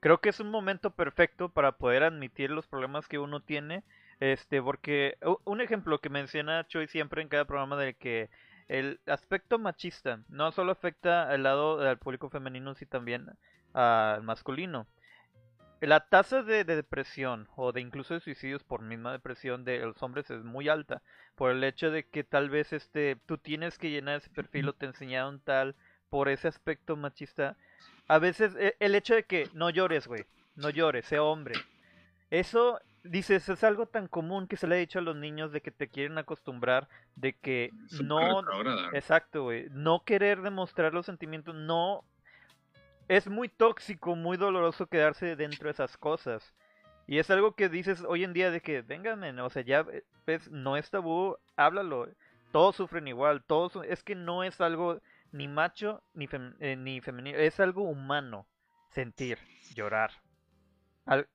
Creo 0.00 0.20
que 0.20 0.30
es 0.30 0.40
un 0.40 0.50
momento 0.50 0.90
perfecto 0.90 1.50
para 1.50 1.72
poder 1.72 2.02
admitir 2.04 2.50
los 2.50 2.66
problemas 2.66 3.06
que 3.06 3.18
uno 3.18 3.40
tiene. 3.40 3.82
Este, 4.20 4.60
porque 4.62 5.16
un 5.44 5.60
ejemplo 5.60 5.98
que 5.98 6.10
menciona 6.10 6.66
Choi 6.68 6.88
siempre 6.88 7.22
en 7.22 7.28
cada 7.28 7.46
programa 7.46 7.76
de 7.76 7.94
que 7.94 8.28
el 8.70 9.00
aspecto 9.06 9.58
machista 9.58 10.20
no 10.28 10.52
solo 10.52 10.70
afecta 10.70 11.28
al 11.28 11.42
lado 11.42 11.78
del 11.78 11.98
público 11.98 12.30
femenino, 12.30 12.76
sino 12.76 12.88
también 12.88 13.26
al 13.74 14.22
masculino. 14.22 14.86
La 15.80 16.08
tasa 16.08 16.42
de, 16.44 16.62
de 16.62 16.76
depresión 16.76 17.48
o 17.56 17.72
de 17.72 17.80
incluso 17.80 18.14
de 18.14 18.20
suicidios 18.20 18.62
por 18.62 18.82
misma 18.82 19.10
depresión 19.10 19.64
de 19.64 19.80
los 19.80 20.00
hombres 20.04 20.30
es 20.30 20.44
muy 20.44 20.68
alta 20.68 21.02
por 21.34 21.50
el 21.50 21.64
hecho 21.64 21.90
de 21.90 22.04
que 22.06 22.22
tal 22.22 22.48
vez 22.48 22.72
este 22.72 23.16
tú 23.26 23.38
tienes 23.38 23.76
que 23.76 23.90
llenar 23.90 24.18
ese 24.18 24.30
perfil 24.30 24.68
o 24.68 24.74
te 24.74 24.86
enseñaron 24.86 25.40
tal 25.40 25.74
por 26.08 26.28
ese 26.28 26.46
aspecto 26.46 26.96
machista. 26.96 27.56
A 28.06 28.18
veces 28.18 28.54
e- 28.56 28.76
el 28.78 28.94
hecho 28.94 29.14
de 29.14 29.24
que 29.24 29.48
no 29.52 29.70
llores, 29.70 30.06
güey, 30.06 30.26
no 30.54 30.70
llores, 30.70 31.06
sé 31.06 31.18
hombre. 31.18 31.54
Eso 32.30 32.78
dices 33.04 33.48
es 33.48 33.64
algo 33.64 33.86
tan 33.86 34.06
común 34.08 34.46
que 34.46 34.56
se 34.56 34.66
le 34.66 34.74
ha 34.76 34.78
dicho 34.78 34.98
a 34.98 35.02
los 35.02 35.16
niños 35.16 35.52
de 35.52 35.60
que 35.60 35.70
te 35.70 35.88
quieren 35.88 36.18
acostumbrar 36.18 36.88
de 37.16 37.32
que 37.34 37.70
no. 38.04 38.42
Exacto, 38.92 39.42
güey. 39.44 39.66
No 39.70 40.04
querer 40.04 40.42
demostrar 40.42 40.92
los 40.94 41.06
sentimientos, 41.06 41.54
no. 41.54 42.04
Es 43.08 43.28
muy 43.28 43.48
tóxico, 43.48 44.14
muy 44.14 44.36
doloroso 44.36 44.86
quedarse 44.86 45.34
dentro 45.36 45.64
de 45.64 45.72
esas 45.72 45.96
cosas. 45.96 46.54
Y 47.06 47.18
es 47.18 47.28
algo 47.30 47.56
que 47.56 47.68
dices 47.68 48.04
hoy 48.06 48.22
en 48.22 48.32
día 48.32 48.52
de 48.52 48.60
que, 48.60 48.82
vengan, 48.82 49.38
o 49.40 49.50
sea, 49.50 49.62
ya 49.62 49.84
ves, 50.26 50.48
no 50.50 50.76
es 50.76 50.90
tabú, 50.90 51.36
háblalo. 51.56 52.08
Todos 52.52 52.76
sufren 52.76 53.08
igual, 53.08 53.42
todos. 53.42 53.72
su- 53.72 53.82
Es 53.82 54.02
que 54.04 54.14
no 54.14 54.44
es 54.44 54.60
algo 54.60 55.00
ni 55.32 55.48
macho 55.48 56.02
ni, 56.14 56.28
fem- 56.28 56.54
eh, 56.60 56.76
ni 56.76 57.00
femenino, 57.00 57.36
es 57.38 57.58
algo 57.58 57.82
humano. 57.82 58.46
Sentir, 58.90 59.38
llorar. 59.74 60.12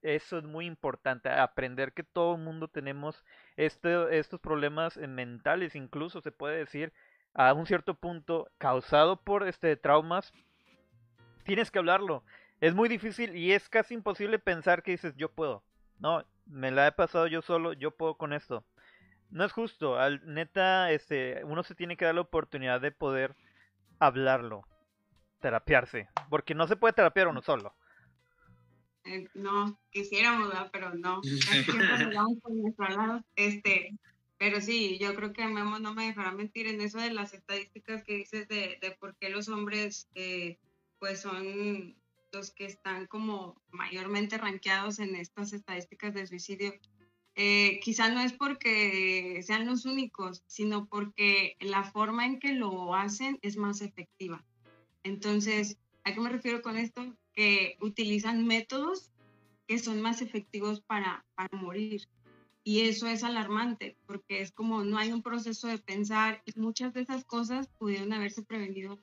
Eso 0.02 0.38
es 0.38 0.44
muy 0.46 0.66
importante, 0.66 1.30
aprender 1.30 1.92
que 1.94 2.04
todo 2.04 2.36
el 2.36 2.42
mundo 2.42 2.68
tenemos 2.70 3.26
este, 3.58 4.18
estos 4.18 4.40
problemas 4.40 4.96
mentales, 4.98 5.76
incluso 5.76 6.22
se 6.22 6.32
puede 6.32 6.58
decir 6.58 6.94
a 7.34 7.52
un 7.54 7.66
cierto 7.66 7.94
punto 7.96 8.50
causado 8.58 9.22
por 9.22 9.48
este 9.48 9.76
traumas. 9.76 10.32
Tienes 11.44 11.72
que 11.72 11.80
hablarlo. 11.80 12.24
Es 12.62 12.74
muy 12.74 12.88
difícil 12.88 13.36
y 13.36 13.52
es 13.52 13.68
casi 13.68 13.94
imposible 13.94 14.40
pensar 14.40 14.82
que 14.82 14.92
dices 14.92 15.14
yo 15.18 15.30
puedo. 15.30 15.64
No, 16.00 16.24
me 16.46 16.72
la 16.72 16.88
he 16.88 16.92
pasado 16.92 17.28
yo 17.28 17.42
solo, 17.42 17.74
yo 17.74 17.92
puedo 17.92 18.16
con 18.16 18.34
esto. 18.34 18.64
No 19.30 19.44
es 19.44 19.52
justo, 19.52 20.00
al 20.00 20.22
neta, 20.26 20.92
este, 20.92 21.44
uno 21.44 21.64
se 21.64 21.76
tiene 21.76 21.98
que 21.98 22.06
dar 22.06 22.16
la 22.16 22.22
oportunidad 22.22 22.80
de 22.80 22.92
poder 22.92 23.36
hablarlo, 24.00 24.66
terapiarse, 25.42 26.08
porque 26.30 26.56
no 26.56 26.68
se 26.68 26.76
puede 26.76 26.94
terapiar 26.94 27.28
uno 27.28 27.42
solo. 27.42 27.76
Eh, 29.06 29.28
no, 29.36 29.80
quisiéramos, 29.92 30.50
¿verdad? 30.50 30.70
pero 30.74 30.94
no. 30.94 31.22
Casi 31.22 31.64
siempre 31.64 32.06
nos 32.06 32.16
vamos 32.16 32.40
por 32.42 32.52
nuestro 32.54 32.88
lado. 32.90 33.24
Este, 33.36 33.98
pero 34.38 34.60
sí, 34.60 34.98
yo 35.00 35.16
creo 35.16 35.32
que 35.32 35.46
Memo 35.48 35.80
no 35.80 35.94
me 35.94 36.08
dejará 36.08 36.32
mentir 36.32 36.68
en 36.68 36.82
eso 36.82 37.00
de 37.00 37.14
las 37.14 37.34
estadísticas 37.34 38.04
que 38.04 38.18
dices 38.18 38.48
de, 38.48 38.78
de 38.82 38.92
por 39.00 39.16
qué 39.18 39.30
los 39.30 39.48
hombres 39.48 40.10
eh, 40.16 40.58
pues 41.00 41.22
son 41.22 41.96
los 42.34 42.52
que 42.52 42.66
están 42.66 43.06
como 43.08 43.62
mayormente 43.70 44.38
rankeados 44.38 45.00
en 45.00 45.16
estas 45.16 45.54
estadísticas 45.54 46.14
de 46.14 46.28
suicidio. 46.28 46.74
Eh, 47.36 47.80
quizá 47.82 48.10
no 48.10 48.22
es 48.22 48.34
porque 48.34 49.42
sean 49.44 49.66
los 49.66 49.86
únicos, 49.86 50.44
sino 50.48 50.86
porque 50.88 51.58
la 51.60 51.84
forma 51.84 52.26
en 52.26 52.40
que 52.40 52.54
lo 52.54 52.96
hacen 52.96 53.40
es 53.42 53.58
más 53.58 53.82
efectiva. 53.82 54.44
Entonces, 55.04 55.78
¿a 56.04 56.14
qué 56.14 56.20
me 56.20 56.30
refiero 56.30 56.62
con 56.62 56.78
esto? 56.78 57.16
Que 57.36 57.78
utilizan 57.82 58.48
métodos 58.48 59.12
que 59.68 59.80
son 59.80 60.02
más 60.02 60.22
efectivos 60.22 60.82
para, 60.82 61.26
para 61.36 61.58
morir. 61.58 62.08
Y 62.64 62.82
eso 62.82 63.08
es 63.08 63.24
alarmante, 63.24 63.96
porque 64.08 64.42
es 64.42 64.52
como 64.52 64.84
no 64.84 64.98
hay 64.98 65.12
un 65.12 65.22
proceso 65.22 65.68
de 65.68 65.78
pensar 65.78 66.42
y 66.46 66.60
muchas 66.60 66.94
de 66.94 67.02
esas 67.02 67.24
cosas 67.24 67.68
pudieron 67.78 68.12
haberse 68.14 68.42
prevenido 68.42 69.00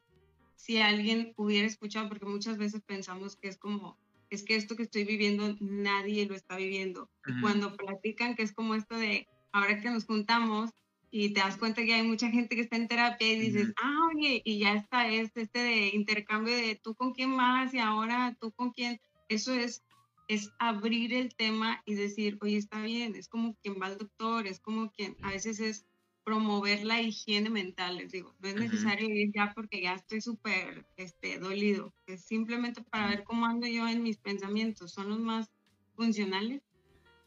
si 0.57 0.79
alguien 0.79 1.33
hubiera 1.37 1.67
escuchado, 1.67 2.09
porque 2.09 2.25
muchas 2.25 2.57
veces 2.57 2.83
pensamos 2.87 3.37
que 3.37 3.49
es 3.49 3.59
como, 3.59 3.99
es 4.31 4.45
que 4.45 4.55
esto 4.55 4.77
que 4.77 4.85
estoy 4.85 5.05
viviendo 5.05 5.57
nadie 5.61 6.27
lo 6.27 6.35
está 6.35 6.57
viviendo. 6.57 7.11
Cuando 7.41 7.77
platican 7.77 8.37
que 8.37 8.45
es 8.45 8.53
como 8.53 8.75
esto 8.77 8.97
de, 8.97 9.29
ahora 9.53 9.81
que 9.81 9.91
nos 9.91 10.05
juntamos 10.05 10.71
y 11.15 11.35
te 11.35 11.41
das 11.41 11.59
cuenta 11.59 11.85
que 11.85 11.93
hay 11.93 12.03
mucha 12.03 12.31
gente 12.31 12.57
que 12.57 12.63
está 12.63 12.77
en 12.77 12.89
terapia 12.89 13.31
y 13.31 13.39
dices, 13.39 13.75
ah, 13.83 14.09
oye, 14.15 14.41
y 14.47 14.61
ya 14.61 14.73
está 14.73 15.07
este, 15.09 15.43
este 15.43 15.59
de 15.59 15.89
intercambio 15.89 16.57
de 16.57 16.81
tú 16.83 16.95
con 16.95 17.13
quién 17.13 17.37
vas 17.37 17.75
y 17.75 17.79
ahora 17.79 18.35
tú 18.41 18.51
con 18.53 18.71
quién. 18.71 18.99
Eso 19.29 19.53
es, 19.53 19.85
es 20.29 20.51
abrir 20.59 21.13
el 21.13 21.35
tema 21.35 21.83
y 21.85 21.97
decir, 21.97 22.39
oye, 22.41 22.57
está 22.57 22.81
bien, 22.81 23.15
es 23.15 23.29
como 23.29 23.55
quien 23.57 23.75
va 23.81 23.89
al 23.89 23.99
doctor, 23.99 24.47
es 24.47 24.59
como 24.59 24.91
quien, 24.91 25.15
a 25.21 25.29
veces 25.29 25.61
es 25.61 25.85
promover 26.25 26.83
la 26.83 27.03
higiene 27.03 27.51
mental, 27.51 27.97
les 27.97 28.13
digo, 28.13 28.35
no 28.39 28.49
es 28.49 28.55
necesario 28.55 29.07
ir 29.11 29.33
ya 29.35 29.53
porque 29.55 29.83
ya 29.83 29.93
estoy 29.93 30.23
súper 30.23 30.87
este, 30.97 31.39
dolido, 31.39 31.93
es 32.07 32.25
simplemente 32.25 32.83
para 32.85 33.09
ver 33.09 33.25
cómo 33.25 33.45
ando 33.45 33.67
yo 33.67 33.87
en 33.87 34.03
mis 34.03 34.17
pensamientos, 34.17 34.93
son 34.93 35.11
los 35.11 35.19
más 35.19 35.51
funcionales. 35.95 36.63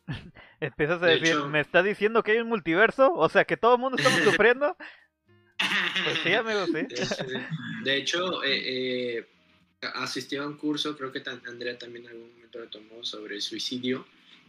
Empiezas 0.59 1.01
a 1.01 1.07
decir, 1.07 1.35
¿me 1.43 1.61
está 1.61 1.83
diciendo 1.83 2.23
que 2.23 2.31
hay 2.31 2.39
un 2.39 2.49
multiverso? 2.49 3.13
O 3.13 3.29
sea, 3.29 3.45
que 3.45 3.57
todo 3.57 3.75
el 3.75 3.81
mundo 3.81 3.97
estamos 3.97 4.19
sufriendo. 4.23 4.75
pues 5.57 6.19
sí, 6.23 6.33
amigos, 6.33 6.69
sí. 6.73 7.25
De 7.83 7.97
hecho, 7.97 8.43
eh, 8.43 9.17
eh, 9.17 9.27
asistí 9.95 10.35
a 10.35 10.45
un 10.45 10.57
curso, 10.57 10.97
creo 10.97 11.11
que 11.11 11.23
Andrea 11.47 11.77
también 11.77 12.05
en 12.05 12.11
algún 12.11 12.33
momento 12.33 12.59
lo 12.59 12.67
tomó, 12.67 13.03
sobre 13.03 13.41
suicidio 13.41 14.05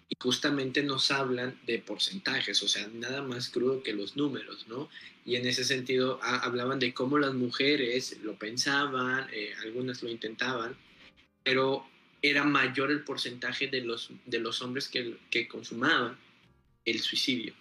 y 0.08 0.16
justamente 0.20 0.82
nos 0.82 1.10
hablan 1.10 1.58
de 1.66 1.80
porcentajes, 1.80 2.62
o 2.62 2.68
sea, 2.68 2.86
nada 2.92 3.22
más 3.22 3.48
crudo 3.48 3.82
que 3.82 3.92
los 3.92 4.16
números, 4.16 4.66
¿no? 4.68 4.88
Y 5.24 5.34
en 5.34 5.46
ese 5.46 5.64
sentido 5.64 6.20
hablaban 6.22 6.78
de 6.78 6.94
cómo 6.94 7.18
las 7.18 7.34
mujeres 7.34 8.16
lo 8.22 8.36
pensaban, 8.36 9.26
eh, 9.32 9.52
algunas 9.64 10.02
lo 10.04 10.08
intentaban, 10.08 10.76
pero 11.42 11.84
era 12.30 12.44
mayor 12.44 12.90
el 12.90 13.02
porcentaje 13.02 13.68
de 13.68 13.82
los, 13.82 14.10
de 14.24 14.40
los 14.40 14.62
hombres 14.62 14.88
que, 14.88 15.16
que 15.30 15.48
consumaban 15.48 16.16
el 16.84 17.00
suicidio, 17.00 17.54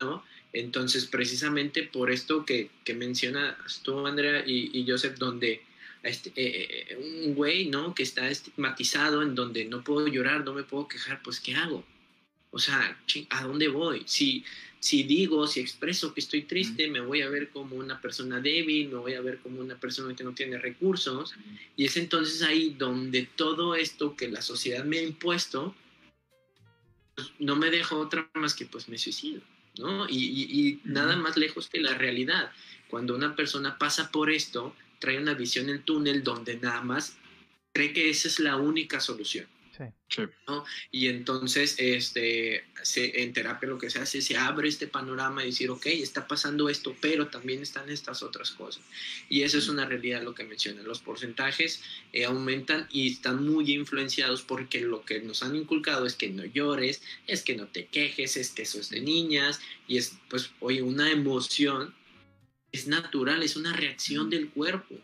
¿no? 0.00 0.24
Entonces, 0.52 1.06
precisamente 1.06 1.82
por 1.82 2.10
esto 2.10 2.44
que, 2.44 2.70
que 2.84 2.94
mencionas 2.94 3.82
tú, 3.82 4.06
Andrea 4.06 4.42
y, 4.46 4.70
y 4.72 4.88
Joseph, 4.88 5.16
donde 5.18 5.62
este, 6.02 6.30
eh, 6.36 6.86
eh, 6.88 6.96
un 6.96 7.34
güey, 7.34 7.66
¿no? 7.68 7.94
Que 7.94 8.02
está 8.02 8.30
estigmatizado 8.30 9.22
en 9.22 9.34
donde 9.34 9.64
no 9.64 9.82
puedo 9.82 10.06
llorar, 10.06 10.44
no 10.44 10.54
me 10.54 10.62
puedo 10.62 10.88
quejar, 10.88 11.20
pues 11.22 11.40
¿qué 11.40 11.54
hago? 11.54 11.84
O 12.50 12.58
sea, 12.58 12.98
¿a 13.30 13.42
dónde 13.44 13.68
voy? 13.68 14.02
Si, 14.06 14.44
si 14.86 15.02
digo, 15.02 15.48
si 15.48 15.58
expreso 15.58 16.14
que 16.14 16.20
estoy 16.20 16.42
triste, 16.42 16.86
me 16.86 17.00
voy 17.00 17.20
a 17.22 17.28
ver 17.28 17.50
como 17.50 17.74
una 17.74 18.00
persona 18.00 18.40
débil, 18.40 18.88
me 18.88 18.98
voy 18.98 19.14
a 19.14 19.20
ver 19.20 19.38
como 19.40 19.60
una 19.60 19.74
persona 19.74 20.14
que 20.14 20.22
no 20.22 20.32
tiene 20.32 20.58
recursos. 20.58 21.34
Y 21.76 21.86
es 21.86 21.96
entonces 21.96 22.40
ahí 22.42 22.76
donde 22.78 23.28
todo 23.34 23.74
esto 23.74 24.14
que 24.14 24.28
la 24.28 24.40
sociedad 24.42 24.84
me 24.84 24.98
ha 24.98 25.02
impuesto, 25.02 25.74
pues, 27.16 27.32
no 27.40 27.56
me 27.56 27.72
dejo 27.72 27.98
otra 27.98 28.30
más 28.34 28.54
que 28.54 28.64
pues 28.64 28.88
me 28.88 28.96
suicido, 28.96 29.42
¿no? 29.76 30.08
Y, 30.08 30.18
y 30.18 30.80
nada 30.84 31.16
más 31.16 31.36
lejos 31.36 31.68
que 31.68 31.80
la 31.80 31.94
realidad. 31.94 32.52
Cuando 32.88 33.16
una 33.16 33.34
persona 33.34 33.78
pasa 33.78 34.12
por 34.12 34.30
esto, 34.30 34.72
trae 35.00 35.18
una 35.18 35.34
visión 35.34 35.68
en 35.68 35.82
túnel 35.82 36.22
donde 36.22 36.58
nada 36.58 36.82
más 36.82 37.16
cree 37.72 37.92
que 37.92 38.08
esa 38.08 38.28
es 38.28 38.38
la 38.38 38.56
única 38.56 39.00
solución. 39.00 39.48
Sí. 40.08 40.22
¿no? 40.46 40.64
Y 40.90 41.08
entonces, 41.08 41.74
este, 41.78 42.64
se, 42.82 43.22
en 43.22 43.32
terapia 43.32 43.68
lo 43.68 43.78
que 43.78 43.90
se 43.90 43.98
hace, 43.98 44.22
se 44.22 44.36
abre 44.36 44.68
este 44.68 44.86
panorama 44.86 45.42
y 45.42 45.46
decir, 45.46 45.70
ok, 45.70 45.86
está 45.86 46.26
pasando 46.26 46.68
esto, 46.68 46.96
pero 47.00 47.28
también 47.28 47.62
están 47.62 47.90
estas 47.90 48.22
otras 48.22 48.52
cosas. 48.52 48.84
Y 49.28 49.42
eso 49.42 49.58
es 49.58 49.68
una 49.68 49.84
realidad 49.84 50.22
lo 50.22 50.34
que 50.34 50.44
mencionan. 50.44 50.84
Los 50.84 51.00
porcentajes 51.00 51.82
eh, 52.12 52.24
aumentan 52.24 52.86
y 52.90 53.12
están 53.12 53.44
muy 53.44 53.72
influenciados 53.72 54.42
porque 54.42 54.80
lo 54.80 55.04
que 55.04 55.20
nos 55.20 55.42
han 55.42 55.56
inculcado 55.56 56.06
es 56.06 56.14
que 56.14 56.30
no 56.30 56.44
llores, 56.44 57.02
es 57.26 57.42
que 57.42 57.56
no 57.56 57.66
te 57.66 57.86
quejes, 57.86 58.36
es 58.36 58.50
que 58.50 58.62
eso 58.62 58.78
es 58.78 58.90
de 58.90 59.00
niñas 59.00 59.60
y 59.88 59.98
es, 59.98 60.16
pues, 60.30 60.50
oye, 60.60 60.82
una 60.82 61.10
emoción 61.10 61.94
es 62.72 62.86
natural, 62.86 63.42
es 63.42 63.56
una 63.56 63.72
reacción 63.72 64.30
del 64.30 64.50
cuerpo. 64.50 64.94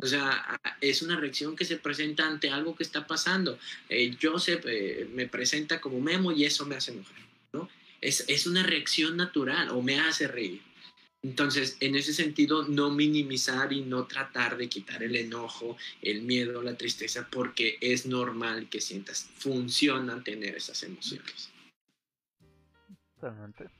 O 0.00 0.06
sea, 0.06 0.60
es 0.80 1.02
una 1.02 1.16
reacción 1.16 1.56
que 1.56 1.64
se 1.64 1.76
presenta 1.76 2.26
ante 2.26 2.50
algo 2.50 2.76
que 2.76 2.84
está 2.84 3.06
pasando. 3.06 3.58
Eh, 3.88 4.16
Joseph 4.20 4.64
eh, 4.66 5.08
me 5.12 5.26
presenta 5.26 5.80
como 5.80 6.00
Memo 6.00 6.30
y 6.30 6.44
eso 6.44 6.64
me 6.66 6.76
hace 6.76 6.92
enojar, 6.92 7.18
¿no? 7.52 7.68
Es, 8.00 8.24
es 8.28 8.46
una 8.46 8.62
reacción 8.62 9.16
natural 9.16 9.70
o 9.70 9.82
me 9.82 9.98
hace 9.98 10.28
reír. 10.28 10.62
Entonces, 11.22 11.76
en 11.80 11.96
ese 11.96 12.14
sentido, 12.14 12.68
no 12.68 12.90
minimizar 12.90 13.72
y 13.72 13.80
no 13.80 14.06
tratar 14.06 14.56
de 14.56 14.68
quitar 14.68 15.02
el 15.02 15.16
enojo, 15.16 15.76
el 16.00 16.22
miedo, 16.22 16.62
la 16.62 16.76
tristeza, 16.76 17.26
porque 17.28 17.76
es 17.80 18.06
normal 18.06 18.68
que 18.70 18.80
sientas, 18.80 19.28
funciona 19.36 20.22
tener 20.22 20.54
esas 20.54 20.80
emociones. 20.84 21.50
Totalmente. 23.14 23.77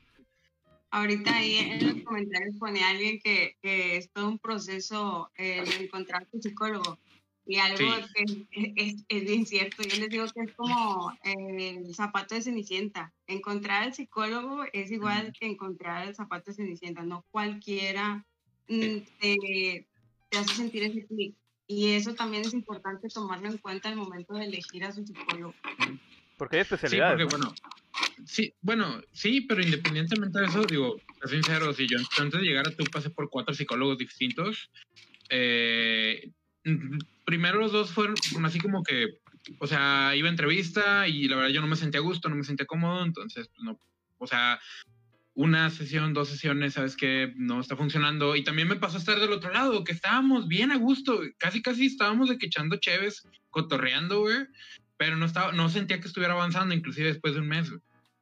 Ahorita 0.91 1.35
ahí 1.35 1.57
en 1.57 1.87
los 1.87 2.03
comentarios 2.03 2.55
pone 2.57 2.83
alguien 2.83 3.19
que, 3.19 3.55
que 3.61 3.97
es 3.97 4.09
todo 4.11 4.27
un 4.27 4.39
proceso 4.39 5.29
eh, 5.37 5.63
de 5.63 5.85
encontrar 5.85 6.25
tu 6.25 6.41
psicólogo. 6.41 6.97
Y 7.45 7.57
algo 7.57 7.77
que 8.13 8.45
es, 8.75 9.05
es, 9.07 9.25
bien 9.25 9.45
cierto, 9.45 9.81
yo 9.81 9.97
les 9.99 10.09
digo 10.09 10.25
que 10.35 10.41
es 10.41 10.53
como 10.53 11.11
el 11.23 11.95
zapato 11.95 12.35
de 12.35 12.43
Cenicienta. 12.43 13.11
Encontrar 13.25 13.83
al 13.83 13.93
psicólogo 13.93 14.65
es 14.71 14.91
igual 14.91 15.33
que 15.39 15.47
encontrar 15.47 16.07
el 16.07 16.15
zapato 16.15 16.51
de 16.51 16.57
Cenicienta. 16.57 17.01
No 17.01 17.25
cualquiera 17.31 18.23
mm, 18.67 18.97
te, 19.19 19.87
te 20.29 20.37
hace 20.37 20.55
sentir 20.55 20.83
ese 20.83 21.05
clic. 21.07 21.35
Y 21.65 21.93
eso 21.93 22.13
también 22.15 22.45
es 22.45 22.53
importante 22.53 23.09
tomarlo 23.09 23.47
en 23.47 23.57
cuenta 23.57 23.89
al 23.89 23.95
momento 23.95 24.33
de 24.33 24.45
elegir 24.45 24.85
a 24.85 24.91
su 24.91 25.05
psicólogo. 25.05 25.53
Porque 26.39 26.55
hay 26.55 26.61
especialidades. 26.63 27.19
Sí, 27.19 27.23
porque, 27.23 27.37
bueno, 27.37 27.55
Sí, 28.25 28.53
bueno, 28.61 29.01
sí, 29.11 29.41
pero 29.41 29.61
independientemente 29.61 30.39
de 30.39 30.45
eso, 30.45 30.63
digo, 30.63 30.99
sincero, 31.25 31.73
si 31.73 31.87
yo 31.87 31.97
antes 32.19 32.39
de 32.39 32.45
llegar 32.45 32.67
a 32.67 32.71
tú 32.71 32.83
pasé 32.85 33.09
por 33.09 33.29
cuatro 33.29 33.53
psicólogos 33.53 33.97
distintos, 33.97 34.69
eh, 35.29 36.31
primero 37.25 37.59
los 37.59 37.71
dos 37.71 37.91
fueron 37.91 38.15
así 38.43 38.59
como 38.59 38.83
que, 38.83 39.19
o 39.59 39.67
sea, 39.67 40.15
iba 40.15 40.27
a 40.27 40.31
entrevista 40.31 41.07
y 41.07 41.27
la 41.27 41.37
verdad 41.37 41.51
yo 41.51 41.61
no 41.61 41.67
me 41.67 41.75
sentía 41.75 41.99
a 41.99 42.03
gusto, 42.03 42.29
no 42.29 42.35
me 42.35 42.43
sentía 42.43 42.65
cómodo, 42.65 43.03
entonces, 43.03 43.47
pues, 43.47 43.63
no, 43.63 43.79
o 44.17 44.27
sea, 44.27 44.59
una 45.33 45.69
sesión, 45.69 46.13
dos 46.13 46.27
sesiones, 46.27 46.73
sabes 46.73 46.97
que 46.97 47.33
no 47.37 47.61
está 47.61 47.77
funcionando. 47.77 48.35
Y 48.35 48.43
también 48.43 48.67
me 48.67 48.75
pasó 48.75 48.97
a 48.97 48.99
estar 48.99 49.19
del 49.19 49.31
otro 49.31 49.51
lado, 49.51 49.85
que 49.85 49.93
estábamos 49.93 50.49
bien 50.49 50.71
a 50.71 50.77
gusto, 50.77 51.21
casi 51.37 51.61
casi 51.61 51.85
estábamos 51.85 52.27
de 52.27 52.37
que 52.37 52.47
echando 52.47 52.75
chéves, 52.75 53.25
cotorreando, 53.49 54.19
güey, 54.19 54.47
pero 54.99 55.15
no 55.15 55.25
estaba, 55.25 55.53
no 55.53 55.69
sentía 55.69 56.01
que 56.01 56.07
estuviera 56.07 56.33
avanzando, 56.33 56.75
inclusive 56.75 57.07
después 57.07 57.33
de 57.33 57.39
un 57.39 57.47
mes. 57.47 57.71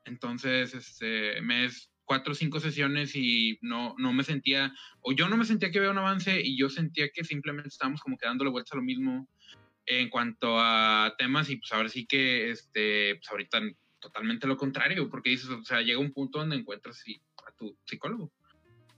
Entonces, 0.06 0.76
este, 0.76 1.42
mes 1.42 1.90
cuatro 2.06 2.34
o 2.34 2.36
cinco 2.36 2.60
sesiones 2.60 3.16
y 3.16 3.58
no, 3.62 3.96
no 3.98 4.14
me 4.14 4.24
sentía, 4.24 4.72
o 5.02 5.12
yo 5.12 5.28
no 5.28 5.38
me 5.38 5.46
sentía 5.46 5.72
que 5.72 5.80
había 5.80 5.90
un 5.90 5.98
avance 5.98 6.40
y 6.40 6.56
yo 6.56 6.70
sentía 6.70 7.10
que 7.10 7.24
simplemente 7.24 7.70
estábamos 7.70 8.00
como 8.00 8.16
que 8.16 8.28
dándole 8.28 8.52
vueltas 8.52 8.74
a 8.74 8.76
lo 8.76 8.84
mismo 8.84 9.28
en 9.88 10.10
cuanto 10.10 10.60
a 10.60 11.16
temas 11.18 11.50
y 11.50 11.56
pues 11.56 11.72
ahora 11.74 11.90
sí 11.90 12.06
que, 12.06 12.52
este, 12.52 13.16
pues 13.16 13.28
ahorita 13.32 13.60
totalmente 14.00 14.46
lo 14.46 14.56
contrario, 14.56 15.10
porque 15.10 15.32
dices, 15.32 15.50
o 15.50 15.64
sea, 15.64 15.82
llega 15.82 16.00
un 16.00 16.14
punto 16.14 16.38
donde 16.38 16.58
encuentras 16.58 17.04
a 17.48 17.52
tu 17.58 17.76
psicólogo. 17.86 18.32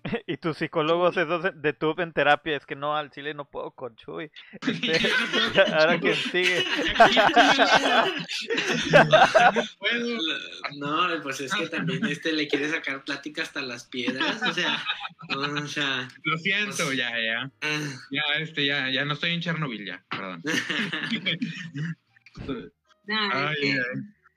y 0.27 0.37
tus 0.37 0.57
psicólogos 0.57 1.17
esos 1.17 1.61
de 1.61 1.73
tu 1.73 1.95
en 1.99 2.13
terapia, 2.13 2.57
es 2.57 2.65
que 2.65 2.75
no, 2.75 2.95
al 2.95 3.11
chile 3.11 3.33
no 3.33 3.45
puedo 3.45 3.71
con 3.71 3.95
Chuy. 3.95 4.31
Este, 4.61 4.99
ahora 5.73 5.99
quién 5.99 6.15
sigue. 6.15 6.65
no, 10.77 11.07
pues 11.23 11.41
es 11.41 11.53
que 11.53 11.67
también 11.67 12.05
este 12.05 12.33
le 12.33 12.47
quiere 12.47 12.69
sacar 12.69 13.03
plática 13.03 13.41
hasta 13.43 13.61
las 13.61 13.85
piedras, 13.85 14.41
o 14.43 14.53
sea, 14.53 14.83
o 15.35 15.67
sea 15.67 16.07
Lo 16.23 16.37
siento, 16.37 16.85
pues, 16.85 16.97
ya, 16.97 17.11
ya. 17.19 17.51
Ah. 17.61 17.79
Ya, 18.11 18.23
este, 18.39 18.65
ya, 18.65 18.89
ya 18.89 19.05
no 19.05 19.13
estoy 19.13 19.33
en 19.33 19.41
Chernobyl, 19.41 19.85
ya, 19.85 20.03
perdón. 20.09 20.43
ay, 23.07 23.55
ay 23.61 23.77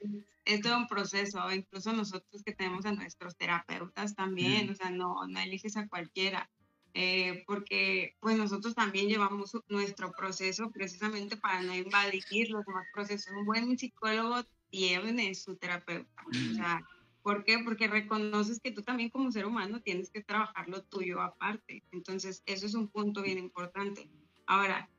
es 0.02 0.31
todo 0.62 0.76
un 0.76 0.86
proceso, 0.86 1.52
incluso 1.52 1.92
nosotros 1.92 2.42
que 2.44 2.52
tenemos 2.52 2.84
a 2.84 2.92
nuestros 2.92 3.36
terapeutas 3.36 4.14
también, 4.14 4.70
o 4.70 4.74
sea, 4.74 4.90
no, 4.90 5.26
no 5.28 5.40
eliges 5.40 5.76
a 5.76 5.88
cualquiera. 5.88 6.50
Eh, 6.94 7.42
porque 7.46 8.16
pues 8.20 8.36
nosotros 8.36 8.74
también 8.74 9.08
llevamos 9.08 9.56
nuestro 9.68 10.12
proceso 10.12 10.70
precisamente 10.70 11.38
para 11.38 11.62
no 11.62 11.74
invadir 11.74 12.50
los 12.50 12.66
demás 12.66 12.86
procesos. 12.92 13.32
Un 13.34 13.46
buen 13.46 13.78
psicólogo 13.78 14.42
tiene 14.68 15.34
su 15.34 15.56
terapeuta. 15.56 16.22
O 16.28 16.54
sea, 16.54 16.84
¿Por 17.22 17.44
qué? 17.44 17.60
Porque 17.60 17.86
reconoces 17.86 18.60
que 18.60 18.72
tú 18.72 18.82
también 18.82 19.08
como 19.08 19.30
ser 19.30 19.46
humano 19.46 19.80
tienes 19.80 20.10
que 20.10 20.22
trabajar 20.22 20.68
lo 20.68 20.82
tuyo 20.82 21.20
aparte. 21.20 21.84
Entonces, 21.92 22.42
eso 22.46 22.66
es 22.66 22.74
un 22.74 22.88
punto 22.88 23.22
bien 23.22 23.38
importante. 23.38 24.10
Ahora, 24.46 24.90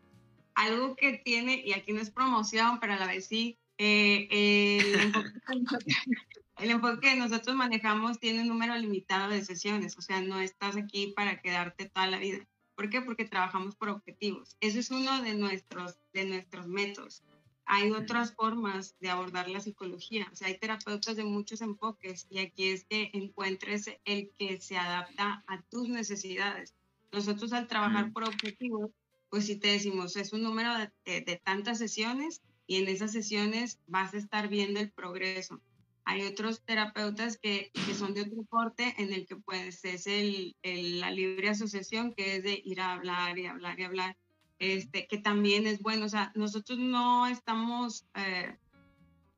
algo 0.55 0.95
que 0.95 1.21
tiene, 1.25 1.61
y 1.65 1.73
aquí 1.73 1.91
no 1.91 1.99
es 1.99 2.11
promoción, 2.11 2.79
pero 2.79 2.93
a 2.93 2.97
la 2.97 3.07
vez 3.07 3.27
sí, 3.27 3.59
eh, 3.77 4.27
el, 6.57 6.71
enfoque, 6.71 6.99
que 7.01 7.15
nosotros 7.15 7.55
manejamos 7.55 8.19
tiene 8.19 8.41
un 8.41 8.47
número 8.47 8.75
limitado 8.77 9.29
de 9.29 9.43
sesiones, 9.43 9.97
o 9.97 10.01
sea, 10.01 10.21
no 10.21 10.39
estás 10.39 10.77
aquí 10.77 11.13
para 11.15 11.41
quedarte 11.41 11.89
toda 11.89 12.07
la 12.07 12.19
vida. 12.19 12.45
¿Por 12.75 12.89
qué? 12.89 13.01
Porque 13.01 13.25
trabajamos 13.25 13.75
por 13.75 13.89
objetivos. 13.89 14.57
Eso 14.59 14.79
es 14.79 14.89
uno 14.89 15.21
de 15.21 15.35
nuestros, 15.35 15.99
de 16.11 16.25
nuestros 16.25 16.67
métodos 16.67 17.23
hay 17.65 17.91
otras 17.91 18.33
formas 18.33 18.95
de 18.99 19.09
abordar 19.09 19.49
la 19.49 19.59
psicología. 19.59 20.27
O 20.31 20.35
sea, 20.35 20.47
hay 20.47 20.57
terapeutas 20.57 21.15
de 21.15 21.23
muchos 21.23 21.61
enfoques 21.61 22.27
y 22.29 22.39
aquí 22.39 22.69
es 22.69 22.85
que 22.85 23.09
encuentres 23.13 23.89
el 24.05 24.31
que 24.37 24.59
se 24.59 24.77
adapta 24.77 25.43
a 25.47 25.61
tus 25.63 25.87
necesidades. 25.87 26.75
Nosotros 27.11 27.53
al 27.53 27.67
trabajar 27.67 28.11
por 28.11 28.23
objetivos, 28.23 28.91
pues 29.29 29.45
si 29.45 29.55
te 29.55 29.69
decimos, 29.69 30.15
es 30.15 30.33
un 30.33 30.43
número 30.43 30.71
de, 31.05 31.41
tantas 31.43 31.77
sesiones 31.77 32.41
y 32.73 32.77
en 32.77 32.87
esas 32.87 33.11
sesiones 33.11 33.79
vas 33.85 34.15
a 34.15 34.17
estar 34.17 34.47
viendo 34.47 34.79
el 34.79 34.89
progreso. 34.89 35.61
Hay 36.05 36.23
otros 36.23 36.63
terapeutas 36.65 37.37
que, 37.37 37.69
que 37.71 37.93
son 37.93 38.15
de 38.15 38.21
otro 38.21 38.43
corte 38.49 38.95
en 38.97 39.13
el 39.13 39.27
que 39.27 39.35
pues 39.35 39.85
es 39.85 40.07
el, 40.07 40.55
la 40.63 41.11
libre 41.11 41.49
asociación, 41.49 42.15
que 42.15 42.37
es 42.37 42.43
de 42.43 42.59
ir 42.65 42.81
a 42.81 42.93
hablar 42.93 43.37
y 43.37 43.45
hablar 43.45 43.79
y 43.79 43.83
hablar 43.83 44.17
este, 44.57 45.05
que 45.05 45.19
también 45.19 45.67
es 45.67 45.83
bueno. 45.83 46.07
O 46.07 46.09
sea, 46.09 46.31
nosotros 46.33 46.79
no 46.79 47.27
estamos 47.27 48.07
eh, 48.15 48.57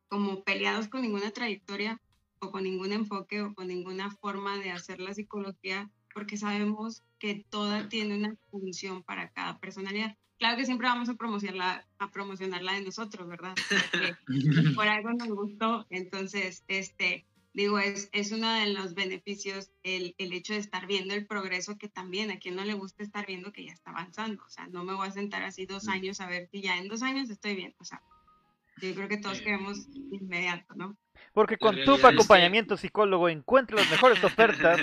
como 0.07 0.45
peleados 0.45 0.88
con 0.88 1.01
ninguna 1.01 1.31
trayectoria 1.31 1.99
o 2.39 2.51
con 2.51 2.63
ningún 2.63 2.93
enfoque 2.93 3.41
o 3.41 3.53
con 3.53 3.67
ninguna 3.67 4.11
forma 4.11 4.57
de 4.59 4.71
hacer 4.71 5.01
la 5.01 5.13
psicología, 5.13 5.91
porque 6.13 6.38
sabemos 6.38 7.03
que 7.19 7.45
toda 7.49 7.89
tiene 7.89 8.15
una 8.15 8.38
función 8.49 9.03
para 9.03 9.29
cada 9.31 9.59
personalidad. 9.59 10.15
Claro 10.38 10.57
que 10.57 10.65
siempre 10.65 10.88
vamos 10.88 11.07
a 11.09 11.13
promocionarla, 11.15 11.86
a 11.97 12.11
promocionarla 12.11 12.73
de 12.73 12.81
nosotros, 12.81 13.27
¿verdad? 13.27 13.55
por 14.75 14.88
algo 14.88 15.13
nos 15.13 15.29
gustó. 15.29 15.86
Entonces, 15.89 16.63
este, 16.67 17.25
digo, 17.53 17.79
es, 17.79 18.09
es 18.11 18.31
uno 18.31 18.51
de 18.53 18.73
los 18.73 18.95
beneficios 18.95 19.71
el, 19.83 20.13
el, 20.17 20.33
hecho 20.33 20.53
de 20.53 20.59
estar 20.59 20.88
viendo 20.88 21.13
el 21.13 21.25
progreso 21.25 21.77
que 21.77 21.88
también 21.88 22.31
a 22.31 22.39
quien 22.39 22.55
no 22.55 22.65
le 22.65 22.73
gusta 22.73 23.03
estar 23.03 23.25
viendo 23.25 23.53
que 23.53 23.65
ya 23.65 23.71
está 23.71 23.91
avanzando. 23.91 24.43
O 24.43 24.49
sea, 24.49 24.67
no 24.67 24.83
me 24.83 24.93
voy 24.93 25.07
a 25.07 25.11
sentar 25.11 25.43
así 25.43 25.65
dos 25.65 25.88
años 25.88 26.19
a 26.19 26.27
ver 26.27 26.49
si 26.51 26.61
ya 26.61 26.77
en 26.77 26.89
dos 26.89 27.01
años 27.01 27.29
estoy 27.29 27.55
bien. 27.55 27.73
O 27.79 27.86
sea, 27.86 28.01
yo 28.81 28.93
creo 28.93 29.07
que 29.07 29.17
todos 29.17 29.39
queremos 29.39 29.88
inmediato, 30.11 30.75
¿no? 30.75 30.97
Porque 31.33 31.57
con 31.57 31.75
tu 31.86 31.93
acompañamiento 32.05 32.75
psicólogo 32.75 33.29
encuentra 33.29 33.77
las 33.77 33.89
mejores 33.89 34.21
ofertas. 34.23 34.81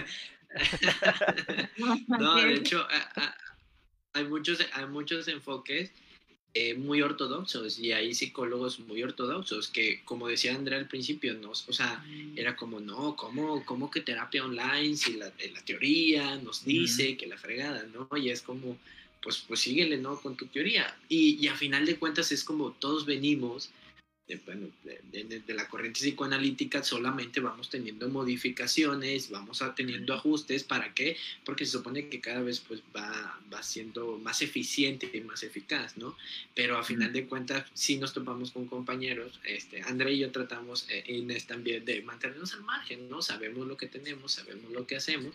no, 2.08 2.34
de 2.36 2.54
hecho, 2.54 2.86
hay 4.12 4.24
muchos, 4.24 4.58
hay 4.72 4.86
muchos 4.86 5.28
enfoques 5.28 5.90
eh, 6.54 6.74
muy 6.74 7.00
ortodoxos 7.00 7.78
y 7.78 7.92
hay 7.92 8.12
psicólogos 8.12 8.78
muy 8.80 9.02
ortodoxos 9.02 9.68
que, 9.68 10.02
como 10.04 10.28
decía 10.28 10.54
Andrea 10.54 10.78
al 10.78 10.86
principio, 10.86 11.32
no, 11.32 11.50
o 11.50 11.72
sea, 11.72 12.04
era 12.36 12.56
como, 12.56 12.78
no, 12.78 13.16
¿cómo, 13.16 13.64
cómo 13.64 13.90
que 13.90 14.02
terapia 14.02 14.44
online 14.44 14.94
si 14.96 15.14
la, 15.14 15.26
la 15.26 15.64
teoría 15.64 16.36
nos 16.36 16.64
dice 16.64 17.16
que 17.16 17.26
la 17.26 17.38
fregada, 17.38 17.84
¿no? 17.84 18.06
Y 18.18 18.28
es 18.28 18.42
como, 18.42 18.76
pues, 19.22 19.38
pues 19.48 19.60
síguele, 19.60 19.96
¿no? 19.96 20.20
Con 20.20 20.36
tu 20.36 20.46
teoría. 20.46 20.94
Y, 21.08 21.42
y 21.42 21.48
a 21.48 21.54
final 21.56 21.86
de 21.86 21.96
cuentas 21.96 22.32
es 22.32 22.44
como 22.44 22.72
todos 22.72 23.06
venimos 23.06 23.70
de, 24.84 25.40
de, 25.46 25.54
la 25.54 25.68
corriente 25.68 26.00
psicoanalítica 26.00 26.82
solamente 26.82 27.40
vamos 27.40 27.68
teniendo 27.70 28.08
modificaciones, 28.08 29.30
vamos 29.30 29.62
a 29.62 29.74
teniendo 29.74 30.14
ajustes, 30.14 30.64
¿para 30.64 30.94
qué? 30.94 31.16
Porque 31.44 31.66
se 31.66 31.72
supone 31.72 32.08
que 32.08 32.20
cada 32.20 32.42
vez 32.42 32.60
pues 32.60 32.82
va, 32.94 33.38
va 33.52 33.62
siendo 33.62 34.18
más 34.18 34.42
eficiente 34.42 35.10
y 35.12 35.20
más 35.20 35.42
eficaz, 35.42 35.96
¿no? 35.96 36.16
Pero 36.54 36.78
a 36.78 36.84
final 36.84 37.12
de 37.12 37.26
cuentas 37.26 37.66
sí 37.74 37.96
nos 37.98 38.12
topamos 38.12 38.52
con 38.52 38.66
compañeros, 38.66 39.40
este, 39.44 39.82
André 39.82 40.14
y 40.14 40.18
yo 40.20 40.30
tratamos, 40.30 40.86
eh, 40.88 41.04
Inés 41.08 41.46
también, 41.46 41.84
de 41.84 42.02
mantenernos 42.02 42.54
al 42.54 42.62
margen, 42.62 43.08
¿no? 43.08 43.22
Sabemos 43.22 43.66
lo 43.66 43.76
que 43.76 43.86
tenemos, 43.86 44.32
sabemos 44.32 44.70
lo 44.72 44.86
que 44.86 44.96
hacemos, 44.96 45.34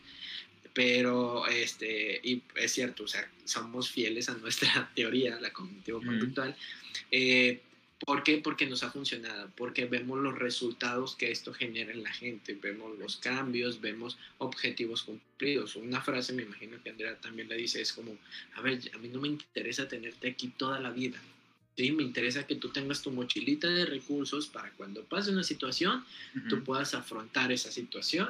pero 0.74 1.48
este, 1.48 2.20
y 2.24 2.43
es 2.56 2.72
cierto, 2.72 3.06
o 3.06 3.08
sea, 3.08 3.28
somos 3.45 3.89
fieles 3.89 4.30
a 4.30 4.36
nuestra 4.36 4.91
teoría, 4.95 5.39
la 5.39 5.52
cognitivo-conductual, 5.52 6.56
eh, 7.12 7.62
¿Por 8.06 8.24
qué? 8.24 8.38
Porque 8.38 8.68
nos 8.68 8.84
ha 8.84 8.91
funcionado, 8.91 9.50
porque 9.56 9.86
vemos 9.86 10.20
los 10.20 10.38
resultados 10.38 11.16
que 11.16 11.32
esto 11.32 11.52
genera 11.52 11.91
en 11.91 12.04
la 12.04 12.14
gente, 12.14 12.54
vemos 12.54 12.98
los 13.00 13.18
cambios, 13.18 13.82
vemos 13.82 14.18
objetivos 14.38 15.04
cumplidos. 15.04 15.76
Una 15.76 16.02
frase, 16.02 16.34
me 16.34 16.43
imagino 16.43 16.82
que 16.84 16.91
Andrea 16.91 17.16
también 17.16 17.50
la 17.50 17.56
dice, 17.56 17.82
es 17.82 17.93
como, 17.93 18.16
a 18.54 18.62
ver, 18.62 18.80
a 18.93 18.98
mí 19.00 19.08
no 19.08 19.20
me 19.20 19.28
interesa 19.28 19.88
tenerte 19.88 20.30
aquí 20.30 20.50
toda 20.50 20.80
la 20.80 20.91
vida. 20.91 21.20
Sí, 21.76 21.91
me 21.91 22.04
interesa 22.04 22.45
que 22.45 22.56
tú 22.56 22.70
tengas 22.70 23.02
tu 23.02 23.12
mochilita 23.12 23.68
de 23.68 23.86
recursos 23.86 24.48
para 24.48 24.72
cuando 24.72 25.04
pase 25.04 25.32
una 25.32 25.43
situación, 25.43 26.04
tú 26.50 26.64
puedas 26.64 26.93
afrontar 26.93 27.52
esa 27.52 27.72
situación 27.72 28.30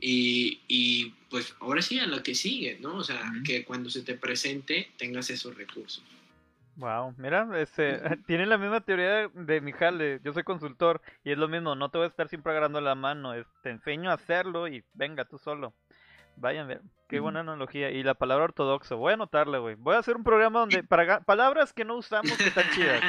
y, 0.00 0.60
y, 0.68 1.12
pues 1.30 1.54
ahora 1.60 1.82
sí 1.82 1.98
a 1.98 2.06
lo 2.06 2.22
que 2.22 2.34
sigue, 2.34 2.78
¿no? 2.80 2.96
O 2.96 3.04
sea, 3.04 3.32
que 3.44 3.64
cuando 3.64 3.90
se 3.90 4.02
te 4.02 4.14
presente 4.14 4.90
tengas 4.96 5.30
esos 5.30 5.56
recursos. 5.56 6.02
Wow, 6.78 7.12
mira, 7.18 7.48
este, 7.60 8.00
tiene 8.26 8.46
la 8.46 8.56
misma 8.56 8.80
teoría 8.80 9.28
de 9.28 9.60
mi 9.60 9.72
jale. 9.72 10.20
Yo 10.22 10.32
soy 10.32 10.44
consultor 10.44 11.02
y 11.24 11.32
es 11.32 11.38
lo 11.38 11.48
mismo, 11.48 11.74
no 11.74 11.90
te 11.90 11.98
voy 11.98 12.06
a 12.06 12.08
estar 12.08 12.28
siempre 12.28 12.52
agarrando 12.52 12.80
la 12.80 12.94
mano, 12.94 13.32
te 13.62 13.70
enseño 13.70 14.10
a 14.10 14.14
hacerlo 14.14 14.68
y 14.68 14.84
venga 14.94 15.24
tú 15.24 15.38
solo. 15.38 15.74
Vayan, 16.40 16.68
ver, 16.68 16.82
qué 17.08 17.18
buena 17.18 17.40
analogía. 17.40 17.90
Y 17.90 18.04
la 18.04 18.14
palabra 18.14 18.44
ortodoxo, 18.44 18.96
voy 18.96 19.10
a 19.10 19.14
anotarle, 19.14 19.58
güey. 19.58 19.74
Voy 19.74 19.96
a 19.96 19.98
hacer 19.98 20.14
un 20.14 20.22
programa 20.22 20.60
donde 20.60 20.82
para 20.88 21.18
palabras 21.22 21.72
que 21.72 21.84
no 21.84 21.96
usamos 21.96 22.30
que 22.36 22.44
están 22.44 22.70
chidas. 22.70 23.02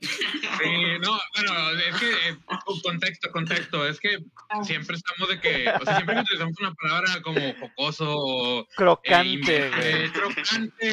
Sí, 0.00 0.98
no, 1.00 1.18
bueno, 1.34 1.70
es 1.88 1.96
que 1.96 2.10
eh, 2.28 2.38
contexto, 2.84 3.32
contexto, 3.32 3.88
es 3.88 3.98
que 3.98 4.18
siempre 4.62 4.94
estamos 4.94 5.28
de 5.30 5.40
que, 5.40 5.68
o 5.68 5.84
sea, 5.84 5.96
siempre 5.96 6.14
que 6.14 6.20
utilizamos 6.20 6.60
una 6.60 6.74
palabra 6.74 7.08
como 7.22 7.40
jocoso 7.54 8.06
o 8.08 8.66
crocante, 8.76 9.70
eh, 9.74 10.12
crocante, 10.12 10.92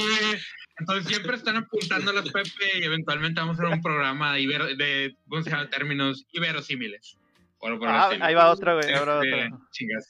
entonces 0.82 1.08
siempre 1.08 1.36
están 1.36 1.58
apuntando 1.58 2.12
a 2.12 2.14
las 2.16 2.30
Pepe 2.32 2.80
y 2.80 2.84
eventualmente 2.84 3.40
vamos 3.40 3.60
a 3.60 3.64
hacer 3.64 3.76
un 3.76 3.82
programa 3.82 4.34
de, 4.34 4.42
de 4.78 5.16
¿cómo 5.30 5.42
se 5.44 5.50
llama? 5.50 5.70
términos 5.70 6.26
iberosímiles. 6.32 7.18
Bueno, 7.60 7.80
ah, 7.84 8.10
ahí 8.22 8.34
va 8.34 8.50
otra, 8.50 8.74
güey. 8.74 8.92
Ahora 8.92 9.20
otra. 9.20 9.50
Chingas. 9.70 10.10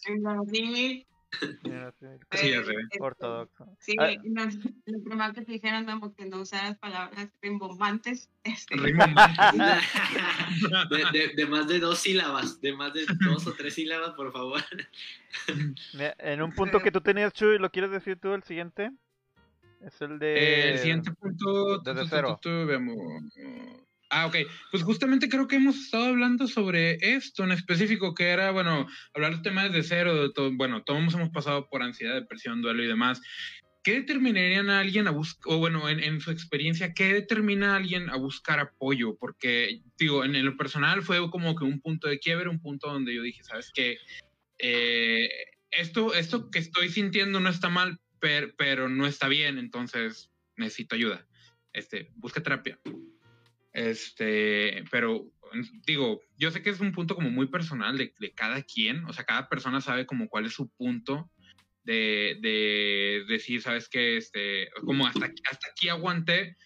Sí, 0.50 1.06
sí, 2.34 2.64
ortodoxo. 3.00 3.66
Sí, 3.80 3.96
ah. 4.00 4.12
lo 4.86 5.04
primero 5.04 5.34
que 5.34 5.42
te 5.42 5.52
dijeron, 5.52 5.86
Memo, 5.86 6.14
que 6.14 6.26
no 6.26 6.42
usaras 6.42 6.78
palabras 6.78 7.30
rimbombantes. 7.42 8.30
Este. 8.44 8.76
Rimbombantes. 8.78 9.52
de, 11.14 11.34
de, 11.36 11.46
más 11.46 11.68
de 11.68 11.80
dos 11.80 12.00
sílabas, 12.00 12.62
de 12.62 12.74
más 12.74 12.94
de 12.94 13.06
dos 13.26 13.46
o 13.48 13.54
tres 13.54 13.74
sílabas, 13.74 14.12
por 14.12 14.32
favor. 14.32 14.62
En 16.20 16.42
un 16.42 16.54
punto 16.54 16.80
que 16.80 16.92
tú 16.92 17.02
tenías, 17.02 17.34
Chuy, 17.34 17.58
¿lo 17.60 17.70
quieres 17.70 17.92
decir 17.92 18.18
tú 18.18 18.34
el 18.34 18.44
siguiente? 18.44 18.92
Es 19.86 20.02
el 20.02 20.20
de. 20.20 20.72
el 20.72 20.80
siguiente 20.80 21.12
punto. 21.12 21.80
Desde 21.80 22.08
cero. 22.08 22.40
Ah, 24.12 24.26
ok. 24.26 24.36
Pues 24.72 24.84
justamente 24.84 25.30
creo 25.30 25.48
que 25.48 25.56
hemos 25.56 25.78
estado 25.78 26.06
hablando 26.06 26.46
sobre 26.46 26.98
esto 27.16 27.46
en 27.46 27.54
específico, 27.54 28.14
que 28.14 28.28
era, 28.28 28.52
bueno, 28.52 28.86
hablar 29.14 29.38
de 29.38 29.42
temas 29.42 29.72
de 29.72 29.84
cero, 29.84 30.22
de 30.22 30.34
todo, 30.34 30.52
bueno, 30.54 30.84
todos 30.84 31.14
hemos 31.14 31.30
pasado 31.30 31.70
por 31.70 31.82
ansiedad, 31.82 32.16
depresión, 32.16 32.62
duelo 32.62 32.84
y 32.84 32.88
demás. 32.88 33.22
¿Qué 33.84 33.94
determinarían 33.94 34.70
a 34.70 34.82
alguien 34.82 35.08
a 35.08 35.12
buscar, 35.12 35.54
o 35.54 35.58
bueno, 35.60 35.90
en, 35.90 36.20
su 36.20 36.30
experiencia, 36.30 36.94
qué 36.94 37.14
determina 37.14 37.74
a 37.74 37.78
alguien 37.78 38.10
a 38.10 38.18
buscar 38.18 38.60
apoyo? 38.60 39.16
Porque, 39.18 39.82
digo, 39.98 40.26
en, 40.26 40.46
lo 40.46 40.58
personal 40.58 41.02
fue 41.04 41.18
como 41.32 41.56
que 41.56 41.64
un 41.64 41.80
punto 41.80 42.10
de 42.10 42.20
quiebre, 42.20 42.50
un 42.50 42.62
punto 42.62 42.92
donde 42.92 43.16
yo 43.16 43.24
dije, 43.24 43.44
¿sabes 43.44 43.72
qué? 43.74 43.98
Eh, 44.60 45.30
esto, 45.72 46.14
esto 46.14 46.52
que 46.52 46.60
estoy 46.60 46.90
sintiendo 46.90 47.40
no 47.40 47.50
está 47.50 47.70
mal, 47.70 47.98
pero, 48.22 48.88
no 48.88 49.06
está 49.06 49.28
bien, 49.28 49.58
entonces 49.58 50.32
necesito 50.56 50.96
ayuda. 50.96 51.28
Este, 51.74 52.12
busca 52.16 52.42
terapia. 52.42 52.80
Este, 53.74 54.84
pero 54.92 55.32
digo, 55.86 56.22
yo 56.38 56.52
sé 56.52 56.62
que 56.62 56.70
es 56.70 56.80
un 56.80 56.92
punto 56.92 57.16
como 57.16 57.30
muy 57.30 57.48
personal 57.48 57.98
de, 57.98 58.34
cada 58.34 58.62
quien, 58.64 59.06
o 59.06 59.14
sea, 59.14 59.26
cada 59.26 59.50
persona 59.50 59.82
sabe 59.82 60.06
como 60.06 60.30
cuál 60.30 60.46
es 60.46 60.54
su 60.54 60.70
punto 60.70 61.30
de, 61.84 62.38
de 62.42 63.26
decir, 63.28 63.62
sabes 63.62 63.90
que, 63.90 64.18
este, 64.18 64.70
como 64.86 65.08
hasta, 65.08 65.32
hasta 65.50 65.68
aquí 65.70 65.90
aguanté, 65.90 66.58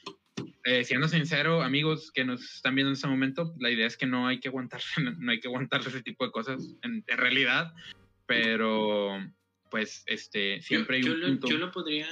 eh, 0.68 0.84
siendo 0.84 1.08
sincero, 1.08 1.62
amigos 1.62 2.12
que 2.12 2.26
nos 2.26 2.42
están 2.56 2.74
viendo 2.74 2.90
en 2.90 2.96
este 2.96 3.08
momento, 3.08 3.54
la 3.60 3.70
idea 3.70 3.86
es 3.86 3.98
que 3.98 4.08
no 4.08 4.28
hay 4.28 4.40
que 4.40 4.48
aguantar, 4.48 4.82
no 5.20 5.32
hay 5.32 5.40
que 5.40 5.48
aguantar 5.48 5.82
ese 5.82 6.02
tipo 6.02 6.26
de 6.26 6.32
cosas 6.32 6.76
en, 6.82 7.04
realidad, 7.06 7.72
pero 8.26 9.16
pues 9.76 10.04
este 10.06 10.62
siempre 10.62 11.02
yo, 11.02 11.08
hay 11.08 11.14
un 11.16 11.20
lo, 11.20 11.28
punto. 11.28 11.50
Yo 11.50 11.58
lo 11.58 11.70
podría, 11.70 12.08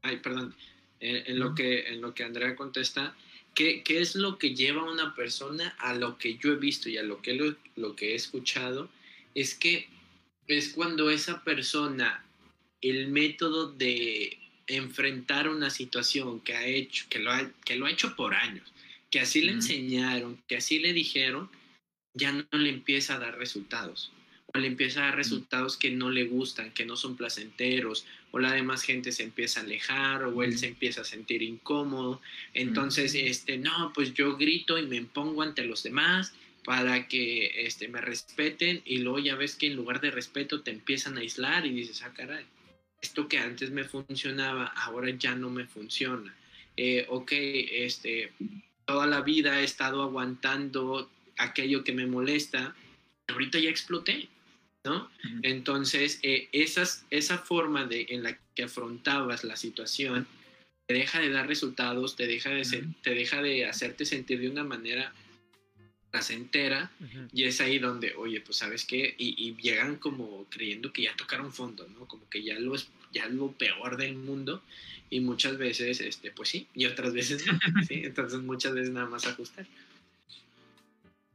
ay, 0.00 0.16
perdón, 0.20 0.54
en, 1.00 1.38
lo 1.38 1.54
que 1.54 1.86
en 1.88 2.00
lo 2.00 2.14
que 2.14 2.24
Andrea 2.24 2.56
contesta, 2.56 3.14
¿qué, 3.54 3.82
¿qué, 3.82 4.00
es 4.00 4.14
lo 4.14 4.38
que 4.38 4.54
lleva 4.54 4.80
a 4.80 4.90
una 4.90 5.14
persona 5.14 5.76
a 5.78 5.92
lo 5.92 6.16
que 6.16 6.38
yo 6.38 6.50
he 6.50 6.56
visto 6.56 6.88
y 6.88 6.96
a 6.96 7.02
lo 7.02 7.20
que 7.20 7.34
lo, 7.34 7.54
lo 7.76 7.94
que 7.94 8.12
he 8.12 8.14
escuchado? 8.14 8.88
Es 9.34 9.54
que 9.54 9.90
es 10.46 10.70
cuando 10.70 11.10
esa 11.10 11.44
persona 11.44 12.24
el 12.80 13.08
método 13.08 13.70
de 13.70 14.38
enfrentar 14.66 15.50
una 15.50 15.68
situación 15.68 16.40
que 16.40 16.54
ha 16.54 16.64
hecho, 16.64 17.04
que 17.10 17.18
lo 17.18 17.32
ha, 17.32 17.52
que 17.66 17.76
lo 17.76 17.84
ha 17.84 17.90
hecho 17.90 18.16
por 18.16 18.32
años, 18.32 18.72
que 19.10 19.20
así 19.20 19.42
le 19.42 19.52
enseñaron, 19.52 20.42
que 20.48 20.56
así 20.56 20.78
le 20.78 20.94
dijeron, 20.94 21.50
ya 22.14 22.32
no 22.32 22.46
le 22.58 22.70
empieza 22.70 23.16
a 23.16 23.18
dar 23.18 23.36
resultados. 23.36 24.10
O 24.54 24.58
le 24.58 24.66
empieza 24.66 25.00
a 25.00 25.06
dar 25.06 25.16
resultados 25.16 25.76
que 25.76 25.90
no 25.90 26.10
le 26.10 26.24
gustan, 26.24 26.72
que 26.72 26.84
no 26.84 26.96
son 26.96 27.16
placenteros, 27.16 28.04
o 28.32 28.38
la 28.38 28.52
demás 28.52 28.82
gente 28.82 29.12
se 29.12 29.22
empieza 29.22 29.60
a 29.60 29.62
alejar, 29.62 30.24
o 30.24 30.42
él 30.42 30.58
se 30.58 30.68
empieza 30.68 31.00
a 31.00 31.04
sentir 31.04 31.42
incómodo. 31.42 32.20
Entonces, 32.52 33.14
este, 33.14 33.56
no, 33.56 33.92
pues 33.94 34.12
yo 34.12 34.36
grito 34.36 34.78
y 34.78 34.86
me 34.86 35.00
pongo 35.02 35.42
ante 35.42 35.64
los 35.64 35.82
demás 35.82 36.34
para 36.64 37.08
que 37.08 37.66
este, 37.66 37.88
me 37.88 38.00
respeten, 38.00 38.82
y 38.84 38.98
luego 38.98 39.18
ya 39.18 39.36
ves 39.36 39.56
que 39.56 39.66
en 39.66 39.76
lugar 39.76 40.00
de 40.00 40.10
respeto 40.10 40.60
te 40.60 40.70
empiezan 40.70 41.16
a 41.16 41.20
aislar 41.20 41.66
y 41.66 41.70
dices, 41.70 42.02
ah, 42.02 42.12
caray 42.14 42.44
esto 43.02 43.28
que 43.28 43.38
antes 43.38 43.70
me 43.70 43.84
funcionaba, 43.84 44.66
ahora 44.66 45.10
ya 45.10 45.34
no 45.34 45.50
me 45.50 45.66
funciona. 45.66 46.34
Eh, 46.76 47.04
ok, 47.08 47.32
este, 47.32 48.32
toda 48.86 49.06
la 49.06 49.20
vida 49.20 49.60
he 49.60 49.64
estado 49.64 50.02
aguantando 50.02 51.10
aquello 51.36 51.82
que 51.82 51.92
me 51.92 52.06
molesta, 52.06 52.74
ahorita 53.26 53.58
ya 53.58 53.70
exploté, 53.70 54.28
¿no? 54.84 55.08
Entonces, 55.42 56.18
eh, 56.22 56.48
esas, 56.52 57.04
esa 57.10 57.38
forma 57.38 57.86
de, 57.86 58.06
en 58.10 58.22
la 58.22 58.38
que 58.54 58.64
afrontabas 58.64 59.44
la 59.44 59.56
situación 59.56 60.26
te 60.86 60.94
deja 60.94 61.20
de 61.20 61.30
dar 61.30 61.46
resultados, 61.46 62.16
te 62.16 62.26
deja 62.26 62.50
de, 62.50 62.88
te 63.02 63.14
deja 63.14 63.40
de 63.40 63.66
hacerte 63.66 64.04
sentir 64.04 64.40
de 64.40 64.48
una 64.48 64.64
manera 64.64 65.12
placentera 66.10 66.90
y 67.32 67.44
es 67.44 67.60
ahí 67.60 67.78
donde, 67.78 68.14
oye, 68.16 68.40
pues 68.40 68.58
sabes 68.58 68.84
qué, 68.84 69.14
y, 69.16 69.54
llegan 69.56 69.96
como 69.96 70.46
creyendo 70.50 70.92
que 70.92 71.02
ya 71.02 71.16
tocaron 71.16 71.52
fondo, 71.52 71.88
¿no? 71.88 72.06
Como 72.06 72.28
que 72.28 72.42
ya 72.42 72.58
lo 72.58 72.74
es 72.74 72.88
ya 73.12 73.26
lo 73.28 73.52
peor 73.52 73.96
del 73.96 74.16
mundo 74.16 74.62
y 75.10 75.20
muchas 75.20 75.58
veces, 75.58 76.00
este, 76.00 76.30
pues 76.30 76.48
sí, 76.48 76.66
y 76.74 76.86
otras 76.86 77.12
veces 77.12 77.46
no, 77.46 77.52
¿sí? 77.88 78.02
Entonces 78.04 78.40
muchas 78.40 78.74
veces 78.74 78.90
nada 78.90 79.06
más 79.06 79.26
ajustar. 79.26 79.66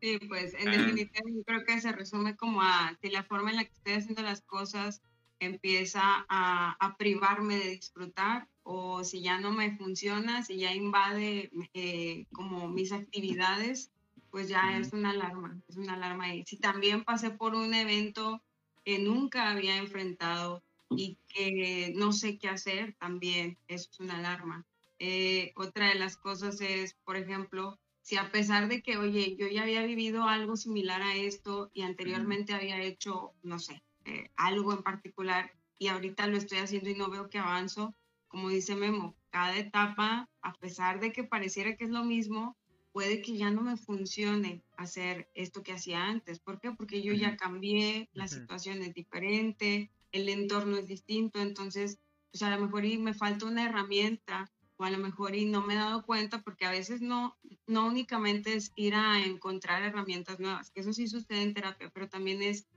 Sí, 0.02 0.20
pues 0.28 0.54
en 0.54 0.70
definitiva 0.72 1.22
yo 1.26 1.44
creo 1.44 1.64
que 1.66 1.82
se 1.82 1.92
resume 1.92 2.36
como 2.36 2.62
a 2.62 2.96
si 3.02 3.10
la 3.10 3.24
forma 3.24 3.50
en 3.50 3.56
la 3.58 3.66
que 3.66 3.74
estoy 3.74 3.94
haciendo 3.94 4.22
las 4.22 4.42
cosas 4.42 5.02
empieza 5.40 6.26
a, 6.30 6.76
a 6.80 6.98
privarme 6.98 7.58
de 7.58 7.70
disfrutar 7.72 8.48
o 8.64 9.04
si 9.04 9.22
ya 9.22 9.40
no 9.40 9.52
me 9.52 9.76
funciona, 9.76 10.44
si 10.44 10.58
ya 10.60 10.74
invade 10.74 11.50
eh, 11.74 12.26
como 12.32 12.68
mis 12.68 12.92
actividades, 12.92 13.92
pues 14.30 14.50
ya 14.50 14.78
es 14.78 14.94
una 14.94 15.12
alarma, 15.12 15.62
es 15.68 15.78
una 15.78 15.94
alarma. 15.94 16.34
Y 16.36 16.44
si 16.46 16.58
también 16.58 17.04
pasé 17.04 17.32
por 17.32 17.56
un 17.56 17.74
evento 17.74 18.44
que 18.84 19.00
nunca 19.00 19.50
había 19.50 19.78
enfrentado 19.78 20.64
y 20.90 21.18
que 21.28 21.94
no 21.96 22.14
sé 22.14 22.38
qué 22.38 22.50
hacer, 22.50 22.96
también 23.00 23.58
eso 23.68 23.90
es 23.92 24.00
una 24.00 24.18
alarma. 24.18 24.68
Eh, 25.00 25.54
otra 25.56 25.90
de 25.90 25.96
las 25.96 26.18
cosas 26.18 26.62
es, 26.62 26.96
por 27.04 27.18
ejemplo, 27.18 27.80
si 28.08 28.16
a 28.16 28.32
pesar 28.32 28.70
de 28.70 28.82
que, 28.82 28.96
oye, 28.96 29.36
yo 29.36 29.50
ya 29.50 29.64
había 29.64 29.84
vivido 29.84 30.24
algo 30.24 30.56
similar 30.56 31.02
a 31.02 31.16
esto 31.18 31.70
y 31.74 31.82
anteriormente 31.82 32.54
había 32.54 32.82
hecho, 32.82 33.34
no 33.44 33.60
sé, 33.60 33.84
eh, 34.06 34.32
algo 34.38 34.72
en 34.72 34.82
particular 34.82 35.52
y 35.78 35.88
ahorita 35.88 36.26
lo 36.28 36.38
estoy 36.38 36.60
haciendo 36.60 36.90
y 36.90 36.96
no 36.96 37.10
veo 37.10 37.30
que 37.30 37.38
avanzo, 37.38 37.94
como 38.30 38.48
dice 38.48 38.78
Memo, 38.78 39.18
cada 39.30 39.58
etapa, 39.58 40.30
a 40.42 40.54
pesar 40.54 41.02
de 41.02 41.12
que 41.12 41.26
pareciera 41.26 41.76
que 41.76 41.84
es 41.84 41.90
lo 41.90 42.06
mismo, 42.06 42.56
puede 42.94 43.22
que 43.22 43.36
ya 43.36 43.52
no 43.52 43.62
me 43.62 43.76
funcione 43.76 44.64
hacer 44.78 45.30
esto 45.34 45.62
que 45.62 45.74
hacía 45.74 46.06
antes. 46.06 46.40
¿Por 46.40 46.62
qué? 46.62 46.72
Porque 46.72 47.02
yo 47.02 47.12
ya 47.12 47.36
cambié, 47.36 48.08
la 48.14 48.30
situación 48.30 48.84
es 48.84 48.94
diferente, 48.94 49.92
el 50.14 50.30
entorno 50.30 50.78
es 50.78 50.88
distinto, 50.88 51.42
entonces, 51.42 52.00
pues 52.32 52.42
a 52.42 52.56
lo 52.56 52.62
mejor 52.64 52.86
y 52.86 52.98
me 53.00 53.14
falta 53.14 53.48
una 53.48 53.66
herramienta 53.66 54.50
o 54.78 54.84
a 54.84 54.92
lo 54.92 54.98
mejor 55.00 55.36
y 55.36 55.46
no 55.46 55.62
me 55.62 55.74
he 55.74 55.78
dado 55.78 56.06
cuenta 56.06 56.42
porque 56.42 56.66
a 56.66 56.72
veces 56.72 57.02
no, 57.02 57.36
no 57.66 57.88
únicamente 57.88 58.54
es 58.54 58.72
ir 58.76 58.96
a 58.96 59.26
encontrar 59.26 59.82
herramientas 59.84 60.40
nuevas, 60.40 60.70
que 60.72 60.82
eso 60.82 60.94
sí 60.94 61.08
sucede 61.08 61.42
en 61.42 61.54
terapia, 61.54 61.90
pero 61.94 62.08
también 62.08 62.42
es 62.42 62.68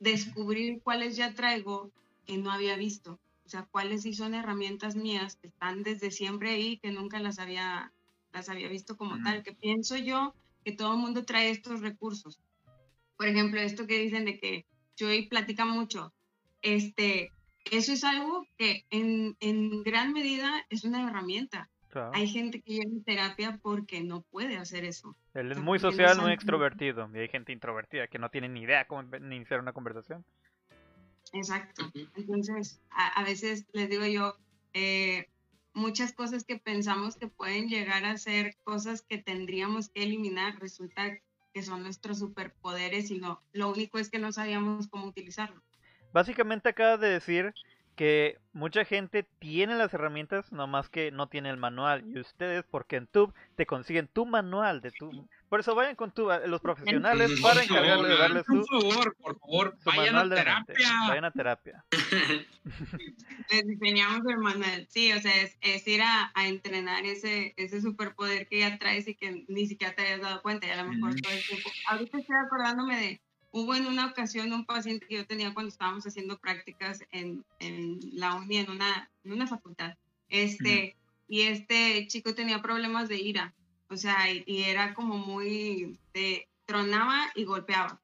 descubrir 0.00 0.80
cuáles 0.82 1.16
ya 1.16 1.32
traigo 1.32 1.90
que 2.26 2.36
no 2.36 2.50
había 2.50 2.76
visto, 2.76 3.20
o 3.46 3.48
sea, 3.48 3.66
cuáles 3.70 4.02
sí 4.02 4.14
son 4.14 4.34
herramientas 4.34 4.96
mías 4.96 5.36
que 5.36 5.48
están 5.48 5.82
desde 5.82 6.10
siempre 6.10 6.50
ahí, 6.50 6.78
que 6.78 6.90
nunca 6.90 7.20
las 7.20 7.38
había 7.38 7.92
las 8.32 8.48
había 8.48 8.68
visto 8.68 8.96
como 8.96 9.22
tal, 9.22 9.42
que 9.42 9.52
pienso 9.52 9.96
yo 9.96 10.34
que 10.64 10.72
todo 10.72 10.94
el 10.94 11.00
mundo 11.00 11.24
trae 11.24 11.50
estos 11.50 11.80
recursos. 11.80 12.40
Por 13.16 13.28
ejemplo, 13.28 13.60
esto 13.60 13.86
que 13.86 13.98
dicen 13.98 14.24
de 14.24 14.38
que 14.38 14.64
Joey 14.98 15.28
platica 15.28 15.64
mucho, 15.64 16.12
este, 16.62 17.30
eso 17.70 17.92
es 17.92 18.04
algo 18.04 18.46
que 18.58 18.84
en, 18.90 19.36
en 19.40 19.82
gran 19.82 20.12
medida 20.12 20.64
es 20.70 20.84
una 20.84 21.08
herramienta. 21.08 21.68
Hay 22.14 22.26
gente 22.26 22.62
que 22.62 22.72
llega 22.72 23.04
terapia 23.04 23.58
porque 23.62 24.00
no 24.00 24.22
puede 24.22 24.56
hacer 24.56 24.84
eso. 24.84 25.14
Él 25.34 25.52
es 25.52 25.58
muy 25.58 25.78
social, 25.78 26.20
muy 26.22 26.32
extrovertido. 26.32 27.08
Y 27.14 27.18
hay 27.18 27.28
gente 27.28 27.52
introvertida 27.52 28.06
que 28.06 28.18
no 28.18 28.30
tiene 28.30 28.48
ni 28.48 28.62
idea 28.62 28.86
cómo 28.86 29.02
iniciar 29.16 29.60
una 29.60 29.74
conversación. 29.74 30.24
Exacto. 31.34 31.90
Entonces, 32.16 32.80
a, 32.90 33.08
a 33.08 33.24
veces 33.24 33.66
les 33.72 33.90
digo 33.90 34.06
yo, 34.06 34.36
eh, 34.72 35.28
muchas 35.74 36.12
cosas 36.12 36.44
que 36.44 36.58
pensamos 36.58 37.16
que 37.16 37.28
pueden 37.28 37.68
llegar 37.68 38.04
a 38.04 38.16
ser 38.16 38.56
cosas 38.64 39.02
que 39.02 39.18
tendríamos 39.18 39.88
que 39.90 40.02
eliminar, 40.02 40.58
resulta 40.60 41.18
que 41.52 41.62
son 41.62 41.82
nuestros 41.82 42.18
superpoderes 42.18 43.10
y 43.10 43.18
no, 43.18 43.42
lo 43.52 43.70
único 43.70 43.98
es 43.98 44.08
que 44.10 44.18
no 44.18 44.32
sabíamos 44.32 44.88
cómo 44.88 45.06
utilizarlo. 45.06 45.62
Básicamente 46.12 46.68
acaba 46.68 46.96
de 46.96 47.08
decir 47.08 47.54
que 47.96 48.38
mucha 48.52 48.84
gente 48.84 49.26
tiene 49.38 49.74
las 49.74 49.92
herramientas, 49.92 50.50
nomás 50.50 50.88
que 50.88 51.10
no 51.10 51.28
tiene 51.28 51.50
el 51.50 51.56
manual. 51.56 52.04
Y 52.06 52.20
ustedes, 52.20 52.64
porque 52.70 52.96
en 52.96 53.06
Tube 53.06 53.34
te 53.54 53.66
consiguen 53.66 54.08
tu 54.08 54.24
manual 54.24 54.80
de 54.80 54.92
tu. 54.92 55.28
Por 55.48 55.60
eso 55.60 55.74
vayan 55.74 55.94
con 55.94 56.10
tu, 56.10 56.28
los 56.46 56.60
profesionales 56.62 57.38
para 57.42 57.62
encargarle 57.62 58.08
de 58.08 58.16
darles 58.16 58.44
Por 58.44 58.64
favor, 58.66 59.16
por 59.16 59.38
favor, 59.38 59.78
vayan 59.84 60.16
a 60.16 60.28
terapia. 60.28 60.88
Vayan 61.08 61.24
a 61.26 61.30
terapia. 61.30 61.84
Les 63.50 63.66
diseñamos 63.66 64.22
el 64.26 64.38
manual. 64.38 64.86
Sí, 64.88 65.12
o 65.12 65.20
sea, 65.20 65.32
es, 65.60 65.86
ir 65.86 66.00
a, 66.02 66.32
entrenar 66.46 67.04
ese, 67.04 67.52
ese 67.58 67.82
superpoder 67.82 68.48
que 68.48 68.60
ya 68.60 68.78
traes 68.78 69.06
y 69.06 69.14
que 69.14 69.44
ni 69.48 69.66
siquiera 69.66 69.94
te 69.94 70.02
hayas 70.02 70.22
dado 70.22 70.40
cuenta. 70.40 70.66
Y 70.66 70.70
a 70.70 70.82
lo 70.82 70.90
mejor 70.90 71.14
todo 71.20 71.32
el 71.32 71.46
tiempo. 71.46 71.70
Ahorita 71.88 72.18
estoy 72.18 72.36
acordándome 72.36 72.96
de 72.96 73.20
Hubo 73.54 73.74
en 73.74 73.86
una 73.86 74.06
ocasión 74.06 74.50
un 74.52 74.64
paciente 74.64 75.06
que 75.06 75.16
yo 75.16 75.26
tenía 75.26 75.52
cuando 75.52 75.68
estábamos 75.68 76.06
haciendo 76.06 76.38
prácticas 76.38 77.04
en, 77.10 77.44
en 77.60 78.00
la 78.14 78.34
uni, 78.34 78.56
en 78.56 78.70
una, 78.70 79.10
en 79.24 79.32
una 79.32 79.46
facultad. 79.46 79.94
Este, 80.28 80.96
Y 81.28 81.42
este 81.42 82.06
chico 82.08 82.34
tenía 82.34 82.62
problemas 82.62 83.10
de 83.10 83.18
ira. 83.18 83.54
O 83.90 83.96
sea, 83.98 84.32
y, 84.32 84.62
era 84.62 84.94
como 84.94 85.18
muy, 85.18 85.98
de, 86.14 86.48
tronaba 86.64 87.30
y 87.34 87.44
golpeaba. 87.44 88.00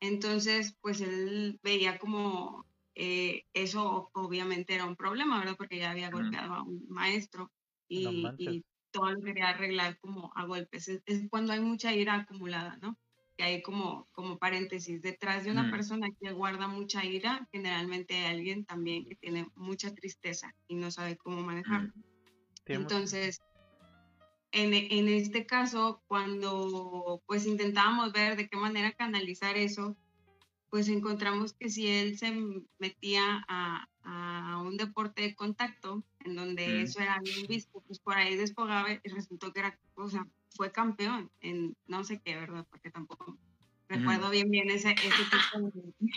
Entonces, 0.00 0.76
pues 0.82 1.00
él 1.00 1.58
veía 1.62 1.98
como 1.98 2.66
eh, 2.94 3.46
eso 3.54 4.10
obviamente 4.12 4.74
era 4.74 4.84
un 4.84 4.96
problema, 4.96 5.38
¿verdad? 5.38 5.56
Porque 5.56 5.78
ya 5.78 5.92
había 5.92 6.10
golpeado 6.10 6.52
a 6.52 6.62
un 6.62 6.84
maestro 6.90 7.50
y, 7.88 8.26
y, 8.36 8.64
todo 8.90 9.12
lo 9.12 9.22
quería 9.22 9.48
arreglar 9.48 9.98
como 9.98 10.30
a 10.34 10.44
golpes. 10.44 10.88
es, 10.88 11.02
cuando 11.30 11.54
hay 11.54 11.60
mucha 11.60 11.94
ira 11.94 12.14
acumulada, 12.16 12.76
¿no? 12.82 12.98
Hay 13.42 13.62
como, 13.62 14.08
como 14.12 14.38
paréntesis, 14.38 15.02
detrás 15.02 15.44
de 15.44 15.50
una 15.50 15.64
mm. 15.64 15.70
persona 15.70 16.08
que 16.20 16.32
guarda 16.32 16.68
mucha 16.68 17.04
ira, 17.04 17.48
generalmente 17.52 18.14
hay 18.14 18.34
alguien 18.36 18.64
también 18.64 19.06
que 19.06 19.16
tiene 19.16 19.48
mucha 19.54 19.94
tristeza 19.94 20.54
y 20.68 20.74
no 20.74 20.90
sabe 20.90 21.16
cómo 21.16 21.42
manejarlo. 21.42 21.92
Mm. 21.94 22.02
Entonces, 22.66 23.40
en, 24.52 24.74
en, 24.74 25.08
este 25.08 25.46
caso, 25.46 26.02
cuando 26.06 27.22
pues 27.26 27.46
intentábamos 27.46 28.12
ver 28.12 28.36
de 28.36 28.48
qué 28.48 28.56
manera 28.56 28.92
canalizar 28.92 29.56
eso, 29.56 29.96
pues 30.70 30.88
encontramos 30.88 31.52
que 31.52 31.68
si 31.68 31.88
él 31.88 32.18
se 32.18 32.32
metía 32.78 33.44
a, 33.48 33.86
a 34.02 34.62
un 34.62 34.76
deporte 34.76 35.22
de 35.22 35.34
contacto, 35.34 36.04
en 36.24 36.36
donde 36.36 36.66
mm. 36.66 36.80
eso 36.80 37.00
era 37.00 37.18
bien 37.20 37.46
visto, 37.48 37.82
pues 37.86 37.98
por 37.98 38.16
ahí 38.16 38.36
despogaba 38.36 38.92
y 38.92 39.08
resultó 39.08 39.52
que 39.52 39.60
era, 39.60 39.78
o 39.94 40.08
sea, 40.08 40.26
fue 40.50 40.72
campeón 40.72 41.30
en 41.40 41.76
no 41.86 42.04
sé 42.04 42.20
qué, 42.20 42.36
¿verdad? 42.36 42.66
Porque 42.70 42.90
tampoco 42.90 43.38
recuerdo 43.88 44.30
bien 44.30 44.50
bien 44.50 44.70
ese, 44.70 44.92
ese 44.92 45.08
tipo 45.08 45.72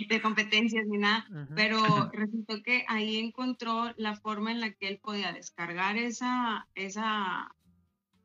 de, 0.07 0.21
competencias 0.21 0.85
ni 0.85 0.99
nada, 0.99 1.27
pero 1.55 1.81
resultó 2.13 2.61
que 2.61 2.85
ahí 2.87 3.17
encontró 3.17 3.91
la 3.97 4.15
forma 4.15 4.51
en 4.51 4.61
la 4.61 4.71
que 4.73 4.87
él 4.87 4.99
podía 4.99 5.33
descargar 5.33 5.97
esa, 5.97 6.67
esa 6.75 7.49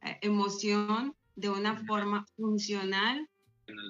eh, 0.02 0.18
emoción 0.20 1.16
de 1.34 1.48
una 1.48 1.76
forma 1.86 2.26
funcional 2.36 3.28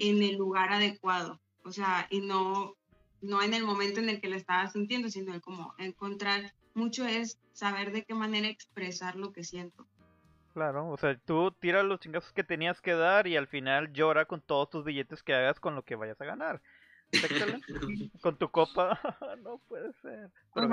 en 0.00 0.22
el 0.22 0.36
lugar 0.36 0.72
adecuado. 0.72 1.40
O 1.64 1.72
sea, 1.72 2.06
y 2.10 2.20
no, 2.20 2.76
no 3.20 3.42
en 3.42 3.54
el 3.54 3.64
momento 3.64 4.00
en 4.00 4.08
el 4.08 4.20
que 4.20 4.28
lo 4.28 4.36
estaba 4.36 4.68
sintiendo, 4.70 5.10
sino 5.10 5.40
como 5.40 5.74
encontrar 5.78 6.54
mucho 6.74 7.04
es 7.04 7.38
saber 7.52 7.92
de 7.92 8.04
qué 8.04 8.14
manera 8.14 8.48
expresar 8.48 9.16
lo 9.16 9.32
que 9.32 9.44
siento. 9.44 9.86
Claro, 10.58 10.88
o 10.88 10.96
sea, 10.96 11.16
tú 11.16 11.52
tiras 11.52 11.84
los 11.84 12.00
chingazos 12.00 12.32
que 12.32 12.42
tenías 12.42 12.80
que 12.80 12.92
dar 12.92 13.28
y 13.28 13.36
al 13.36 13.46
final 13.46 13.92
llora 13.92 14.24
con 14.24 14.40
todos 14.40 14.68
tus 14.68 14.84
billetes 14.84 15.22
que 15.22 15.32
hagas 15.32 15.60
con 15.60 15.76
lo 15.76 15.84
que 15.84 15.94
vayas 15.94 16.20
a 16.20 16.24
ganar. 16.24 16.60
con 18.22 18.36
tu 18.36 18.50
copa, 18.50 18.98
no 19.44 19.58
puede 19.68 19.92
ser. 20.02 20.30
Pero, 20.52 20.68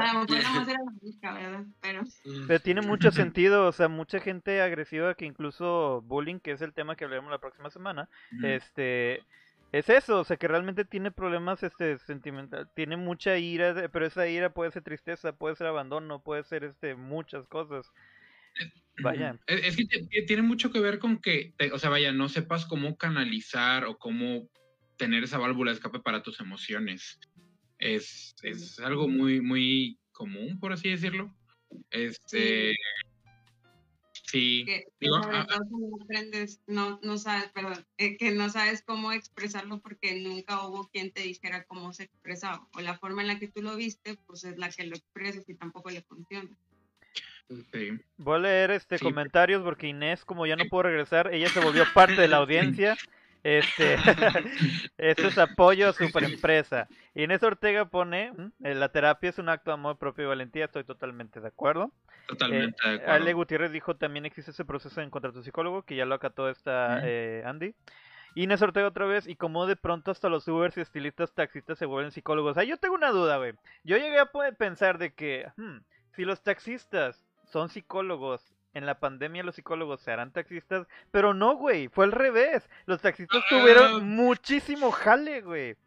Pero... 1.81 2.01
pero 2.47 2.59
tiene 2.61 2.81
mucho 2.81 3.11
sentido, 3.11 3.67
o 3.67 3.71
sea, 3.71 3.88
mucha 3.88 4.19
gente 4.19 4.59
agresiva 4.59 5.13
que 5.13 5.25
incluso 5.25 6.01
bullying, 6.07 6.39
que 6.39 6.53
es 6.53 6.61
el 6.63 6.73
tema 6.73 6.95
que 6.95 7.03
hablaremos 7.03 7.29
la 7.29 7.38
próxima 7.38 7.69
semana, 7.69 8.09
este 8.41 9.21
es 9.71 9.88
eso, 9.88 10.21
o 10.21 10.23
sea, 10.23 10.38
que 10.38 10.47
realmente 10.47 10.83
tiene 10.83 11.11
problemas 11.11 11.61
este 11.61 11.99
sentimental, 11.99 12.71
tiene 12.73 12.97
mucha 12.97 13.38
ira, 13.38 13.88
pero 13.89 14.07
esa 14.07 14.27
ira 14.27 14.49
puede 14.49 14.71
ser 14.71 14.81
tristeza, 14.81 15.33
puede 15.33 15.55
ser 15.55 15.67
abandono, 15.67 16.23
puede 16.23 16.43
ser 16.43 16.63
este 16.63 16.95
muchas 16.95 17.45
cosas. 17.45 17.93
Vaya. 19.01 19.39
Es, 19.47 19.76
que 19.76 20.22
tiene 20.24 20.41
mucho 20.41 20.72
que 20.72 20.80
ver 20.80 20.99
con 20.99 21.20
que, 21.20 21.53
o 21.74 21.80
sea, 21.80 21.89
vaya, 21.89 22.12
no 22.12 22.30
sepas 22.30 22.66
cómo 22.66 22.97
canalizar 22.97 23.86
o 23.86 23.97
cómo 23.97 24.49
tener 24.97 25.24
esa 25.24 25.38
válvula 25.38 25.72
de 25.72 25.76
escape 25.76 25.99
para 25.99 26.24
tus 26.24 26.39
emociones. 26.39 27.20
Es, 27.78 28.36
es 28.43 28.80
algo 28.80 29.08
muy, 29.08 29.41
muy 29.41 29.99
común, 30.12 30.60
por 30.60 30.72
así 30.72 30.89
decirlo. 30.89 31.36
Este. 31.91 32.76
Sí. 34.28 34.64
Que, 34.66 34.86
digo, 34.99 35.18
ah. 35.18 35.45
no 35.70 36.03
aprendes, 36.03 36.62
no, 36.66 36.99
no 37.03 37.18
sabes, 37.18 37.51
perdón, 37.51 37.86
eh, 37.97 38.18
que 38.18 38.32
no 38.32 38.49
sabes 38.49 38.82
cómo 38.82 39.12
expresarlo 39.12 39.82
porque 39.82 40.20
nunca 40.20 40.66
hubo 40.66 40.88
quien 40.88 41.12
te 41.12 41.22
dijera 41.22 41.66
cómo 41.66 41.93
se 41.93 42.03
expresaba. 42.03 42.68
O 42.74 42.82
la 42.82 42.97
forma 42.97 43.22
en 43.22 43.28
la 43.28 43.39
que 43.39 43.49
tú 43.49 43.62
lo 43.62 43.76
viste, 43.76 44.18
pues 44.26 44.43
es 44.45 44.58
la 44.58 44.70
que 44.70 44.86
lo 44.86 44.95
expresas 44.95 45.47
y 45.47 45.56
tampoco 45.56 45.89
le 45.91 46.01
funciona. 46.01 46.58
Sí. 47.71 47.99
Voy 48.17 48.37
a 48.37 48.39
leer 48.39 48.71
este 48.71 48.99
comentarios 48.99 49.61
porque 49.63 49.87
Inés, 49.87 50.25
como 50.25 50.45
ya 50.45 50.55
no 50.55 50.65
puedo 50.65 50.83
regresar, 50.83 51.33
ella 51.33 51.47
se 51.49 51.59
volvió 51.59 51.83
parte 51.93 52.19
de 52.19 52.27
la 52.27 52.37
audiencia. 52.37 52.97
Este, 53.45 53.95
esto 54.97 55.27
es 55.27 55.37
apoyo 55.37 55.89
a 55.89 55.93
superempresa. 55.93 56.87
Inés 57.13 57.43
Ortega 57.43 57.85
pone, 57.85 58.33
eh, 58.63 58.73
la 58.73 58.89
terapia 58.89 59.29
es 59.29 59.37
un 59.37 59.49
acto 59.49 59.69
de 59.69 59.75
amor 59.75 59.97
propio 59.97 60.25
y 60.25 60.27
valentía, 60.27 60.65
estoy 60.65 60.83
totalmente 60.83 61.39
de 61.39 61.47
acuerdo. 61.47 61.91
Totalmente 62.27 62.75
eh, 62.83 62.89
de 62.89 62.95
acuerdo. 62.95 63.13
Ale 63.13 63.33
Gutiérrez 63.33 63.71
dijo, 63.71 63.95
también 63.95 64.25
existe 64.25 64.49
ese 64.49 64.65
proceso 64.65 64.99
de 64.99 65.05
encontrar 65.05 65.31
tu 65.31 65.43
psicólogo, 65.43 65.83
que 65.83 65.95
ya 65.95 66.05
lo 66.05 66.15
acató 66.15 66.49
esta 66.49 67.01
eh, 67.03 67.43
Andy. 67.45 67.75
Inés 68.33 68.63
Ortega 68.63 68.87
otra 68.87 69.05
vez, 69.05 69.27
y 69.27 69.35
como 69.35 69.67
de 69.67 69.75
pronto 69.75 70.09
hasta 70.09 70.27
los 70.27 70.47
Ubers 70.47 70.75
y 70.77 70.81
estilistas 70.81 71.31
taxistas 71.33 71.77
se 71.77 71.85
vuelven 71.85 72.11
psicólogos. 72.11 72.57
Ah, 72.57 72.63
yo 72.63 72.77
tengo 72.77 72.95
una 72.95 73.11
duda, 73.11 73.37
güey. 73.37 73.53
Yo 73.83 73.97
llegué 73.97 74.17
a 74.19 74.31
pensar 74.57 74.97
de 74.97 75.13
que, 75.13 75.45
hmm, 75.55 75.77
si 76.15 76.25
los 76.25 76.41
taxistas 76.41 77.23
son 77.45 77.69
psicólogos 77.69 78.55
en 78.75 78.85
la 78.85 78.99
pandemia 78.99 79.41
los 79.41 79.55
psicólogos 79.55 80.01
se 80.01 80.11
harán 80.11 80.31
taxistas, 80.31 80.85
pero 81.09 81.33
no, 81.33 81.55
güey, 81.55 81.87
fue 81.87 82.05
al 82.05 82.11
revés. 82.11 82.69
Los 82.85 83.01
taxistas 83.01 83.41
ah. 83.43 83.47
tuvieron 83.49 84.07
muchísimo 84.09 84.91
jale, 84.91 85.41
güey. 85.41 85.77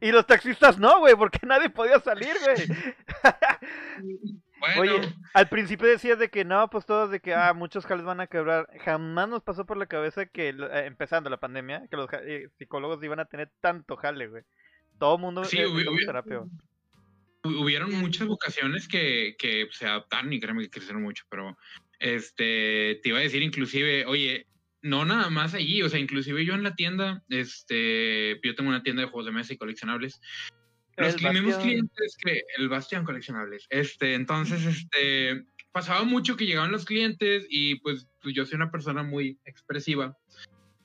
Y 0.00 0.12
los 0.12 0.26
taxistas 0.26 0.78
no, 0.78 1.00
güey, 1.00 1.16
porque 1.16 1.40
nadie 1.46 1.70
podía 1.70 1.98
salir, 1.98 2.36
güey. 2.44 2.68
Oye, 4.78 5.14
al 5.34 5.48
principio 5.48 5.88
decías 5.88 6.18
de 6.18 6.28
que 6.28 6.44
no, 6.44 6.68
pues 6.68 6.84
todos 6.84 7.10
de 7.10 7.20
que, 7.20 7.32
ah, 7.32 7.54
muchos 7.54 7.86
jales 7.86 8.04
van 8.04 8.20
a 8.20 8.26
quebrar. 8.26 8.68
Jamás 8.84 9.28
nos 9.28 9.42
pasó 9.42 9.64
por 9.64 9.76
la 9.76 9.86
cabeza 9.86 10.26
que, 10.26 10.50
eh, 10.50 10.84
empezando 10.84 11.30
la 11.30 11.38
pandemia, 11.38 11.86
que 11.88 11.96
los 11.96 12.08
eh, 12.12 12.50
psicólogos 12.58 13.02
iban 13.02 13.20
a 13.20 13.24
tener 13.24 13.50
tanto 13.60 13.96
jale, 13.96 14.28
güey. 14.28 14.42
Todo 14.98 15.14
el 15.14 15.20
mundo 15.20 15.44
sí, 15.44 15.58
terapia. 16.04 16.42
Hubieron 17.44 17.94
muchas 17.94 18.26
vocaciones 18.26 18.88
que, 18.88 19.36
que 19.38 19.68
se 19.70 19.86
adaptaron 19.86 20.32
y 20.32 20.40
créeme 20.40 20.64
que 20.64 20.70
crecieron 20.70 21.02
mucho, 21.02 21.24
pero 21.30 21.56
este, 22.00 23.00
te 23.02 23.08
iba 23.08 23.18
a 23.18 23.22
decir 23.22 23.42
inclusive, 23.42 24.06
oye, 24.06 24.46
no 24.82 25.04
nada 25.04 25.30
más 25.30 25.54
allí, 25.54 25.82
o 25.82 25.88
sea, 25.88 25.98
inclusive 25.98 26.44
yo 26.44 26.54
en 26.54 26.62
la 26.62 26.74
tienda, 26.74 27.22
este, 27.28 28.40
yo 28.42 28.54
tengo 28.54 28.70
una 28.70 28.82
tienda 28.82 29.02
de 29.02 29.08
juegos 29.08 29.26
de 29.26 29.32
mesa 29.32 29.52
y 29.52 29.58
coleccionables. 29.58 30.20
Los 30.96 31.22
mismos 31.22 31.56
clientes 31.58 32.16
que 32.24 32.42
el 32.56 32.68
Bastión 32.68 33.04
coleccionables. 33.04 33.66
Este, 33.70 34.14
entonces, 34.14 34.64
este, 34.64 35.44
pasaba 35.70 36.02
mucho 36.02 36.36
que 36.36 36.46
llegaban 36.46 36.72
los 36.72 36.84
clientes 36.84 37.46
y 37.48 37.76
pues, 37.76 38.08
pues 38.20 38.34
yo 38.34 38.44
soy 38.44 38.56
una 38.56 38.72
persona 38.72 39.04
muy 39.04 39.38
expresiva 39.44 40.16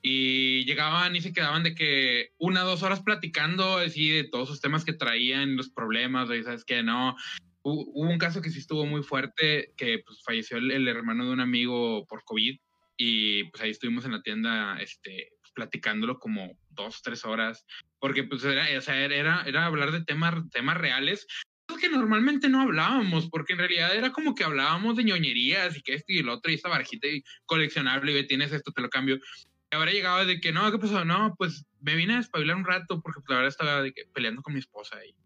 y 0.06 0.66
llegaban 0.66 1.16
y 1.16 1.22
se 1.22 1.32
quedaban 1.32 1.62
de 1.62 1.74
que 1.74 2.34
una 2.36 2.60
dos 2.60 2.82
horas 2.82 3.02
platicando 3.02 3.78
así 3.78 4.10
de 4.10 4.24
todos 4.24 4.50
los 4.50 4.60
temas 4.60 4.84
que 4.84 4.92
traían, 4.92 5.56
los 5.56 5.70
problemas, 5.70 6.28
y 6.28 6.42
sabes 6.42 6.66
que 6.66 6.82
no, 6.82 7.16
hubo 7.62 8.10
un 8.10 8.18
caso 8.18 8.42
que 8.42 8.50
sí 8.50 8.58
estuvo 8.58 8.84
muy 8.84 9.02
fuerte, 9.02 9.72
que 9.78 10.02
pues 10.04 10.22
falleció 10.22 10.58
el, 10.58 10.86
hermano 10.88 11.24
de 11.24 11.32
un 11.32 11.40
amigo 11.40 12.06
por 12.06 12.22
COVID 12.24 12.54
y 12.98 13.44
pues 13.44 13.62
ahí 13.62 13.70
estuvimos 13.70 14.04
en 14.04 14.12
la 14.12 14.20
tienda 14.20 14.76
este, 14.78 15.30
pues, 15.40 15.52
platicándolo 15.54 16.18
como 16.18 16.52
dos, 16.68 17.00
tres 17.00 17.24
horas, 17.24 17.64
porque 17.98 18.24
pues 18.24 18.44
era, 18.44 18.66
o 18.76 18.82
sea, 18.82 19.06
era, 19.06 19.42
era 19.46 19.64
hablar 19.64 19.90
de 19.90 20.04
temas, 20.04 20.34
temas 20.50 20.76
reales, 20.76 21.26
que 21.80 21.88
normalmente 21.88 22.48
no 22.48 22.60
hablábamos, 22.60 23.28
porque 23.28 23.52
en 23.52 23.58
realidad 23.58 23.94
era 23.94 24.10
como 24.12 24.34
que 24.34 24.44
hablábamos 24.44 24.96
de 24.96 25.04
ñoñerías 25.04 25.76
y 25.76 25.82
que 25.82 25.94
esto 25.94 26.12
y 26.12 26.18
el 26.18 26.28
otro 26.28 26.50
y 26.50 26.54
esta 26.54 26.68
barajita 26.68 27.08
coleccionable 27.46 28.18
y 28.18 28.26
tienes 28.26 28.52
esto, 28.52 28.72
te 28.72 28.82
lo 28.82 28.88
cambio. 28.88 29.18
Y 29.74 29.76
ahora 29.76 29.90
llegaba 29.90 30.24
de 30.24 30.40
que, 30.40 30.52
no, 30.52 30.70
¿qué 30.70 30.78
pasó? 30.78 31.04
No, 31.04 31.34
pues 31.36 31.66
me 31.80 31.96
vine 31.96 32.14
a 32.14 32.20
espabilar 32.20 32.54
un 32.54 32.64
rato 32.64 33.00
porque 33.00 33.18
pues, 33.20 33.30
la 33.30 33.36
verdad 33.38 33.48
estaba 33.48 33.82
de 33.82 33.92
que, 33.92 34.04
peleando 34.14 34.40
con 34.40 34.52
mi 34.52 34.60
esposa 34.60 35.04
y 35.04 35.16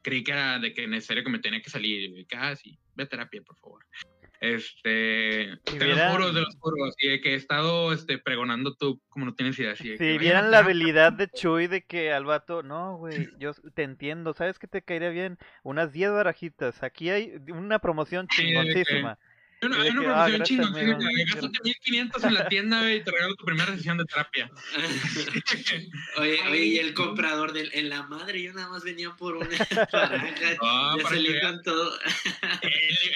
creí 0.00 0.24
que 0.24 0.32
era 0.32 0.58
de 0.58 0.72
que 0.72 0.88
necesario 0.88 1.22
que 1.22 1.28
me 1.28 1.40
tenía 1.40 1.60
que 1.60 1.68
salir. 1.68 2.08
Y 2.08 2.26
ah, 2.36 2.56
sí, 2.56 2.78
ve 2.94 3.04
a 3.04 3.06
terapia, 3.06 3.42
por 3.42 3.58
favor. 3.58 3.84
Este, 4.40 5.58
te 5.64 5.86
lo 5.86 6.10
juro, 6.10 6.32
te 6.32 6.40
lo 6.40 6.46
juro, 6.58 6.86
así 6.86 7.06
de 7.06 7.20
que 7.20 7.32
he 7.32 7.34
estado 7.34 7.92
este, 7.92 8.16
pregonando 8.16 8.74
tú, 8.76 9.02
como 9.10 9.26
no 9.26 9.34
tienes 9.34 9.58
idea. 9.58 9.72
Así 9.72 9.98
si 9.98 10.16
vieran 10.16 10.50
la 10.50 10.60
habilidad 10.60 11.12
de 11.12 11.28
Chuy 11.28 11.66
de 11.66 11.84
que 11.84 12.14
al 12.14 12.24
vato, 12.24 12.62
no, 12.62 12.96
güey, 12.96 13.28
yo 13.38 13.52
te 13.74 13.82
entiendo, 13.82 14.32
¿sabes 14.32 14.58
qué 14.58 14.68
te 14.68 14.80
caería 14.80 15.10
bien? 15.10 15.36
Unas 15.64 15.92
10 15.92 16.12
barajitas, 16.12 16.82
aquí 16.82 17.10
hay 17.10 17.34
una 17.48 17.78
promoción 17.80 18.26
chingoncísima. 18.28 19.18
Una, 19.62 19.76
una 19.76 19.88
ah, 19.90 20.26
promoción 20.26 20.42
chingona. 20.42 20.98
Gástate 21.26 21.58
1500 21.62 22.24
en 22.24 22.34
la 22.34 22.48
tienda 22.48 22.92
y 22.92 23.02
te 23.02 23.10
regalo 23.10 23.34
tu 23.34 23.44
primera 23.44 23.74
sesión 23.76 23.98
de 23.98 24.04
terapia. 24.06 24.50
oye, 26.18 26.38
oye, 26.48 26.64
y 26.64 26.78
el 26.78 26.94
comprador 26.94 27.52
del, 27.52 27.70
en 27.74 27.90
la 27.90 28.02
madre, 28.04 28.42
yo 28.42 28.54
nada 28.54 28.70
más 28.70 28.84
venía 28.84 29.10
por 29.10 29.36
una 29.36 29.48
naranja. 29.92 30.56
Ya 30.98 31.08
se 31.08 31.40
con 31.42 31.62
todo. 31.62 31.92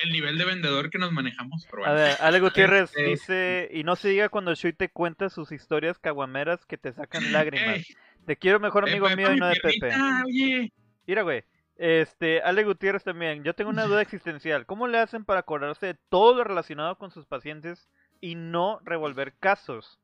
el, 0.02 0.12
nivel 0.12 0.36
de 0.36 0.44
vendedor 0.44 0.90
que 0.90 0.98
nos 0.98 1.12
manejamos. 1.12 1.66
A 1.84 1.92
ver, 1.92 2.16
Ale 2.20 2.40
Gutiérrez 2.40 2.92
dice: 2.92 3.70
Y 3.72 3.84
no 3.84 3.96
se 3.96 4.08
diga 4.08 4.28
cuando 4.28 4.54
Shui 4.54 4.74
te 4.74 4.90
cuenta 4.90 5.30
sus 5.30 5.50
historias 5.50 5.98
caguameras 5.98 6.66
que 6.66 6.76
te 6.76 6.92
sacan 6.92 7.22
lágrimas. 7.32 7.86
Te 8.26 8.36
quiero 8.36 8.60
mejor 8.60 8.88
amigo 8.88 9.08
mío 9.16 9.32
y 9.32 9.36
no 9.36 9.48
de 9.48 9.56
Pepe. 9.56 9.92
Oye. 10.26 10.72
Mira, 11.06 11.22
güey. 11.22 11.44
Este, 11.76 12.40
Ale 12.42 12.64
Gutiérrez 12.64 13.02
también. 13.02 13.42
Yo 13.42 13.54
tengo 13.54 13.70
una 13.70 13.86
duda 13.86 14.02
existencial. 14.02 14.66
¿Cómo 14.66 14.86
le 14.86 14.98
hacen 14.98 15.24
para 15.24 15.40
acordarse 15.40 15.86
de 15.86 15.98
todo 16.08 16.34
lo 16.34 16.44
relacionado 16.44 16.96
con 16.96 17.10
sus 17.10 17.26
pacientes 17.26 17.88
y 18.20 18.36
no 18.36 18.80
revolver 18.84 19.34
casos? 19.40 19.98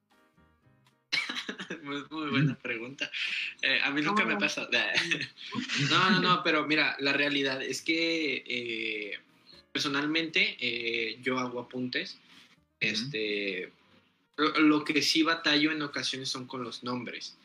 muy, 1.83 2.05
muy, 2.11 2.31
buena 2.31 2.55
pregunta. 2.57 3.11
Eh, 3.63 3.81
a 3.83 3.91
mí 3.91 4.03
nunca 4.03 4.25
me 4.25 4.37
pasa. 4.37 4.69
no, 5.91 6.11
no, 6.11 6.21
no, 6.21 6.43
pero 6.45 6.67
mira, 6.67 6.97
la 6.99 7.13
realidad 7.13 7.63
es 7.63 7.83
que 7.83 8.45
eh, 8.47 9.19
personalmente 9.73 10.57
eh, 10.61 11.19
yo 11.23 11.39
hago 11.39 11.61
apuntes. 11.61 12.19
Este, 12.81 13.73
lo 14.37 14.85
que 14.85 15.03
sí 15.03 15.23
batallo 15.23 15.71
en 15.71 15.83
ocasiones 15.83 16.31
son 16.31 16.47
con 16.47 16.65
los 16.65 16.83
nombres. 16.83 17.37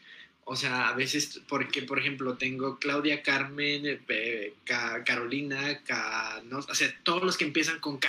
O 0.48 0.56
sea, 0.56 0.90
a 0.90 0.96
veces, 0.96 1.42
porque 1.48 1.82
por 1.82 2.00
ejemplo 2.00 2.38
tengo 2.38 2.78
Claudia, 2.78 3.24
Carmen, 3.24 4.00
eh, 4.08 4.54
Carolina, 4.64 5.82
no, 6.46 6.60
o 6.60 6.76
sea, 6.76 6.96
todos 7.04 7.24
los 7.24 7.36
que 7.36 7.46
empiezan 7.46 7.80
con 7.80 7.98
K, 7.98 8.08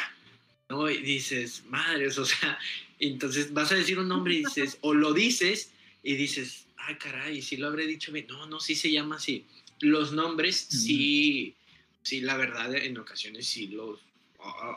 ¿no? 0.68 0.90
Y 0.90 0.98
dices, 0.98 1.64
madres, 1.64 2.18
o 2.18 2.26
sea, 2.26 2.58
entonces 3.00 3.54
vas 3.54 3.72
a 3.72 3.76
decir 3.76 3.98
un 3.98 4.08
nombre 4.08 4.34
y 4.34 4.44
dices, 4.44 4.76
o 4.82 4.92
lo 4.92 5.14
dices 5.14 5.72
y 6.02 6.16
dices, 6.16 6.66
ay, 6.76 6.96
caray, 6.96 7.40
si 7.40 7.56
lo 7.56 7.68
habré 7.68 7.86
dicho 7.86 8.12
bien. 8.12 8.26
No, 8.28 8.46
no, 8.46 8.60
sí 8.60 8.74
se 8.74 8.92
llama 8.92 9.16
así. 9.16 9.46
Los 9.80 10.12
nombres, 10.12 10.56
sí, 10.56 11.54
sí, 12.02 12.20
la 12.20 12.36
verdad, 12.36 12.74
en 12.74 12.98
ocasiones 12.98 13.46
sí 13.46 13.68
los, 13.68 14.00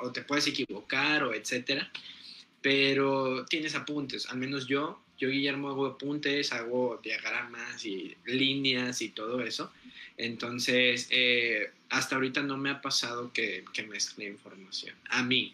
o 0.02 0.12
te 0.14 0.22
puedes 0.22 0.48
equivocar 0.48 1.24
o 1.26 1.34
etcétera, 1.34 1.92
pero 2.62 3.46
tienes 3.46 3.76
apuntes, 3.76 4.28
al 4.28 4.38
menos 4.38 4.66
yo 4.66 5.04
yo, 5.20 5.30
Guillermo, 5.30 5.70
hago 5.70 5.86
apuntes, 5.86 6.54
hago 6.54 7.00
diagramas 7.04 7.86
y 7.86 8.16
líneas 8.26 9.02
y 9.02 9.10
todo 9.10 9.42
eso. 9.42 9.72
Entonces, 10.18 11.08
eh, 11.12 11.72
hasta 11.90 12.16
ahorita 12.16 12.42
no 12.42 12.58
me 12.58 12.70
ha 12.70 12.82
pasado 12.82 13.32
que, 13.34 13.66
que 13.74 13.84
mezcle 13.84 14.26
información. 14.26 14.96
A 15.10 15.22
mí. 15.22 15.54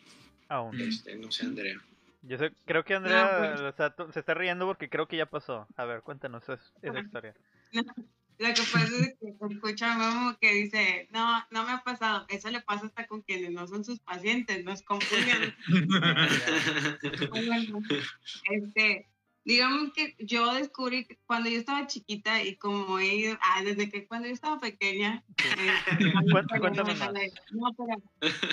Aún. 0.50 0.80
Este, 0.80 1.16
no 1.16 1.32
sé, 1.32 1.46
Andrea. 1.46 1.82
Yo 2.22 2.38
sé, 2.38 2.52
creo 2.66 2.84
que 2.84 2.96
Andrea 2.96 3.68
o 3.68 3.76
sea, 3.76 3.96
se 4.12 4.20
está 4.20 4.34
riendo 4.34 4.66
porque 4.66 4.90
creo 4.90 5.08
que 5.08 5.18
ya 5.18 5.26
pasó. 5.26 5.68
A 5.76 5.86
ver, 5.86 6.02
cuéntanos 6.02 6.44
esa 6.44 7.00
historia. 7.00 7.34
Lo 8.38 8.48
que 8.48 8.62
pasa 8.74 8.98
es 8.98 9.16
que 9.18 9.34
escucha 9.50 10.30
a 10.30 10.38
que 10.42 10.54
dice, 10.54 11.08
no, 11.12 11.42
no 11.52 11.64
me 11.64 11.72
ha 11.72 11.84
pasado. 11.84 12.26
Eso 12.28 12.50
le 12.50 12.60
pasa 12.62 12.88
hasta 12.88 13.08
con 13.08 13.22
quienes 13.22 13.52
no 13.52 13.66
son 13.66 13.86
sus 13.86 14.00
pacientes, 14.00 14.66
nos 14.66 14.82
confunden. 14.82 15.56
este, 18.52 19.08
digamos 19.46 19.94
que 19.94 20.16
yo 20.20 20.54
descubrí 20.54 21.08
cuando 21.28 21.50
yo 21.50 21.60
estaba 21.60 21.86
chiquita 21.86 22.44
y 22.44 22.58
como 22.58 22.98
he 22.98 23.16
ido, 23.16 23.38
ah, 23.42 23.64
desde 23.64 23.90
que 23.90 24.08
cuando 24.08 24.28
yo 24.28 24.34
estaba 24.34 24.60
pequeña, 24.60 25.24
eh, 26.00 26.14
cuéntame 26.60 26.96
más. 26.96 27.14
No, 27.52 27.72
pero 27.78 28.02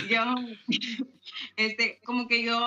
yo, 0.09 0.34
este, 1.57 2.01
como 2.05 2.28
que 2.28 2.45
yo 2.45 2.59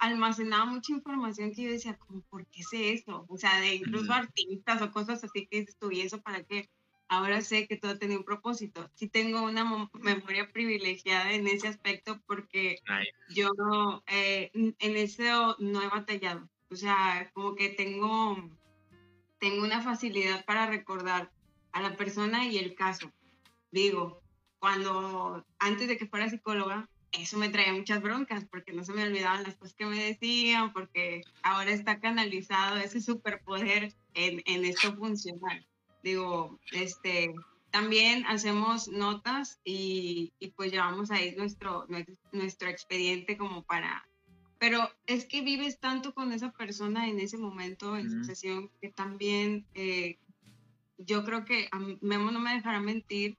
almacenaba 0.00 0.66
mucha 0.66 0.92
información 0.92 1.54
que 1.54 1.62
yo 1.62 1.70
decía, 1.70 1.96
como, 1.96 2.20
¿por 2.22 2.44
qué 2.48 2.64
sé 2.64 2.92
eso? 2.92 3.24
O 3.28 3.38
sea, 3.38 3.60
de 3.60 3.76
incluso 3.76 4.12
artistas 4.12 4.82
o 4.82 4.90
cosas 4.90 5.22
así 5.22 5.46
que 5.46 5.60
estuve 5.60 6.02
eso 6.02 6.20
para 6.20 6.42
qué? 6.42 6.68
Ahora 7.10 7.40
sé 7.40 7.66
que 7.68 7.76
todo 7.76 7.96
tenía 7.96 8.18
un 8.18 8.24
propósito. 8.24 8.90
Sí 8.94 9.08
tengo 9.08 9.42
una 9.42 9.64
memoria 9.94 10.50
privilegiada 10.52 11.32
en 11.32 11.46
ese 11.46 11.68
aspecto 11.68 12.20
porque 12.26 12.80
yo 13.30 13.48
eh, 14.08 14.50
en 14.52 14.96
eso 14.96 15.56
no 15.58 15.80
he 15.80 15.88
batallado 15.88 16.50
o 16.70 16.76
sea, 16.76 17.30
como 17.32 17.54
que 17.54 17.70
tengo, 17.70 18.36
tengo 19.38 19.64
una 19.64 19.82
facilidad 19.82 20.44
para 20.44 20.66
recordar 20.66 21.30
a 21.72 21.82
la 21.82 21.96
persona 21.96 22.46
y 22.46 22.58
el 22.58 22.74
caso. 22.74 23.12
Digo, 23.70 24.20
cuando 24.58 25.44
antes 25.58 25.88
de 25.88 25.96
que 25.96 26.06
fuera 26.06 26.28
psicóloga, 26.28 26.88
eso 27.12 27.38
me 27.38 27.48
traía 27.48 27.72
muchas 27.72 28.02
broncas 28.02 28.44
porque 28.44 28.72
no 28.72 28.84
se 28.84 28.92
me 28.92 29.02
olvidaban 29.02 29.42
las 29.42 29.56
cosas 29.56 29.74
que 29.74 29.86
me 29.86 30.02
decían, 30.02 30.72
porque 30.72 31.22
ahora 31.42 31.70
está 31.70 32.00
canalizado 32.00 32.76
ese 32.76 33.00
superpoder 33.00 33.94
en, 34.14 34.42
en 34.44 34.64
esto 34.64 34.94
funcional. 34.94 35.66
Digo, 36.02 36.58
este, 36.72 37.34
también 37.70 38.26
hacemos 38.26 38.88
notas 38.88 39.60
y, 39.64 40.32
y, 40.38 40.48
pues 40.50 40.70
llevamos 40.70 41.10
ahí 41.10 41.34
nuestro, 41.36 41.86
nuestro 42.32 42.68
expediente 42.68 43.36
como 43.36 43.62
para 43.62 44.06
pero 44.58 44.90
es 45.06 45.24
que 45.24 45.42
vives 45.42 45.78
tanto 45.78 46.12
con 46.12 46.32
esa 46.32 46.52
persona 46.52 47.08
en 47.08 47.20
ese 47.20 47.38
momento, 47.38 47.96
en 47.96 48.10
su 48.10 48.24
sesión, 48.24 48.70
que 48.80 48.90
también 48.90 49.66
eh, 49.74 50.18
yo 50.98 51.24
creo 51.24 51.44
que 51.44 51.68
a 51.70 51.78
Memo 52.00 52.30
no 52.30 52.40
me 52.40 52.54
dejará 52.54 52.80
mentir, 52.80 53.38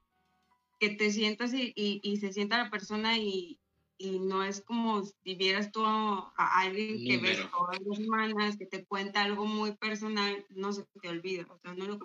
que 0.80 0.90
te 0.90 1.12
sientas 1.12 1.54
y, 1.54 1.74
y, 1.76 2.18
se 2.18 2.32
sienta 2.32 2.64
la 2.64 2.70
persona 2.70 3.18
y, 3.18 3.60
y, 3.98 4.20
no 4.20 4.46
es 4.46 4.62
como 4.62 5.04
si 5.04 5.36
vieras 5.36 5.74
tú 5.74 5.84
a, 5.86 6.32
alguien 6.38 7.06
que 7.06 7.18
ves 7.18 7.40
todas 7.52 7.82
las 7.86 7.98
semanas, 7.98 8.58
que 8.58 8.66
te 8.66 8.86
cuenta 8.86 9.22
algo 9.22 9.46
muy 9.46 9.74
personal, 9.74 10.46
no 10.50 10.72
se 10.72 10.86
te 11.02 11.10
olvida, 11.10 11.46
o 11.50 11.60
sea, 11.60 11.74
no 11.74 11.86
lo 11.86 12.00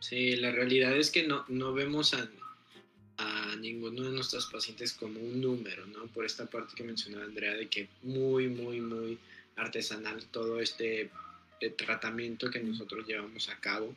Sí, 0.00 0.36
la 0.36 0.52
realidad 0.52 0.96
es 0.96 1.10
que 1.10 1.26
no, 1.26 1.44
no 1.48 1.74
vemos 1.74 2.14
a, 2.14 2.30
a 3.16 3.56
ninguno 3.56 4.02
de 4.02 4.10
nuestros 4.10 4.46
pacientes 4.46 4.92
como 4.92 5.20
un 5.20 5.40
número, 5.40 5.86
¿no? 5.86 6.06
Por 6.08 6.24
esta 6.24 6.46
parte 6.46 6.74
que 6.74 6.84
mencionaba 6.84 7.24
Andrea, 7.24 7.54
de 7.54 7.68
que 7.68 7.88
muy, 8.02 8.48
muy, 8.48 8.80
muy 8.80 9.18
artesanal 9.56 10.24
todo 10.26 10.60
este 10.60 11.10
eh, 11.60 11.70
tratamiento 11.70 12.50
que 12.50 12.60
nosotros 12.60 13.06
llevamos 13.06 13.48
a 13.48 13.58
cabo. 13.60 13.94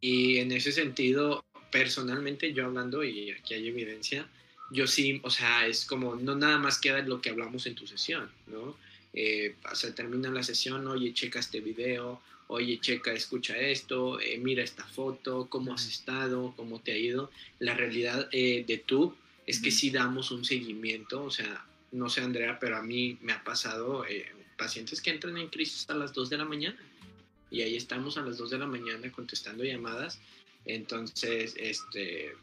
Y 0.00 0.38
en 0.38 0.52
ese 0.52 0.72
sentido, 0.72 1.44
personalmente 1.70 2.52
yo 2.52 2.66
hablando, 2.66 3.02
y 3.02 3.30
aquí 3.30 3.54
hay 3.54 3.68
evidencia, 3.68 4.28
yo 4.70 4.86
sí, 4.86 5.20
o 5.22 5.30
sea, 5.30 5.66
es 5.66 5.84
como, 5.84 6.14
no 6.14 6.34
nada 6.34 6.58
más 6.58 6.78
queda 6.78 7.00
lo 7.02 7.20
que 7.20 7.30
hablamos 7.30 7.66
en 7.66 7.74
tu 7.74 7.86
sesión, 7.86 8.30
¿no? 8.46 8.76
Eh, 9.12 9.54
se 9.74 9.92
termina 9.92 10.30
la 10.30 10.42
sesión, 10.42 10.86
oye, 10.88 11.14
checa 11.14 11.38
este 11.38 11.60
video, 11.60 12.20
oye, 12.54 12.80
checa, 12.80 13.12
escucha 13.12 13.56
esto, 13.58 14.20
eh, 14.20 14.38
mira 14.38 14.62
esta 14.62 14.84
foto, 14.84 15.48
cómo 15.48 15.74
has 15.74 15.86
estado, 15.86 16.54
cómo 16.56 16.80
te 16.80 16.92
ha 16.92 16.96
ido. 16.96 17.30
La 17.58 17.74
realidad 17.74 18.28
eh, 18.32 18.64
de 18.66 18.78
tú 18.78 19.14
es 19.46 19.60
que 19.60 19.70
sí 19.70 19.90
damos 19.90 20.30
un 20.30 20.44
seguimiento, 20.44 21.24
o 21.24 21.30
sea, 21.30 21.66
no 21.92 22.08
sé 22.08 22.22
Andrea, 22.22 22.58
pero 22.58 22.76
a 22.76 22.82
mí 22.82 23.18
me 23.20 23.32
ha 23.32 23.44
pasado 23.44 24.04
eh, 24.06 24.26
pacientes 24.56 25.00
que 25.00 25.10
entran 25.10 25.36
en 25.36 25.48
crisis 25.48 25.88
a 25.90 25.94
las 25.94 26.12
2 26.12 26.30
de 26.30 26.38
la 26.38 26.44
mañana 26.44 26.76
y 27.50 27.62
ahí 27.62 27.76
estamos 27.76 28.16
a 28.18 28.22
las 28.22 28.38
2 28.38 28.50
de 28.50 28.58
la 28.58 28.66
mañana 28.66 29.10
contestando 29.12 29.62
llamadas. 29.62 30.18
Entonces, 30.64 31.54
este, 31.58 32.34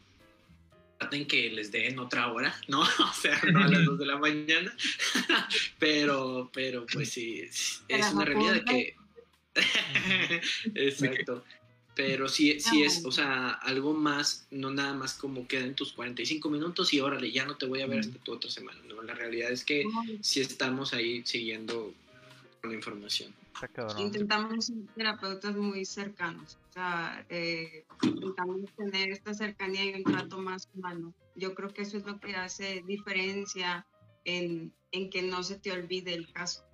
traten 0.98 1.26
que 1.26 1.50
les 1.50 1.72
den 1.72 1.98
otra 1.98 2.32
hora, 2.32 2.54
¿no? 2.68 2.80
O 2.80 3.12
sea, 3.20 3.40
no 3.50 3.64
a 3.64 3.68
las 3.68 3.84
2 3.84 3.98
de 3.98 4.06
la 4.06 4.16
mañana, 4.16 4.74
pero, 5.78 6.50
pero 6.52 6.86
pues 6.86 7.10
sí, 7.10 7.40
es 7.40 8.12
una 8.12 8.24
realidad 8.24 8.54
de 8.54 8.64
que 8.64 9.01
Exacto. 10.74 11.44
Pero 11.94 12.26
sí, 12.28 12.58
sí 12.58 12.82
es, 12.82 13.04
o 13.04 13.12
sea, 13.12 13.50
algo 13.50 13.92
más, 13.92 14.46
no 14.50 14.70
nada 14.70 14.94
más 14.94 15.12
como 15.12 15.46
queda 15.46 15.64
en 15.64 15.74
tus 15.74 15.92
45 15.92 16.48
minutos 16.48 16.94
y 16.94 17.00
órale, 17.00 17.30
ya 17.30 17.44
no 17.44 17.56
te 17.56 17.66
voy 17.66 17.82
a 17.82 17.86
ver 17.86 18.00
hasta 18.00 18.18
tu 18.18 18.32
otra 18.32 18.50
semana. 18.50 18.80
No, 18.88 19.02
la 19.02 19.14
realidad 19.14 19.50
es 19.50 19.62
que 19.62 19.84
sí 20.22 20.40
estamos 20.40 20.94
ahí 20.94 21.22
siguiendo 21.26 21.92
con 22.60 22.70
la 22.70 22.76
información. 22.76 23.34
Intentamos 23.98 24.66
ser 24.66 24.76
terapeutas 24.96 25.54
muy 25.54 25.84
cercanos, 25.84 26.58
o 26.70 26.72
sea, 26.72 27.24
eh, 27.28 27.84
intentamos 28.02 28.70
tener 28.76 29.10
esta 29.10 29.34
cercanía 29.34 29.84
y 29.84 29.94
un 29.94 30.04
trato 30.04 30.38
más 30.38 30.68
humano. 30.74 31.12
Yo 31.36 31.54
creo 31.54 31.68
que 31.68 31.82
eso 31.82 31.98
es 31.98 32.04
lo 32.04 32.18
que 32.18 32.34
hace 32.34 32.82
diferencia 32.86 33.86
en, 34.24 34.72
en 34.90 35.10
que 35.10 35.22
no 35.22 35.42
se 35.42 35.58
te 35.58 35.70
olvide 35.70 36.14
el 36.14 36.32
caso. 36.32 36.64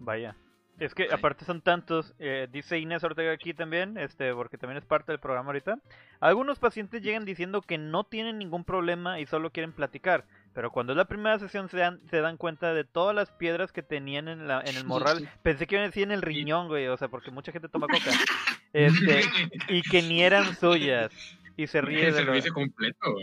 Vaya, 0.00 0.36
es 0.84 0.94
que 0.94 1.08
aparte 1.12 1.44
son 1.44 1.60
tantos, 1.60 2.14
eh, 2.18 2.48
dice 2.50 2.78
Inés 2.78 3.04
Ortega 3.04 3.32
aquí 3.32 3.54
también, 3.54 3.96
este, 3.96 4.34
porque 4.34 4.58
también 4.58 4.78
es 4.78 4.84
parte 4.84 5.12
del 5.12 5.20
programa 5.20 5.48
ahorita. 5.48 5.78
Algunos 6.18 6.58
pacientes 6.58 7.02
llegan 7.02 7.24
diciendo 7.24 7.62
que 7.62 7.78
no 7.78 8.04
tienen 8.04 8.38
ningún 8.38 8.64
problema 8.64 9.20
y 9.20 9.26
solo 9.26 9.50
quieren 9.50 9.72
platicar, 9.72 10.24
pero 10.52 10.72
cuando 10.72 10.92
es 10.92 10.96
la 10.96 11.04
primera 11.04 11.38
sesión 11.38 11.68
se 11.68 11.78
dan, 11.78 12.00
se 12.10 12.20
dan 12.20 12.36
cuenta 12.36 12.74
de 12.74 12.84
todas 12.84 13.14
las 13.14 13.30
piedras 13.30 13.70
que 13.70 13.82
tenían 13.82 14.26
en, 14.26 14.48
la, 14.48 14.60
en 14.60 14.76
el 14.76 14.84
morral. 14.84 15.30
Pensé 15.42 15.66
que 15.66 15.76
iban 15.76 15.84
a 15.84 15.88
decir 15.88 16.02
en 16.02 16.12
el 16.12 16.22
riñón, 16.22 16.68
güey, 16.68 16.88
o 16.88 16.96
sea, 16.96 17.08
porque 17.08 17.30
mucha 17.30 17.52
gente 17.52 17.68
toma 17.68 17.86
coca. 17.90 18.10
Este, 18.72 19.22
y 19.68 19.82
que 19.82 20.02
ni 20.02 20.22
eran 20.22 20.56
suyas. 20.56 21.12
Y 21.56 21.68
se 21.68 21.80
ríe 21.80 22.06
de 22.06 22.12
servicio 22.12 22.52
completo, 22.52 23.14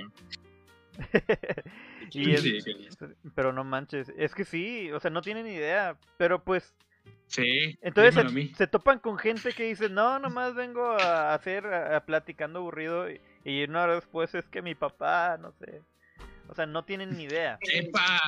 pero 3.36 3.54
no 3.54 3.64
manches, 3.64 4.12
es 4.18 4.36
que 4.36 4.46
sí, 4.46 4.92
o 4.92 5.00
sea, 5.00 5.12
no 5.12 5.22
tienen 5.22 5.48
idea, 5.48 5.98
pero 6.18 6.44
pues 6.44 6.74
Sí. 7.28 7.78
Entonces 7.82 8.16
se, 8.58 8.68
topan 8.68 9.00
con 9.00 9.18
gente 9.18 9.54
que 9.54 9.66
dice, 9.66 9.90
no, 9.90 10.20
nomás 10.20 10.56
vengo 10.56 10.92
a 10.92 11.34
hacer, 11.34 11.66
a, 11.68 12.04
platicando 12.06 12.60
aburrido 12.60 13.08
y, 13.10 13.64
una 13.64 13.84
hora 13.84 13.96
después 13.96 14.34
es 14.36 14.46
que 14.46 14.62
mi 14.62 14.76
papá, 14.76 15.38
no 15.40 15.54
sé. 15.54 15.82
O 16.48 16.56
sea, 16.56 16.66
no 16.66 16.84
tienen 16.84 17.16
ni 17.16 17.24
idea. 17.24 17.60
¡Epa! 17.74 18.22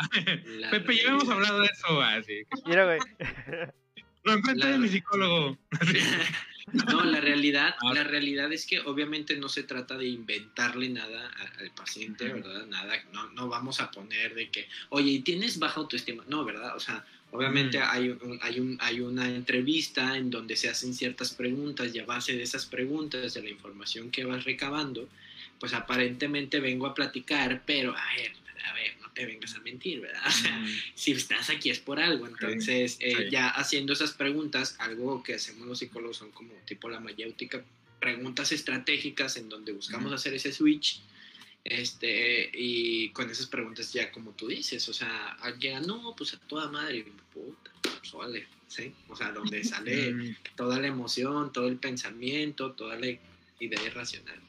Pepe, 0.70 0.98
ya 0.98 1.10
hemos 1.10 1.28
hablado 1.30 1.62
de 1.62 1.68
eso, 1.68 2.02
así. 2.02 2.44
Mira, 2.66 2.86
güey. 2.86 3.00
Lo 4.24 4.34
enfrente 4.34 4.68
de 4.68 4.78
mi 4.78 4.88
psicólogo. 4.88 5.58
No, 6.74 7.04
la 7.04 7.20
realidad, 7.20 7.76
ah. 7.82 7.94
la 7.94 8.04
realidad 8.04 8.52
es 8.54 8.66
que 8.66 8.80
obviamente 8.82 9.36
no 9.36 9.50
se 9.50 9.64
trata 9.64 9.98
de 9.98 10.08
inventarle 10.08 10.90
nada 10.90 11.30
al 11.60 11.72
paciente, 11.72 12.32
¿verdad? 12.32 12.66
Nada, 12.68 12.94
no, 13.12 13.30
no 13.32 13.50
vamos 13.50 13.82
a 13.82 13.92
poner 13.92 14.36
de 14.36 14.50
que, 14.50 14.70
oye, 14.90 15.22
¿tienes 15.26 15.60
baja 15.60 15.82
autoestima? 15.82 16.24
No, 16.28 16.46
¿verdad? 16.46 16.76
O 16.76 16.80
sea, 16.80 17.04
Obviamente 17.32 17.80
mm. 17.80 17.84
hay, 17.86 18.18
hay, 18.42 18.60
un, 18.60 18.78
hay 18.80 19.00
una 19.00 19.30
entrevista 19.30 20.18
en 20.18 20.30
donde 20.30 20.56
se 20.56 20.70
hacen 20.70 20.94
ciertas 20.94 21.34
preguntas 21.34 21.94
y 21.94 22.00
a 22.00 22.06
base 22.06 22.36
de 22.36 22.44
esas 22.44 22.66
preguntas, 22.66 23.34
de 23.34 23.42
la 23.42 23.50
información 23.50 24.12
que 24.12 24.26
vas 24.26 24.44
recabando, 24.44 25.08
pues 25.60 25.74
aparentemente 25.74 26.60
vengo 26.60 26.88
a 26.88 26.94
platicar, 26.94 27.64
pero 27.66 27.96
a 27.96 28.16
ver, 28.16 28.34
a 28.66 28.74
ver, 28.74 28.98
no 29.02 29.12
te 29.12 29.26
vengas 29.26 29.56
a 29.56 29.60
mentir, 29.62 30.02
¿verdad? 30.02 30.22
O 30.28 30.32
sea, 30.32 30.58
mm. 30.58 30.68
si 30.94 31.12
estás 31.14 31.50
aquí 31.50 31.70
es 31.70 31.80
por 31.80 32.00
algo. 32.00 32.28
Entonces, 32.28 32.98
eh, 33.00 33.30
ya 33.32 33.50
haciendo 33.50 33.94
esas 33.94 34.12
preguntas, 34.12 34.76
algo 34.80 35.24
que 35.24 35.36
hacemos 35.36 35.68
los 35.68 35.80
psicólogos 35.80 36.18
son 36.18 36.32
como 36.32 36.54
tipo 36.66 36.90
la 36.90 37.00
mayéutica, 37.00 37.64
preguntas 38.00 38.52
estratégicas 38.52 39.38
en 39.38 39.48
donde 39.48 39.72
buscamos 39.72 40.12
hacer 40.12 40.34
ese 40.34 40.52
switch 40.52 41.02
este, 41.64 42.50
y 42.54 43.10
con 43.10 43.30
esas 43.30 43.46
preguntas 43.48 43.94
ya 43.94 44.12
como 44.12 44.32
tú 44.32 44.48
dices, 44.48 44.88
o 44.90 44.94
sea, 44.94 45.38
llega, 45.60 45.80
no, 45.80 46.16
pues 46.16 46.34
a 46.34 46.40
toda 46.40 46.70
madre, 46.70 47.06
puta, 47.34 47.72
pues 47.82 48.12
vale, 48.14 48.48
¿sí? 48.68 48.94
O 49.10 49.16
sea, 49.16 49.32
donde 49.32 49.64
sale 49.64 50.14
mm. 50.14 50.36
toda 50.56 50.80
la 50.80 50.88
emoción, 50.88 51.52
todo 51.52 51.68
el 51.68 51.78
pensamiento, 51.78 52.74
toda 52.74 52.96
la 52.98 53.08
idea 53.60 53.84
irracional. 53.86 54.40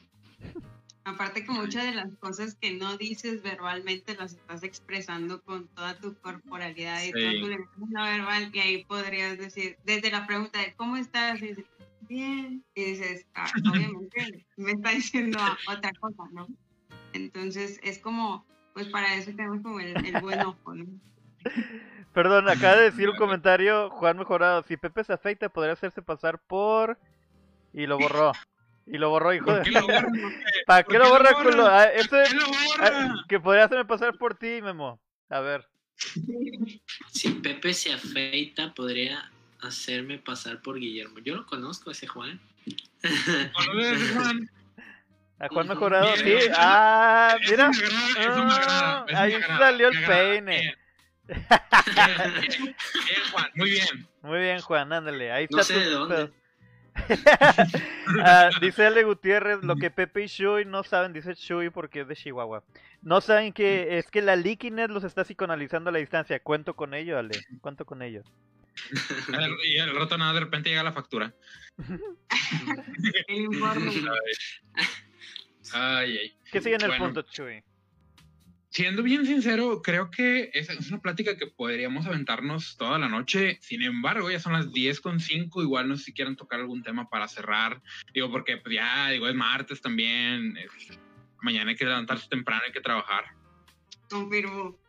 Aparte 1.05 1.43
que 1.43 1.51
muchas 1.51 1.83
de 1.83 1.95
las 1.95 2.15
cosas 2.15 2.55
que 2.55 2.71
no 2.71 2.97
dices 2.97 3.43
verbalmente 3.43 4.15
las 4.15 4.33
estás 4.33 4.63
expresando 4.63 5.41
con 5.41 5.67
toda 5.67 5.99
tu 5.99 6.15
corporalidad 6.15 7.03
y 7.03 7.11
toda 7.11 7.31
tu 7.31 7.47
lenguaje 7.47 8.11
verbal 8.17 8.49
y 8.53 8.59
ahí 8.59 8.85
podrías 8.85 9.37
decir, 9.37 9.77
desde 9.83 10.11
la 10.11 10.25
pregunta 10.25 10.59
de 10.59 10.73
¿cómo 10.75 10.95
estás? 10.95 11.41
Y 11.41 11.47
dices, 11.47 11.65
bien, 12.07 12.63
y 12.73 12.83
dices, 12.83 13.25
ah, 13.35 13.51
obviamente 13.69 14.45
me 14.55 14.71
está 14.71 14.91
diciendo 14.91 15.39
otra 15.67 15.91
cosa, 15.99 16.23
¿no? 16.31 16.47
Entonces 17.13 17.79
es 17.83 17.99
como, 17.99 18.45
pues 18.73 18.87
para 18.87 19.15
eso 19.15 19.31
tenemos 19.31 19.61
como 19.61 19.79
el, 19.79 19.93
buen 20.21 20.41
ojo, 20.41 20.75
¿no? 20.75 20.85
Perdón, 22.13 22.47
acaba 22.47 22.75
de 22.75 22.91
decir 22.91 23.09
un 23.09 23.15
comentario 23.15 23.89
Juan 23.89 24.17
Mejorado. 24.17 24.63
Si 24.63 24.77
Pepe 24.77 25.03
se 25.03 25.13
afeita, 25.13 25.49
podría 25.49 25.73
hacerse 25.73 26.01
pasar 26.01 26.39
por. 26.39 26.99
Y 27.73 27.87
lo 27.87 27.97
borró. 27.97 28.33
Y 28.85 28.97
lo 28.97 29.09
borró, 29.09 29.33
hijo 29.33 29.45
¿Por 29.45 29.63
de. 29.63 29.71
¿Para 30.67 30.83
qué 30.83 30.99
lo 30.99 31.09
borra, 31.09 31.33
culo? 31.41 31.65
Ah, 31.65 31.85
esto 31.85 32.15
¿Por 32.17 32.21
es- 32.23 32.29
qué 32.29 32.35
lo 32.35 32.45
ah, 32.45 32.91
borra? 32.91 33.25
que 33.27 33.39
podría 33.39 33.63
hacerme 33.65 33.85
pasar 33.85 34.17
por 34.17 34.35
ti, 34.35 34.61
Memo. 34.61 34.99
A 35.29 35.39
ver. 35.39 35.67
Si 37.11 37.29
Pepe 37.41 37.73
se 37.73 37.93
afeita, 37.93 38.73
podría 38.73 39.31
hacerme 39.61 40.19
pasar 40.19 40.61
por 40.61 40.77
Guillermo. 40.79 41.19
Yo 41.19 41.35
lo 41.35 41.45
conozco, 41.45 41.91
ese 41.91 42.07
Juan. 42.07 42.39
¿Conoces 43.55 44.11
a 44.11 44.21
Juan? 44.21 44.49
A 45.39 45.47
Juan 45.49 45.67
Mejorado, 45.67 46.05
Bien, 46.23 46.41
sí. 46.41 46.47
Ah, 46.55 47.35
Eso 47.41 47.51
mira. 47.51 47.69
me 47.69 47.75
agrada, 47.77 48.09
eso 48.21 48.45
me 48.45 48.53
agrada, 48.53 49.05
eso 49.07 49.17
Ah, 49.17 49.21
ahí 49.21 49.31
me 49.31 49.37
agrada, 49.37 49.59
salió 49.59 49.87
el 49.89 50.05
peine. 50.05 50.75
Bien. 51.25 52.75
Juan, 53.31 53.49
muy 53.55 53.69
bien. 53.71 54.07
Muy 54.21 54.39
bien, 54.39 54.59
Juan, 54.61 54.93
ándale. 54.93 55.31
Ahí 55.31 55.45
está 55.45 55.57
No 55.57 55.63
sé 55.63 55.73
tu 55.73 55.79
de 55.79 55.89
dónde. 55.89 56.15
pedo. 56.15 56.33
Ah, 58.23 58.49
dice 58.61 58.85
Ale 58.85 59.03
Gutiérrez, 59.03 59.63
lo 59.63 59.75
que 59.77 59.89
Pepe 59.89 60.23
y 60.23 60.27
Shui 60.27 60.65
no 60.65 60.83
saben, 60.83 61.11
dice 61.13 61.33
Shui 61.33 61.69
porque 61.71 62.01
es 62.01 62.07
de 62.07 62.15
Chihuahua. 62.15 62.63
No 63.01 63.19
saben 63.21 63.51
que 63.53 63.97
es 63.97 64.11
que 64.11 64.21
la 64.21 64.35
Liquinet 64.35 64.91
los 64.91 65.03
está 65.03 65.23
psicoanalizando 65.23 65.89
a 65.89 65.93
la 65.93 65.99
distancia. 65.99 66.39
Cuento 66.41 66.75
con 66.75 66.93
ello, 66.93 67.17
Ale. 67.17 67.39
Cuento 67.61 67.85
con 67.85 68.01
ello. 68.03 68.21
El- 69.29 69.57
Y 69.65 69.79
al 69.79 69.95
rato 69.95 70.17
nada, 70.17 70.33
de 70.33 70.39
repente 70.41 70.69
llega 70.69 70.83
la 70.83 70.91
factura. 70.93 71.33
Ay, 75.73 76.17
ay. 76.17 76.33
¿Qué 76.51 76.61
sigue 76.61 76.75
en 76.75 76.81
el 76.81 76.87
Bueno. 76.89 77.05
punto, 77.05 77.25
Shui? 77.31 77.63
Siendo 78.69 79.03
bien 79.03 79.25
sincero, 79.27 79.81
creo 79.83 80.09
que 80.09 80.49
es, 80.53 80.67
es 80.69 80.89
una 80.89 80.99
plática 80.99 81.37
que 81.37 81.45
podríamos 81.45 82.07
aventarnos 82.07 82.75
toda 82.75 82.97
la 82.97 83.07
noche. 83.07 83.59
Sin 83.61 83.83
embargo, 83.83 84.31
ya 84.31 84.39
son 84.39 84.53
las 84.53 84.73
10 84.73 84.99
con 84.99 85.19
5. 85.19 85.61
Igual 85.61 85.87
no 85.89 85.95
sé 85.95 86.05
si 86.05 86.13
quieran 86.13 86.35
tocar 86.35 86.59
algún 86.59 86.81
tema 86.81 87.07
para 87.07 87.27
cerrar. 87.27 87.81
Digo, 88.15 88.31
porque 88.31 88.57
pues, 88.57 88.73
ya, 88.75 89.09
digo, 89.09 89.27
es 89.27 89.35
martes 89.35 89.79
también. 89.81 90.57
es- 90.57 90.97
mañana 91.41 91.71
hay 91.71 91.75
que 91.75 91.83
levantarse 91.85 92.27
temprano, 92.29 92.63
hay 92.65 92.71
que 92.71 92.79
trabajar. 92.81 93.25
Confirmo. 94.09 94.79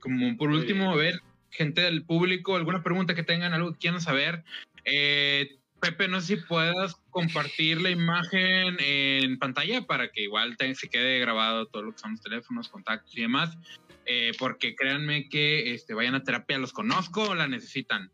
Como 0.00 0.36
por 0.36 0.50
último, 0.50 0.92
a 0.92 0.96
ver, 0.96 1.20
gente 1.50 1.80
del 1.82 2.04
público, 2.04 2.56
alguna 2.56 2.82
pregunta 2.82 3.14
que 3.14 3.22
tengan, 3.22 3.52
algo 3.54 3.72
que 3.72 3.78
quieran 3.78 4.00
saber. 4.00 4.44
Eh, 4.84 5.59
Pepe, 5.80 6.08
no 6.08 6.20
sé 6.20 6.36
si 6.36 6.42
puedas 6.42 6.94
compartir 7.10 7.80
la 7.80 7.90
imagen 7.90 8.76
en 8.80 9.38
pantalla 9.38 9.82
para 9.82 10.10
que 10.10 10.22
igual 10.22 10.56
te- 10.56 10.74
se 10.74 10.88
quede 10.88 11.18
grabado 11.20 11.66
todo 11.66 11.82
lo 11.84 11.92
que 11.92 11.98
son 11.98 12.12
los 12.12 12.20
teléfonos, 12.20 12.68
contactos 12.68 13.16
y 13.16 13.22
demás. 13.22 13.56
Eh, 14.06 14.32
porque 14.38 14.74
créanme 14.74 15.28
que 15.28 15.72
este, 15.74 15.94
vayan 15.94 16.14
a 16.14 16.22
terapia, 16.24 16.58
los 16.58 16.72
conozco, 16.72 17.34
la 17.34 17.46
necesitan. 17.48 18.10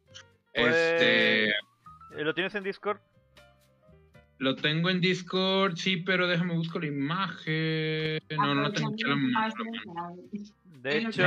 Pues- 0.55 0.75
Este, 0.75 1.49
Eh, 1.49 1.53
¿Lo 2.19 2.35
tienes 2.35 2.55
en 2.55 2.65
Discord? 2.65 2.99
lo 4.39 4.55
tengo 4.55 4.91
en 4.91 5.01
Discord, 5.01 5.77
sí, 5.77 5.97
pero 5.99 6.27
déjame 6.27 6.55
buscar 6.55 6.83
la 6.83 6.89
imagen. 6.89 8.19
No, 8.37 8.55
no 8.55 8.63
la 8.63 8.71
tengo 8.73 8.95
la 8.99 9.17
mano. 9.17 9.55
De 10.83 10.99
hecho, 10.99 11.23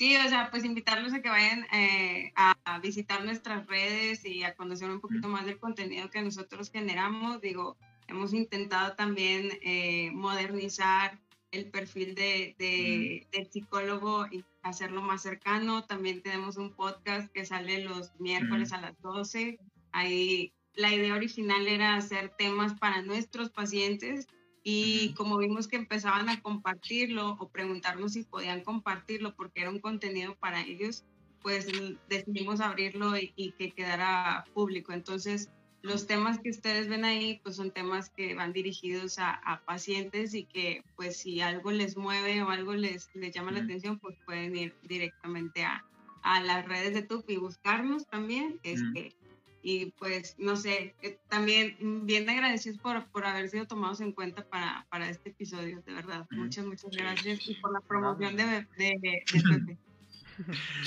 Sí, 0.00 0.16
o 0.16 0.26
sea, 0.30 0.50
pues 0.50 0.64
invitarlos 0.64 1.12
a 1.12 1.20
que 1.20 1.28
vayan 1.28 1.66
eh, 1.74 2.32
a, 2.34 2.78
visitar 2.78 3.22
nuestras 3.22 3.66
redes 3.66 4.24
y 4.24 4.44
a 4.44 4.54
conocer 4.54 4.88
un 4.88 4.98
poquito 4.98 5.28
más 5.28 5.44
del 5.44 5.58
contenido 5.58 6.08
que 6.08 6.22
nosotros 6.22 6.70
generamos. 6.70 7.42
Digo, 7.42 7.76
hemos 8.08 8.32
intentado 8.32 8.94
también 8.94 9.50
eh, 9.60 10.10
modernizar 10.14 11.20
el 11.50 11.66
perfil 11.66 12.14
de, 12.14 12.56
de- 12.58 13.26
del 13.30 13.50
psicólogo 13.52 14.24
y 14.32 14.42
hacerlo 14.62 15.02
más 15.02 15.20
cercano. 15.20 15.84
También 15.84 16.22
tenemos 16.22 16.56
un 16.56 16.72
podcast 16.72 17.30
que 17.30 17.44
sale 17.44 17.84
los 17.84 18.18
miércoles 18.18 18.72
a 18.72 18.80
las 18.80 18.98
12. 19.02 19.58
Ahí 19.92 20.54
la 20.76 20.94
idea 20.94 21.14
original 21.14 21.68
era 21.68 21.94
hacer 21.96 22.30
temas 22.38 22.72
para 22.72 23.02
nuestros 23.02 23.50
pacientes 23.50 24.28
y 24.62 25.14
como 25.14 25.38
vimos 25.38 25.68
que 25.68 25.76
empezaban 25.76 26.28
a 26.28 26.40
compartirlo 26.42 27.36
o 27.38 27.48
preguntarnos 27.48 28.12
si 28.12 28.24
podían 28.24 28.62
compartirlo 28.62 29.34
porque 29.34 29.62
era 29.62 29.70
un 29.70 29.80
contenido 29.80 30.34
para 30.36 30.62
ellos, 30.62 31.04
pues 31.42 31.66
decidimos 32.08 32.60
abrirlo 32.60 33.16
y, 33.16 33.32
y 33.36 33.52
que 33.52 33.70
quedara 33.70 34.44
público. 34.52 34.92
Entonces, 34.92 35.50
los 35.82 36.06
temas 36.06 36.38
que 36.38 36.50
ustedes 36.50 36.88
ven 36.88 37.04
ahí, 37.04 37.40
pues 37.42 37.56
son 37.56 37.70
temas 37.70 38.10
que 38.10 38.34
van 38.34 38.52
dirigidos 38.52 39.18
a, 39.18 39.30
a 39.30 39.60
pacientes 39.64 40.34
y 40.34 40.44
que, 40.44 40.84
pues 40.96 41.16
si 41.16 41.40
algo 41.40 41.70
les 41.70 41.96
mueve 41.96 42.42
o 42.42 42.50
algo 42.50 42.74
les, 42.74 43.08
les 43.14 43.34
llama 43.34 43.52
la 43.52 43.60
atención, 43.60 43.98
pues 43.98 44.16
pueden 44.26 44.56
ir 44.56 44.74
directamente 44.82 45.64
a, 45.64 45.84
a 46.22 46.42
las 46.42 46.66
redes 46.66 46.92
de 46.92 47.02
TUP 47.02 47.30
y 47.30 47.36
buscarnos 47.38 48.06
también. 48.06 48.60
Este, 48.62 49.16
y 49.62 49.86
pues 49.98 50.34
no 50.38 50.56
sé, 50.56 50.94
eh, 51.02 51.18
también 51.28 51.76
bien 52.06 52.28
agradecidos 52.30 52.78
por, 52.78 53.06
por 53.10 53.26
haber 53.26 53.48
sido 53.48 53.66
tomados 53.66 54.00
en 54.00 54.12
cuenta 54.12 54.44
para, 54.48 54.86
para 54.90 55.08
este 55.10 55.30
episodio, 55.30 55.82
de 55.86 55.92
verdad. 55.92 56.26
Muchas, 56.30 56.64
muchas 56.66 56.90
Sí. 56.92 56.98
gracias 56.98 57.48
y 57.48 57.54
por 57.56 57.72
la 57.72 57.80
promoción 57.80 58.36
de, 58.36 58.44
de, 58.44 58.66
de, 58.78 58.98
de 59.00 59.24
Pepe. 59.32 59.78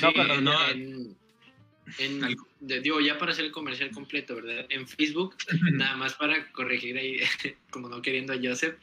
No, 0.01 0.09
Sí, 0.09 0.15
en- 0.15 0.43
no- 0.43 0.67
en- 0.69 1.17
en- 1.99 2.81
digo, 2.81 2.99
ya 3.01 3.17
para 3.19 3.33
hacer 3.33 3.45
el 3.45 3.51
comercial 3.51 3.91
completo, 3.91 4.35
¿verdad? 4.35 4.65
En 4.69 4.87
Facebook, 4.87 5.35
nada 5.73 5.95
más 5.95 6.15
para 6.15 6.51
corregir 6.51 6.97
ahí, 6.97 7.17
como 7.69 7.89
no 7.89 8.01
queriendo 8.01 8.33
a 8.33 8.37
Joseph, 8.41 8.75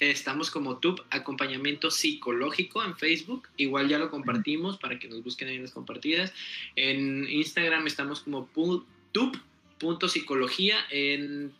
estamos 0.00 0.50
como 0.50 0.78
TUP 0.78 1.00
Acompañamiento 1.10 1.90
Psicológico 1.90 2.84
en 2.84 2.96
Facebook. 2.96 3.48
Igual 3.56 3.88
ya 3.88 3.98
lo 3.98 4.10
compartimos 4.10 4.76
para 4.76 4.98
que 4.98 5.08
nos 5.08 5.24
busquen 5.24 5.48
ahí 5.48 5.56
en 5.56 5.62
las 5.62 5.72
compartidas. 5.72 6.32
En 6.76 7.28
Instagram 7.28 7.86
estamos 7.86 8.20
como 8.20 8.46
TUP.psicología. 9.12 10.76
En 10.90 11.52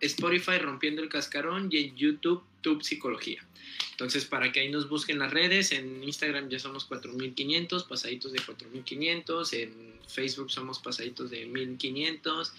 Spotify 0.00 0.58
Rompiendo 0.58 1.02
el 1.02 1.08
Cascarón 1.08 1.68
y 1.70 1.78
en 1.78 1.96
YouTube 1.96 2.42
TUP 2.60 2.82
Psicología. 2.82 3.44
Entonces, 3.92 4.24
para 4.24 4.50
que 4.50 4.60
ahí 4.60 4.70
nos 4.70 4.88
busquen 4.88 5.18
las 5.18 5.32
redes, 5.32 5.72
en 5.72 6.02
Instagram 6.02 6.48
ya 6.48 6.58
somos 6.58 6.84
4500, 6.84 7.84
pasaditos 7.84 8.32
de 8.32 8.40
4500, 8.40 9.52
en 9.52 9.94
Facebook 10.08 10.50
somos 10.50 10.80
pasaditos 10.80 11.30
de 11.30 11.46
1500, 11.46 12.52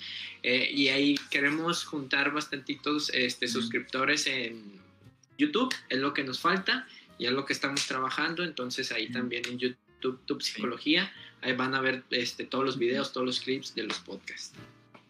eh, 0.44 0.70
y 0.72 0.88
ahí 0.88 1.16
queremos 1.30 1.84
juntar 1.84 2.32
bastantitos 2.32 3.10
este, 3.14 3.48
suscriptores 3.48 4.28
en 4.28 4.80
YouTube, 5.38 5.74
es 5.90 6.00
lo 6.00 6.14
que 6.14 6.24
nos 6.24 6.40
falta 6.40 6.88
y 7.20 7.26
es 7.26 7.34
lo 7.34 7.46
que 7.46 7.54
estamos 7.54 7.86
trabajando, 7.86 8.44
entonces 8.44 8.92
ahí 8.92 9.12
también 9.12 9.44
en 9.46 9.60
YouTube, 9.60 10.20
Tube 10.26 10.42
Psicología, 10.42 11.14
ahí 11.46 11.54
van 11.56 11.76
a 11.76 11.82
ver 11.82 12.04
este, 12.10 12.44
todos 12.46 12.66
los 12.66 12.78
videos, 12.78 13.14
todos 13.14 13.26
los 13.26 13.40
clips 13.40 13.74
de 13.76 13.84
los 13.84 14.00
podcasts. 14.00 14.54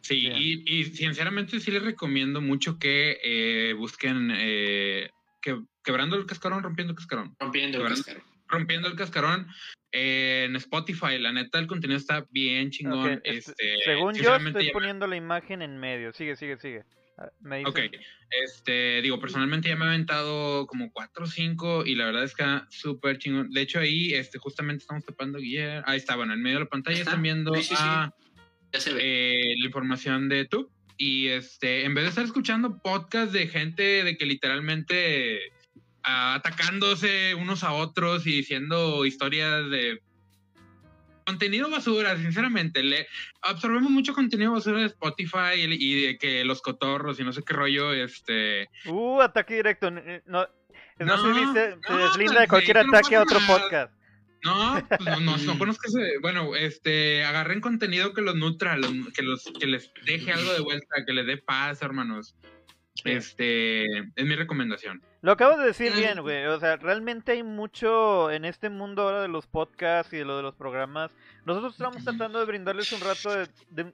Sí, 0.02 0.28
y, 0.28 0.64
y 0.72 0.84
sinceramente 0.86 1.60
sí 1.60 1.72
les 1.72 1.82
recomiendo 1.82 2.40
mucho 2.42 2.78
que 2.78 3.18
eh, 3.24 3.74
busquen 3.74 4.30
eh, 4.36 5.10
que, 5.42 5.60
quebrando 5.84 6.16
el 6.16 6.28
cascarón, 6.28 6.62
rompiendo 6.62 6.92
el 6.92 6.98
cascarón. 6.98 7.36
Rompiendo 7.40 7.82
el 7.82 7.88
cascarón. 7.90 8.24
Rompiendo 8.48 8.88
el 8.88 8.96
cascarón 8.96 9.48
eh, 9.92 10.46
en 10.48 10.56
Spotify. 10.58 11.18
La 11.18 11.32
neta, 11.32 11.58
el 11.58 11.66
contenido 11.66 11.98
está 11.98 12.28
bien 12.30 12.70
chingón. 12.70 13.14
este, 13.24 13.38
este, 13.38 13.78
según 13.84 14.14
yo 14.14 14.36
estoy 14.36 14.68
ya- 14.68 14.74
poniendo 14.74 15.08
la 15.08 15.16
imagen 15.16 15.64
en 15.64 15.80
medio. 15.80 16.14
Sigue, 16.14 16.36
sigue, 16.36 16.58
sigue. 16.58 16.84
Me 17.40 17.60
dice- 17.60 17.70
Ok, 17.70 17.80
este, 18.44 19.02
digo, 19.02 19.20
personalmente 19.20 19.70
ya 19.70 19.76
me 19.78 19.86
he 19.86 19.88
aventado 19.90 20.68
como 20.68 20.92
cuatro 20.92 21.24
o 21.24 21.28
cinco 21.28 21.86
y 21.86 21.96
la 21.96 22.06
verdad 22.06 22.24
es 22.24 22.36
que 22.36 22.44
está 22.44 22.68
súper 22.70 23.18
chingón. 23.20 23.50
De 23.52 23.62
hecho, 23.62 23.80
ahí, 23.80 24.14
este, 24.14 24.38
justamente 24.38 24.82
estamos 24.82 25.06
tapando 25.06 25.40
Guillermo. 25.40 25.84
Ahí 25.88 25.98
está, 25.98 26.16
bueno, 26.18 26.34
en 26.34 26.42
medio 26.42 26.58
de 26.58 26.64
la 26.66 26.70
pantalla 26.70 26.98
Está. 26.98 27.12
están 27.12 27.24
viendo 27.24 27.54
Sí, 27.56 27.62
sí, 27.64 27.68
sí. 27.70 27.76
a 27.78 28.14
Ya 28.74 28.80
se 28.82 28.94
ve. 28.94 29.00
eh, 29.02 29.56
la 29.60 29.66
información 29.66 30.28
de 30.30 30.40
YouTube. 30.40 30.70
Y 30.98 31.28
este, 31.28 31.84
en 31.86 31.94
vez 31.94 32.06
de 32.06 32.10
estar 32.10 32.26
escuchando 32.26 32.80
podcasts 32.82 33.34
de 33.34 33.48
gente 33.48 34.04
de 34.04 34.18
que 34.18 34.26
literalmente 34.26 35.40
ah, 36.04 36.36
atacándose 36.36 37.34
unos 37.36 37.64
a 37.64 37.74
otros 37.74 38.26
y 38.28 38.32
diciendo 38.32 39.06
historias 39.06 39.70
de 39.70 40.02
contenido 41.26 41.70
basura, 41.70 42.16
sinceramente, 42.18 42.84
le 42.84 43.08
absorbemos 43.42 43.90
mucho 43.92 44.14
contenido 44.14 44.52
basura 44.54 44.80
de 44.80 44.86
Spotify 44.88 45.56
y, 45.58 46.02
de 46.06 46.18
que 46.18 46.46
los 46.46 46.62
cotorros 46.62 47.20
y 47.20 47.24
no 47.24 47.34
sé 47.34 47.42
qué 47.44 47.54
rollo, 47.54 47.94
este, 47.94 48.70
Uh, 48.86 49.22
ataque 49.22 49.56
directo. 49.56 49.90
No, 49.92 50.02
no, 50.26 50.48
No, 51.00 51.18
se, 51.54 51.76
no, 51.90 51.98
deslinda 52.08 52.42
de 52.42 52.48
cualquier 52.48 52.86
no 52.86 52.98
ataque 52.98 53.16
a 53.16 53.24
pasa 53.24 53.36
otro 53.38 53.40
nada. 53.48 53.60
podcast. 53.62 53.94
No, 54.44 54.88
pues 54.88 55.02
no, 55.02 55.20
no, 55.22 55.38
no 55.38 55.58
conozco 55.58 55.88
ese. 55.88 56.20
Bueno, 56.22 56.56
este, 56.56 57.24
agarren 57.26 57.62
contenido 57.62 58.14
que 58.14 58.22
los 58.22 58.36
nutra, 58.36 58.78
los- 58.78 58.92
que, 59.16 59.24
los, 59.24 59.52
que 59.60 59.66
les 59.66 59.92
deje 60.06 60.32
algo 60.32 60.54
de 60.54 60.60
vuelta, 60.62 61.04
que 61.06 61.14
les 61.14 61.26
dé 61.26 61.38
paz, 61.38 61.82
hermanos. 61.82 62.36
Sí. 62.94 63.10
Este, 63.12 63.84
es 63.86 64.26
mi 64.26 64.36
recomendación. 64.36 65.02
Lo 65.26 65.32
acabas 65.32 65.58
de 65.58 65.66
decir 65.66 65.92
bien, 65.94 66.22
güey. 66.22 66.46
O 66.46 66.60
sea, 66.60 66.76
realmente 66.78 67.32
hay 67.32 67.42
mucho 67.42 68.30
en 68.30 68.46
este 68.46 68.70
mundo 68.70 69.02
ahora 69.02 69.24
de 69.24 69.28
los 69.28 69.48
podcasts 69.48 70.14
y 70.14 70.18
de 70.18 70.24
lo 70.26 70.38
de 70.38 70.44
los 70.44 70.54
programas. 70.54 71.10
Nosotros 71.46 71.74
estamos 71.74 72.04
tratando 72.04 72.38
de 72.40 72.46
brindarles 72.46 72.92
un 72.94 73.02
rato 73.02 73.32
de, 73.36 73.48
de- 73.72 73.94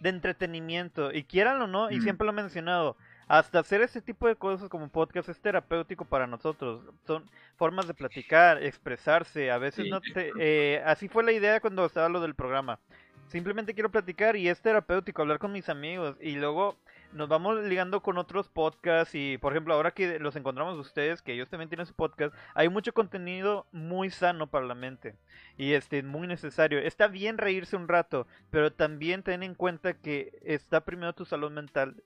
de 0.00 0.08
entretenimiento. 0.08 1.12
Y 1.12 1.24
quieran 1.24 1.60
o 1.60 1.66
no, 1.66 1.90
y 1.90 2.00
siempre 2.00 2.24
lo 2.24 2.32
he 2.32 2.34
mencionado, 2.34 2.96
hasta 3.28 3.58
hacer 3.58 3.82
ese 3.82 4.00
tipo 4.00 4.26
de 4.26 4.36
cosas 4.36 4.70
como 4.70 4.88
podcast 4.88 5.28
es 5.28 5.38
terapéutico 5.38 6.06
para 6.06 6.26
nosotros. 6.26 6.80
Son 7.06 7.30
formas 7.56 7.86
de 7.86 7.92
platicar, 7.92 8.62
expresarse. 8.62 9.50
A 9.50 9.58
veces 9.58 9.86
no 9.90 10.00
te, 10.00 10.32
eh, 10.38 10.82
así 10.86 11.08
fue 11.08 11.24
la 11.24 11.32
idea 11.32 11.60
cuando 11.60 11.84
estaba 11.84 12.08
lo 12.08 12.22
del 12.22 12.34
programa. 12.34 12.78
Simplemente 13.26 13.74
quiero 13.74 13.90
platicar 13.90 14.34
y 14.34 14.48
es 14.48 14.62
terapéutico 14.62 15.20
hablar 15.20 15.38
con 15.38 15.52
mis 15.52 15.68
amigos 15.68 16.16
y 16.22 16.36
luego 16.36 16.78
nos 17.12 17.28
vamos 17.28 17.62
ligando 17.64 18.02
con 18.02 18.18
otros 18.18 18.48
podcasts 18.48 19.14
y 19.14 19.38
por 19.38 19.52
ejemplo 19.52 19.74
ahora 19.74 19.90
que 19.90 20.18
los 20.18 20.36
encontramos 20.36 20.78
ustedes 20.78 21.22
que 21.22 21.32
ellos 21.32 21.48
también 21.48 21.68
tienen 21.68 21.86
su 21.86 21.94
podcast 21.94 22.34
hay 22.54 22.68
mucho 22.68 22.92
contenido 22.92 23.66
muy 23.72 24.10
sano 24.10 24.46
para 24.48 24.66
la 24.66 24.74
mente 24.74 25.16
y 25.56 25.72
este 25.72 26.02
muy 26.02 26.26
necesario. 26.26 26.78
Está 26.78 27.08
bien 27.08 27.38
reírse 27.38 27.76
un 27.76 27.88
rato 27.88 28.26
pero 28.50 28.72
también 28.72 29.22
ten 29.22 29.42
en 29.42 29.54
cuenta 29.54 29.94
que 29.94 30.38
está 30.42 30.84
primero 30.84 31.12
tu 31.12 31.24
salud 31.24 31.50
mental 31.50 32.02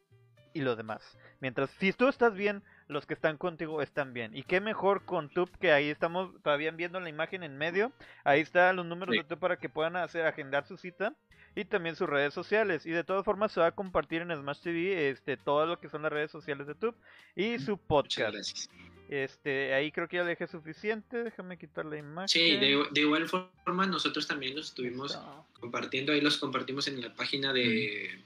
y 0.55 0.61
lo 0.61 0.76
demás. 0.76 1.18
Mientras 1.40 1.68
si 1.70 1.92
tú 1.92 2.09
estás 2.09 2.34
bien 2.34 2.62
los 2.86 3.07
que 3.07 3.14
están 3.14 3.36
contigo 3.36 3.82
están 3.82 4.14
bien. 4.14 4.34
Y 4.34 4.44
qué 4.44 4.61
mejor 4.61 5.05
con 5.05 5.28
Tube 5.28 5.50
que 5.59 5.72
ahí 5.72 5.90
estamos 5.90 6.30
todavía 6.42 6.70
viendo 6.70 7.00
la 7.00 7.09
imagen 7.09 7.42
en 7.42 7.59
medio. 7.59 7.92
Ahí 8.22 8.40
están 8.40 8.76
los 8.76 8.86
números 8.86 9.14
de 9.16 9.24
Tube 9.24 9.38
para 9.38 9.57
que 9.59 9.68
puedan 9.68 9.96
hacer 9.96 10.26
agendar 10.26 10.64
su 10.64 10.76
cita 10.76 11.14
y 11.55 11.64
también 11.64 11.96
sus 11.96 12.09
redes 12.09 12.34
sociales. 12.34 12.86
Y 12.86 12.90
de 12.90 13.05
todas 13.05 13.24
formas 13.24 13.52
se 13.52 13.61
va 13.61 13.66
a 13.66 13.72
compartir 13.72 14.22
en 14.22 14.30
Smash 14.30 14.61
TV 14.61 15.11
este, 15.11 15.36
todo 15.36 15.66
lo 15.66 15.78
que 15.78 15.88
son 15.88 16.02
las 16.02 16.12
redes 16.12 16.30
sociales 16.30 16.66
de 16.66 16.74
YouTube 16.74 16.96
y 17.36 17.59
su 17.59 17.78
podcast. 17.78 18.68
Este, 19.09 19.74
ahí 19.74 19.92
creo 19.92 20.09
que 20.09 20.16
ya 20.16 20.22
le 20.22 20.30
dejé 20.30 20.46
suficiente, 20.46 21.22
déjame 21.22 21.59
quitar 21.59 21.84
la 21.84 21.98
imagen. 21.98 22.28
Sí, 22.28 22.57
de, 22.57 23.00
igual 23.00 23.28
forma 23.28 23.86
nosotros 23.86 24.26
también 24.26 24.57
los 24.57 24.68
estuvimos 24.68 25.18
compartiendo, 25.61 26.12
ahí 26.12 26.20
los 26.20 26.38
compartimos 26.38 26.88
en 26.88 27.00
la 27.00 27.14
página 27.14 27.52
de, 27.52 28.18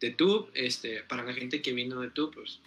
de 0.00 0.10
Tube, 0.10 0.50
este, 0.54 1.02
para 1.04 1.24
la 1.24 1.32
gente 1.32 1.62
que 1.62 1.72
vino 1.72 2.00
de 2.00 2.10
Tube, 2.10 2.32
pues 2.34 2.60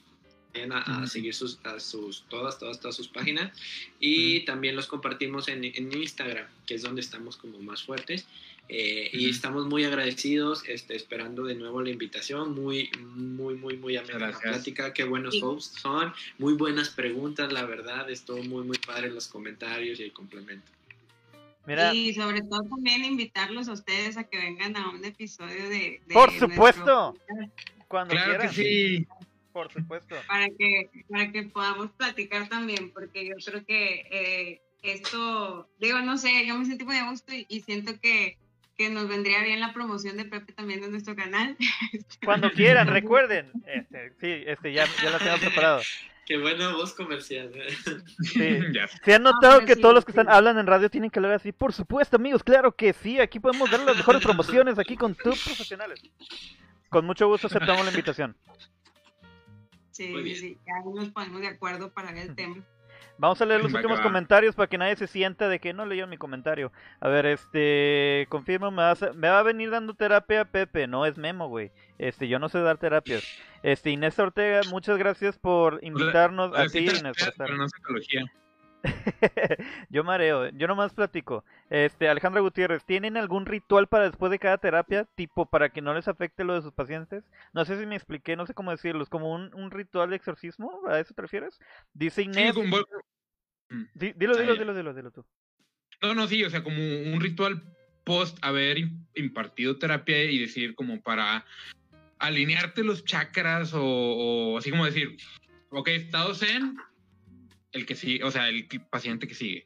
vayan 0.54 0.72
a, 0.74 1.08
seguir 1.08 1.34
sus, 1.34 1.60
a 1.64 1.80
sus, 1.80 2.24
todas, 2.30 2.60
todas, 2.60 2.80
todas 2.80 2.96
sus 2.96 3.08
páginas 3.08 3.52
y 4.00 4.42
también 4.42 4.76
los 4.76 4.88
compartimos 4.88 5.48
en, 5.48 5.64
en 5.66 5.92
Instagram, 5.92 6.46
que 6.66 6.76
es 6.76 6.82
donde 6.82 7.02
estamos 7.02 7.38
como 7.38 7.60
más 7.60 7.84
fuertes. 7.84 8.26
Eh, 8.74 9.10
y 9.12 9.30
estamos 9.30 9.66
muy 9.66 9.84
agradecidos, 9.84 10.64
este, 10.66 10.96
esperando 10.96 11.44
de 11.44 11.56
nuevo 11.56 11.82
la 11.82 11.90
invitación. 11.90 12.56
Muy, 12.56 12.90
muy, 13.02 13.56
muy, 13.56 13.76
muy 13.76 13.98
amena 13.98 14.30
la 14.30 14.40
plática. 14.40 14.94
Qué 14.94 15.04
buenos 15.04 15.44
hosts 15.44 15.82
son. 15.82 16.14
Muy 16.38 16.54
buenas 16.54 16.88
preguntas, 16.88 17.52
la 17.52 17.66
verdad. 17.66 18.10
Estuvo 18.10 18.42
muy, 18.44 18.64
muy 18.64 18.78
padre 18.78 19.10
los 19.10 19.28
comentarios 19.28 20.00
y 20.00 20.04
el 20.04 20.14
complemento. 20.14 20.72
Y 21.94 22.14
sobre 22.14 22.42
todo 22.44 22.64
también 22.64 23.04
invitarlos 23.04 23.68
a 23.68 23.74
ustedes 23.74 24.16
a 24.16 24.24
que 24.24 24.38
vengan 24.38 24.78
a 24.78 24.90
un 24.90 25.04
episodio 25.04 25.68
de. 25.68 26.02
Por 26.12 26.32
supuesto. 26.32 27.16
Cuando 27.90 28.14
claro 28.14 28.30
quieran. 28.30 28.50
Que 28.50 28.56
sí. 28.56 29.08
Por 29.52 29.72
supuesto. 29.72 30.16
Para 30.28 30.48
que, 30.50 30.90
para 31.10 31.32
que 31.32 31.44
podamos 31.44 31.92
platicar 31.92 32.48
también, 32.48 32.92
porque 32.92 33.28
yo 33.28 33.36
creo 33.46 33.66
que 33.66 34.08
eh, 34.12 34.62
esto, 34.82 35.70
digo, 35.80 36.00
no 36.02 36.18
sé, 36.18 36.46
yo 36.46 36.58
me 36.58 36.66
sentí 36.66 36.86
muy 36.86 36.98
a 36.98 37.10
gusto 37.10 37.34
y 37.36 37.62
siento 37.62 38.00
que 38.00 38.38
que 38.82 38.90
nos 38.90 39.08
vendría 39.08 39.44
bien 39.44 39.60
la 39.60 39.74
promoción 39.74 40.18
de 40.18 40.26
Pepe 40.26 40.54
también 40.54 40.84
en 40.84 40.92
nuestro 40.92 41.16
canal. 41.16 41.56
Cuando 42.26 42.52
quieran, 42.52 42.88
recuerden. 42.88 43.52
Este, 43.66 44.14
sí, 44.20 44.44
este, 44.48 44.74
ya, 44.74 44.88
ya 45.04 45.12
lo 45.12 45.20
tengo 45.20 45.38
preparado. 45.38 45.82
Qué 46.26 46.38
buena 46.38 46.74
voz 46.74 46.94
comercial. 46.94 47.52
¿eh? 47.54 47.68
Sí. 48.24 48.60
¿Se 49.06 49.14
han 49.14 49.24
notado 49.24 49.66
que 49.66 49.76
todos 49.76 49.94
los 49.94 50.06
que 50.06 50.12
están 50.12 50.30
hablan 50.30 50.58
en 50.58 50.66
radio 50.66 50.90
tienen 50.90 51.12
que 51.12 51.20
hablar 51.20 51.34
así? 51.34 51.52
Por 51.52 51.74
supuesto, 51.74 52.16
amigos, 52.16 52.44
claro 52.44 52.72
que 52.76 52.94
sí. 52.94 53.20
Aquí 53.20 53.40
podemos 53.40 53.70
dar 53.70 53.82
las 53.82 53.98
mejores 53.98 54.24
promociones 54.24 54.80
aquí 54.80 54.96
con 54.96 55.14
tus 55.14 55.44
profesionales. 55.44 56.02
Con 56.90 57.06
mucho 57.06 57.28
gusto 57.28 57.48
aceptamos 57.48 57.84
la 57.84 57.92
invitación. 57.92 58.36
Sí, 59.92 60.36
sí, 60.36 60.58
ya 60.66 60.74
nos 60.90 61.10
ponemos 61.10 61.42
de 61.42 61.48
acuerdo 61.48 61.92
para 61.92 62.12
ver 62.12 62.30
el 62.30 62.36
tema. 62.36 62.58
Vamos 63.18 63.42
a 63.42 63.46
leer 63.46 63.62
los 63.62 63.74
últimos 63.74 64.00
comentarios 64.02 64.56
para 64.56 64.68
que 64.68 64.78
nadie 64.78 64.96
se 64.96 65.08
sienta 65.08 65.48
de 65.48 65.60
que 65.60 65.74
no 65.74 65.86
leyó 65.86 66.08
mi 66.08 66.18
comentario. 66.18 66.72
A 67.00 67.08
ver, 67.08 67.26
este, 67.26 68.26
confirmo, 68.30 68.72
me, 68.72 68.84
me 69.16 69.30
va 69.30 69.40
a 69.40 69.44
venir 69.44 69.70
dando 69.70 69.94
terapia 69.94 70.46
Pepe, 70.46 70.88
no 70.88 71.06
es 71.06 71.18
Memo, 71.18 71.48
güey. 71.48 71.72
Este, 72.00 72.28
yo 72.28 72.40
no 72.40 72.50
sé 72.50 72.60
dar 72.60 72.78
terapias. 72.78 73.24
Este, 73.64 73.92
Inés 73.92 74.18
Ortega, 74.18 74.62
muchas 74.70 74.98
gracias 74.98 75.38
por 75.38 75.80
invitarnos 75.84 76.58
a 76.58 76.66
ti, 76.68 76.80
Inés. 76.80 77.16
Pero 77.38 77.56
no 77.58 77.70
psicología. 77.70 78.26
yo 79.90 80.04
mareo, 80.04 80.50
yo 80.50 80.68
nomás 80.68 80.94
platico. 80.94 81.44
Este, 81.70 82.10
Alejandra 82.10 82.42
Gutiérrez, 82.42 82.84
¿tienen 82.84 83.18
algún 83.18 83.46
ritual 83.46 83.88
para 83.88 84.06
después 84.06 84.32
de 84.32 84.40
cada 84.40 84.58
terapia? 84.58 85.06
Tipo, 85.16 85.46
para 85.46 85.70
que 85.70 85.82
no 85.82 85.94
les 85.94 86.08
afecte 86.08 86.44
lo 86.44 86.56
de 86.56 86.62
sus 86.62 86.74
pacientes. 86.74 87.24
No 87.54 87.66
sé 87.66 87.80
si 87.80 87.86
me 87.86 87.96
expliqué, 87.96 88.36
no 88.36 88.46
sé 88.46 88.54
cómo 88.54 88.72
decirlo. 88.72 89.04
¿Es 89.04 89.10
como 89.10 89.34
un, 89.34 89.72
ritual 89.72 90.10
de 90.10 90.16
exorcismo? 90.16 90.82
¿A 90.88 91.00
eso 91.00 91.14
te 91.14 91.22
refieres? 91.22 91.60
Dice 91.94 92.24
Inés. 92.24 92.56
Mm. 92.56 93.84
dilo, 93.94 94.36
dilo, 94.36 94.56
dilo, 94.56 94.74
dilo, 94.74 94.94
dilo 94.94 95.12
tú. 95.12 95.26
No, 96.02 96.16
no, 96.16 96.28
sí, 96.28 96.44
o 96.44 96.50
sea, 96.50 96.64
como 96.64 96.78
un 96.78 97.22
ritual 97.22 97.64
post 98.04 98.38
haber 98.42 98.78
impartido 99.14 99.78
terapia 99.78 100.24
y 100.24 100.40
decir 100.40 100.76
como 100.76 101.02
para 101.02 101.46
alinearte 102.18 102.84
los 102.84 103.06
chakras 103.06 103.74
o, 103.74 103.84
o 103.84 104.58
así 104.58 104.72
como 104.72 104.86
decir, 104.86 105.16
ok, 105.70 105.88
estado 105.90 106.34
zen, 106.36 106.76
el 107.72 107.86
que 107.86 107.96
sigue, 107.96 108.24
o 108.24 108.32
sea, 108.32 108.50
el 108.50 108.68
paciente 108.90 109.28
que 109.28 109.36
sigue. 109.36 109.66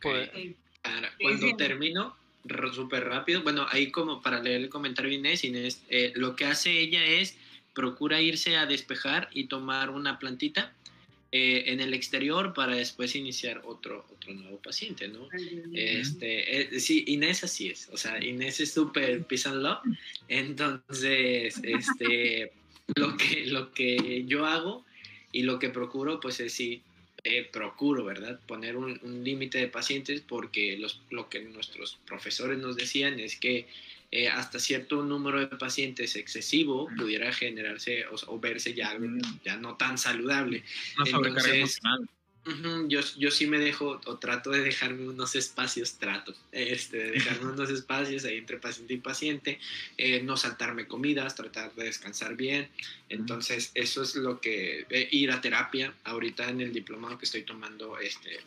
Pues, 0.00 0.30
cuando 1.20 1.56
termino, 1.56 2.16
súper 2.72 3.04
rápido, 3.04 3.42
bueno, 3.42 3.66
ahí 3.70 3.90
como 3.90 4.20
para 4.22 4.42
leer 4.42 4.62
el 4.62 4.68
comentario 4.68 5.10
de 5.10 5.16
Inés, 5.16 5.44
Inés, 5.44 5.82
eh, 5.88 6.12
lo 6.14 6.36
que 6.36 6.44
hace 6.44 6.78
ella 6.78 7.04
es 7.04 7.36
procura 7.74 8.20
irse 8.20 8.56
a 8.56 8.66
despejar 8.66 9.28
y 9.32 9.48
tomar 9.48 9.90
una 9.90 10.18
plantita 10.18 10.74
eh, 11.32 11.64
en 11.66 11.80
el 11.80 11.92
exterior 11.92 12.54
para 12.54 12.76
después 12.76 13.14
iniciar 13.16 13.62
otro, 13.64 14.06
otro 14.10 14.32
nuevo 14.32 14.58
paciente, 14.62 15.08
¿no? 15.08 15.28
Este, 15.72 16.76
eh, 16.76 16.80
sí, 16.80 17.04
Inés 17.08 17.44
así 17.44 17.68
es, 17.68 17.88
o 17.92 17.96
sea, 17.96 18.22
Inés 18.22 18.60
es 18.60 18.72
súper 18.72 19.24
peace 19.26 19.48
and 19.48 19.62
love, 19.62 19.80
entonces, 20.28 21.60
este, 21.62 22.52
lo 22.96 23.16
que, 23.16 23.46
lo 23.46 23.72
que 23.72 24.24
yo 24.26 24.46
hago 24.46 24.86
y 25.36 25.42
lo 25.42 25.58
que 25.58 25.68
procuro, 25.68 26.18
pues 26.18 26.40
es 26.40 26.54
sí, 26.54 26.82
eh, 27.22 27.46
procuro, 27.52 28.06
¿verdad? 28.06 28.40
Poner 28.46 28.74
un, 28.74 28.98
límite 29.22 29.58
de 29.58 29.68
pacientes 29.68 30.22
porque 30.22 30.78
los, 30.78 31.02
lo 31.10 31.28
que 31.28 31.40
nuestros 31.40 31.98
profesores 32.06 32.56
nos 32.58 32.74
decían 32.74 33.20
es 33.20 33.36
que 33.36 33.68
eh, 34.12 34.28
hasta 34.28 34.58
cierto 34.58 35.02
número 35.02 35.40
de 35.40 35.48
pacientes 35.48 36.16
excesivo 36.16 36.88
pudiera 36.96 37.30
generarse 37.34 38.06
o, 38.28 38.40
verse 38.40 38.72
ya 38.72 38.96
ya 39.44 39.58
no 39.58 39.76
tan 39.76 39.98
saludable. 39.98 40.64
Entonces, 41.04 41.80
yo, 42.88 43.00
yo 43.18 43.30
sí 43.30 43.46
me 43.46 43.58
dejo 43.58 44.00
o 44.04 44.18
trato 44.18 44.50
de 44.50 44.60
dejarme 44.60 45.08
unos 45.08 45.34
espacios, 45.34 45.94
trato 45.94 46.34
este, 46.52 46.96
de 46.98 47.10
dejarme 47.12 47.52
unos 47.52 47.70
espacios 47.70 48.24
ahí 48.24 48.38
entre 48.38 48.58
paciente 48.58 48.94
y 48.94 48.98
paciente, 48.98 49.58
eh, 49.96 50.22
no 50.22 50.36
saltarme 50.36 50.86
comidas, 50.86 51.34
tratar 51.34 51.74
de 51.74 51.84
descansar 51.84 52.36
bien. 52.36 52.68
Entonces, 53.08 53.70
eso 53.74 54.02
es 54.02 54.14
lo 54.14 54.40
que, 54.40 54.86
eh, 54.90 55.08
ir 55.10 55.30
a 55.30 55.40
terapia, 55.40 55.92
ahorita 56.04 56.48
en 56.48 56.60
el 56.60 56.72
diplomado 56.72 57.18
que 57.18 57.24
estoy 57.24 57.42
tomando, 57.42 57.98
este, 57.98 58.40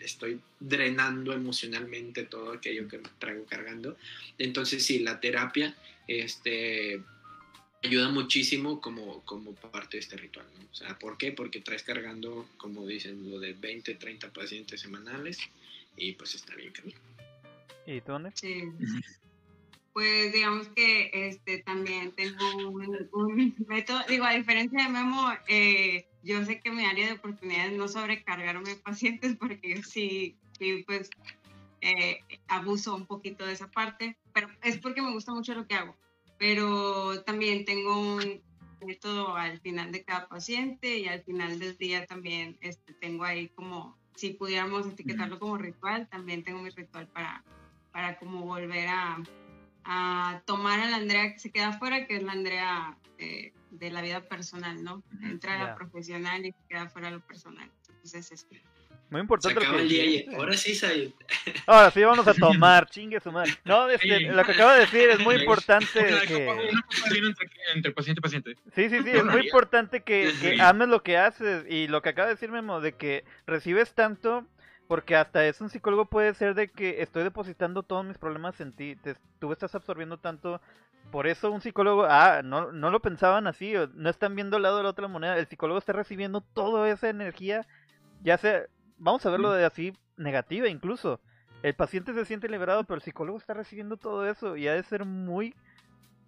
estoy 0.00 0.40
drenando 0.58 1.32
emocionalmente 1.32 2.24
todo 2.24 2.52
aquello 2.52 2.88
que 2.88 2.98
me 2.98 3.08
traigo 3.18 3.44
cargando. 3.44 3.96
Entonces, 4.38 4.84
sí, 4.84 4.98
la 5.00 5.20
terapia, 5.20 5.74
este, 6.06 7.02
ayuda 7.82 8.08
muchísimo 8.10 8.80
como, 8.80 9.22
como 9.24 9.54
parte 9.54 9.96
de 9.96 10.00
este 10.00 10.16
ritual. 10.16 10.46
¿no? 10.58 10.66
O 10.70 10.74
sea, 10.74 10.98
¿por 10.98 11.18
qué? 11.18 11.32
Porque 11.32 11.60
traes 11.60 11.82
cargando, 11.82 12.48
como 12.56 12.86
dicen, 12.86 13.30
lo 13.30 13.38
de 13.38 13.52
20, 13.54 13.94
30 13.94 14.32
pacientes 14.32 14.80
semanales 14.80 15.38
y 15.96 16.12
pues 16.12 16.34
está 16.34 16.54
bien 16.54 16.72
camino. 16.72 16.98
¿Y 17.86 18.00
tú 18.00 18.12
dónde? 18.12 18.30
Sí. 18.34 18.64
Pues 19.92 20.32
digamos 20.32 20.68
que 20.68 21.10
este 21.12 21.58
también 21.58 22.12
tengo 22.12 22.44
un, 22.56 23.54
método, 23.68 24.00
digo, 24.08 24.24
a 24.24 24.32
diferencia 24.32 24.84
de 24.84 24.88
Memo, 24.88 25.30
eh, 25.48 26.06
yo 26.22 26.42
sé 26.46 26.60
que 26.60 26.70
mi 26.70 26.84
área 26.84 27.08
de 27.08 27.12
oportunidades 27.14 27.72
no 27.72 27.88
sobrecargarme 27.88 28.76
pacientes 28.76 29.36
porque 29.36 29.76
yo 29.76 29.82
sí, 29.82 30.36
sí 30.58 30.84
pues 30.86 31.10
eh, 31.82 32.20
abuso 32.48 32.94
un 32.94 33.04
poquito 33.04 33.44
de 33.44 33.52
esa 33.52 33.70
parte, 33.70 34.16
pero 34.32 34.48
es 34.62 34.78
porque 34.78 35.02
me 35.02 35.12
gusta 35.12 35.34
mucho 35.34 35.52
lo 35.52 35.66
que 35.66 35.74
hago 35.74 35.94
pero 36.42 37.22
también 37.22 37.64
tengo 37.64 37.96
un 38.00 38.42
método 38.84 39.36
al 39.36 39.60
final 39.60 39.92
de 39.92 40.02
cada 40.02 40.26
paciente 40.26 40.98
y 40.98 41.06
al 41.06 41.22
final 41.22 41.60
del 41.60 41.76
día 41.76 42.04
también 42.04 42.58
este, 42.60 42.94
tengo 42.94 43.22
ahí 43.22 43.48
como, 43.50 43.96
si 44.16 44.30
pudiéramos 44.30 44.88
etiquetarlo 44.88 45.38
como 45.38 45.56
ritual, 45.56 46.08
también 46.08 46.42
tengo 46.42 46.60
mi 46.60 46.70
ritual 46.70 47.06
para, 47.06 47.44
para 47.92 48.18
como 48.18 48.44
volver 48.44 48.88
a, 48.88 49.22
a 49.84 50.42
tomar 50.44 50.80
a 50.80 50.90
la 50.90 50.96
Andrea 50.96 51.32
que 51.32 51.38
se 51.38 51.52
queda 51.52 51.68
afuera, 51.68 52.08
que 52.08 52.16
es 52.16 52.24
la 52.24 52.32
Andrea 52.32 52.98
de, 53.18 53.54
de 53.70 53.90
la 53.92 54.02
vida 54.02 54.22
personal, 54.22 54.82
¿no? 54.82 55.04
Entra 55.22 55.54
a 55.54 55.64
la 55.64 55.74
profesional 55.76 56.44
y 56.44 56.50
se 56.50 56.66
queda 56.68 56.88
fuera 56.88 57.12
lo 57.12 57.20
personal. 57.20 57.70
Entonces 57.86 58.32
es 58.32 58.48
Muy 59.12 59.20
importante 59.20 59.60
Se 59.60 59.66
acaba 59.66 59.76
que 59.76 59.82
el 59.82 59.88
día 59.90 60.04
y 60.04 60.08
dijiste. 60.08 60.36
ahora 60.36 60.54
sí, 60.54 60.74
Said. 60.74 61.10
Ahora 61.66 61.90
sí 61.90 62.02
vamos 62.02 62.26
a 62.26 62.32
tomar, 62.34 62.88
chingue 62.88 63.20
su 63.20 63.30
madre. 63.30 63.52
No, 63.62 63.86
este, 63.90 64.20
lo 64.20 64.42
que 64.42 64.52
acaba 64.52 64.72
de 64.72 64.80
decir 64.80 65.10
es 65.10 65.20
muy 65.20 65.34
importante 65.34 66.00
que... 66.26 66.48
entre, 66.48 67.50
entre 67.74 67.92
paciente 67.92 68.20
y 68.20 68.22
paciente. 68.22 68.56
Sí, 68.74 68.88
sí, 68.88 69.02
sí, 69.02 69.10
es 69.10 69.24
muy 69.26 69.42
importante 69.42 70.00
que, 70.00 70.32
que 70.40 70.62
ames 70.62 70.88
lo 70.88 71.02
que 71.02 71.18
haces 71.18 71.66
y 71.68 71.88
lo 71.88 72.00
que 72.00 72.08
acaba 72.08 72.28
de 72.28 72.36
decir 72.36 72.50
Memo, 72.50 72.80
de 72.80 72.92
que 72.92 73.24
recibes 73.46 73.92
tanto, 73.92 74.46
porque 74.88 75.14
hasta 75.14 75.46
es 75.46 75.60
un 75.60 75.68
psicólogo 75.68 76.06
puede 76.06 76.32
ser 76.32 76.54
de 76.54 76.68
que 76.68 77.02
estoy 77.02 77.22
depositando 77.22 77.82
todos 77.82 78.06
mis 78.06 78.16
problemas 78.16 78.62
en 78.62 78.72
ti, 78.72 78.96
te, 78.96 79.16
tú 79.38 79.52
estás 79.52 79.74
absorbiendo 79.74 80.16
tanto, 80.16 80.58
por 81.10 81.26
eso 81.26 81.52
un 81.52 81.60
psicólogo, 81.60 82.06
ah, 82.08 82.40
no, 82.42 82.72
no 82.72 82.90
lo 82.90 83.02
pensaban 83.02 83.46
así, 83.46 83.74
no 83.92 84.08
están 84.08 84.34
viendo 84.34 84.56
el 84.56 84.62
lado 84.62 84.78
de 84.78 84.84
la 84.84 84.88
otra 84.88 85.06
moneda, 85.06 85.36
el 85.36 85.48
psicólogo 85.48 85.78
está 85.78 85.92
recibiendo 85.92 86.40
toda 86.40 86.88
esa 86.88 87.10
energía, 87.10 87.66
ya 88.22 88.38
sea, 88.38 88.62
vamos 89.02 89.24
a 89.26 89.30
verlo 89.30 89.52
de 89.52 89.64
así, 89.64 89.92
negativa 90.16 90.68
incluso. 90.68 91.20
El 91.62 91.74
paciente 91.74 92.12
se 92.14 92.24
siente 92.24 92.48
liberado, 92.48 92.84
pero 92.84 92.96
el 92.96 93.02
psicólogo 93.02 93.38
está 93.38 93.54
recibiendo 93.54 93.96
todo 93.96 94.28
eso 94.28 94.56
y 94.56 94.66
ha 94.68 94.74
de 94.74 94.82
ser 94.82 95.04
muy, 95.04 95.54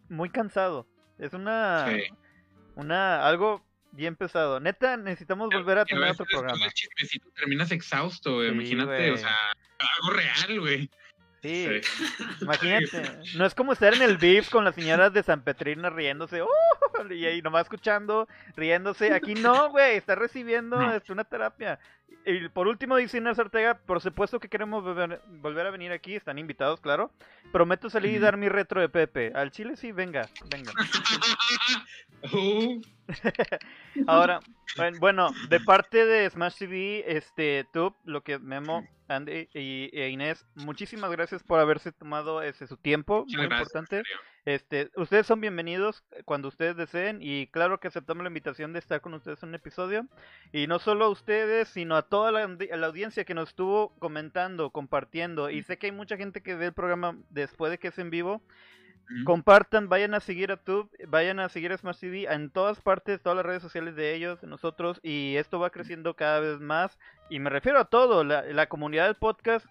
muy 0.08 0.28
cansado. 0.30 0.86
Es 1.18 1.32
una, 1.32 1.86
Sí. 1.88 2.02
una, 2.76 3.26
algo 3.26 3.62
bien 3.92 4.16
pesado. 4.16 4.60
Neta, 4.60 4.96
necesitamos 4.96 5.48
volver 5.52 5.78
a 5.78 5.84
tener 5.84 6.10
otro 6.10 6.26
programa. 6.26 6.64
del 6.64 6.72
chismecito 6.72 7.28
terminas 7.36 7.70
exhausto. 7.72 8.42
Sí, 8.42 8.48
Imagínate, 8.48 9.10
o 9.12 9.16
sea, 9.16 9.36
algo 9.78 10.10
real, 10.16 10.60
güey. 10.60 10.90
Sí, 11.42 11.66
Sí. 11.82 12.04
imagínate. 12.40 13.02
No 13.36 13.44
es 13.44 13.54
como 13.54 13.72
estar 13.72 13.92
en 13.92 14.02
el 14.02 14.16
beef 14.18 14.48
con 14.50 14.64
las 14.64 14.74
señoras 14.74 15.12
de 15.12 15.22
San 15.22 15.42
Petrina 15.42 15.90
riéndose, 15.90 16.42
¡uh! 16.42 17.12
y 17.12 17.26
ahí 17.26 17.42
nomás 17.42 17.62
escuchando, 17.64 18.28
riéndose. 18.56 19.12
Aquí 19.12 19.34
no, 19.34 19.70
güey, 19.70 19.96
está 19.96 20.14
recibiendo 20.14 20.80
No. 20.80 20.94
este, 20.94 21.12
una 21.12 21.24
terapia. 21.24 21.78
Y 22.26 22.48
por 22.48 22.68
último, 22.68 22.96
dice 22.96 23.18
Inés 23.18 23.38
Ortega, 23.38 23.74
por 23.86 24.00
supuesto 24.00 24.40
que 24.40 24.48
queremos 24.48 24.82
volver, 24.82 25.66
a 25.66 25.70
venir 25.70 25.92
aquí, 25.92 26.14
están 26.14 26.38
invitados, 26.38 26.80
claro. 26.80 27.10
Prometo 27.52 27.90
salir 27.90 28.12
y 28.12 28.18
dar 28.18 28.38
mi 28.38 28.48
retro 28.48 28.80
de 28.80 28.88
Pepe. 28.88 29.30
Al 29.34 29.50
Chile 29.50 29.76
sí, 29.76 29.92
venga, 29.92 30.28
venga. 30.50 30.72
Ahora, 34.06 34.40
buen- 34.76 34.98
bueno, 34.98 35.30
de 35.50 35.60
parte 35.60 36.06
de 36.06 36.28
Smash 36.30 36.56
TV, 36.56 37.04
este, 37.06 37.66
tú, 37.72 37.94
lo 38.04 38.22
que 38.22 38.38
Memo, 38.38 38.86
Andy 39.08 39.48
y, 39.52 39.90
e 39.92 40.08
Inés, 40.08 40.46
muchísimas 40.54 41.10
gracias 41.10 41.42
por 41.42 41.60
haberse 41.60 41.92
tomado 41.92 42.40
ese 42.42 42.66
su 42.66 42.76
tiempo, 42.78 43.20
muchas 43.24 43.36
muy 43.36 43.46
gracias, 43.48 43.68
importante. 43.68 43.96
serio. 43.96 44.16
Este, 44.44 44.90
ustedes 44.96 45.26
son 45.26 45.40
bienvenidos 45.40 46.04
cuando 46.26 46.48
ustedes 46.48 46.76
deseen 46.76 47.20
y 47.22 47.46
claro 47.46 47.80
que 47.80 47.88
aceptamos 47.88 48.24
la 48.24 48.28
invitación 48.28 48.74
de 48.74 48.78
estar 48.78 49.00
con 49.00 49.14
ustedes 49.14 49.42
en 49.42 49.48
un 49.50 49.54
episodio. 49.54 50.06
Y 50.52 50.66
no 50.66 50.78
solo 50.78 51.06
a 51.06 51.08
ustedes, 51.08 51.68
sino 51.68 51.96
a 51.96 52.02
toda 52.02 52.30
la, 52.30 52.42
audiencia 52.86 53.24
que 53.24 53.32
nos 53.32 53.48
estuvo 53.48 53.94
comentando, 53.98 54.68
compartiendo. 54.68 55.48
Y 55.48 55.62
sé 55.62 55.78
que 55.78 55.86
hay 55.86 55.92
mucha 55.92 56.18
gente 56.18 56.42
que 56.42 56.56
ve 56.56 56.66
el 56.66 56.72
programa 56.74 57.16
después 57.30 57.70
de 57.70 57.78
que 57.78 57.88
es 57.88 57.98
en 57.98 58.10
vivo. 58.10 58.42
Compartan, 59.24 59.88
vayan 59.88 60.14
a 60.14 60.20
seguir 60.20 60.50
a 60.50 60.56
Tube, 60.56 60.88
vayan 61.08 61.38
a 61.38 61.50
seguir 61.50 61.72
a 61.72 61.76
Smash 61.76 62.00
TV 62.00 62.24
en 62.24 62.50
todas 62.50 62.80
partes, 62.80 63.20
todas 63.22 63.36
las 63.36 63.44
redes 63.44 63.60
sociales 63.60 63.96
de 63.96 64.14
ellos, 64.14 64.40
de 64.40 64.46
nosotros, 64.46 64.98
y 65.02 65.36
esto 65.36 65.58
va 65.58 65.68
creciendo 65.68 66.16
cada 66.16 66.40
vez 66.40 66.58
más. 66.58 66.98
Y 67.28 67.38
me 67.38 67.50
refiero 67.50 67.78
a 67.78 67.84
todo, 67.84 68.24
la, 68.24 68.42
la 68.42 68.66
comunidad 68.66 69.04
del 69.04 69.16
podcast, 69.16 69.66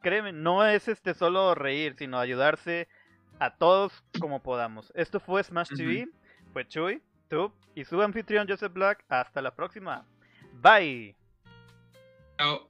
créeme, 0.00 0.32
no 0.32 0.66
es 0.66 0.88
este 0.88 1.12
solo 1.12 1.54
reír, 1.54 1.96
sino 1.98 2.18
ayudarse 2.18 2.88
a 3.38 3.50
todos 3.50 4.04
como 4.20 4.42
podamos. 4.42 4.92
Esto 4.94 5.20
fue 5.20 5.42
Smash 5.42 5.70
TV, 5.76 6.08
fue 6.52 6.66
Chuy, 6.66 7.02
Tube 7.28 7.52
y 7.74 7.84
su 7.84 8.00
anfitrión 8.00 8.46
Joseph 8.48 8.72
Black. 8.72 9.04
Hasta 9.08 9.42
la 9.42 9.54
próxima. 9.54 10.04
Bye. 10.54 11.16
Chao. 12.38 12.68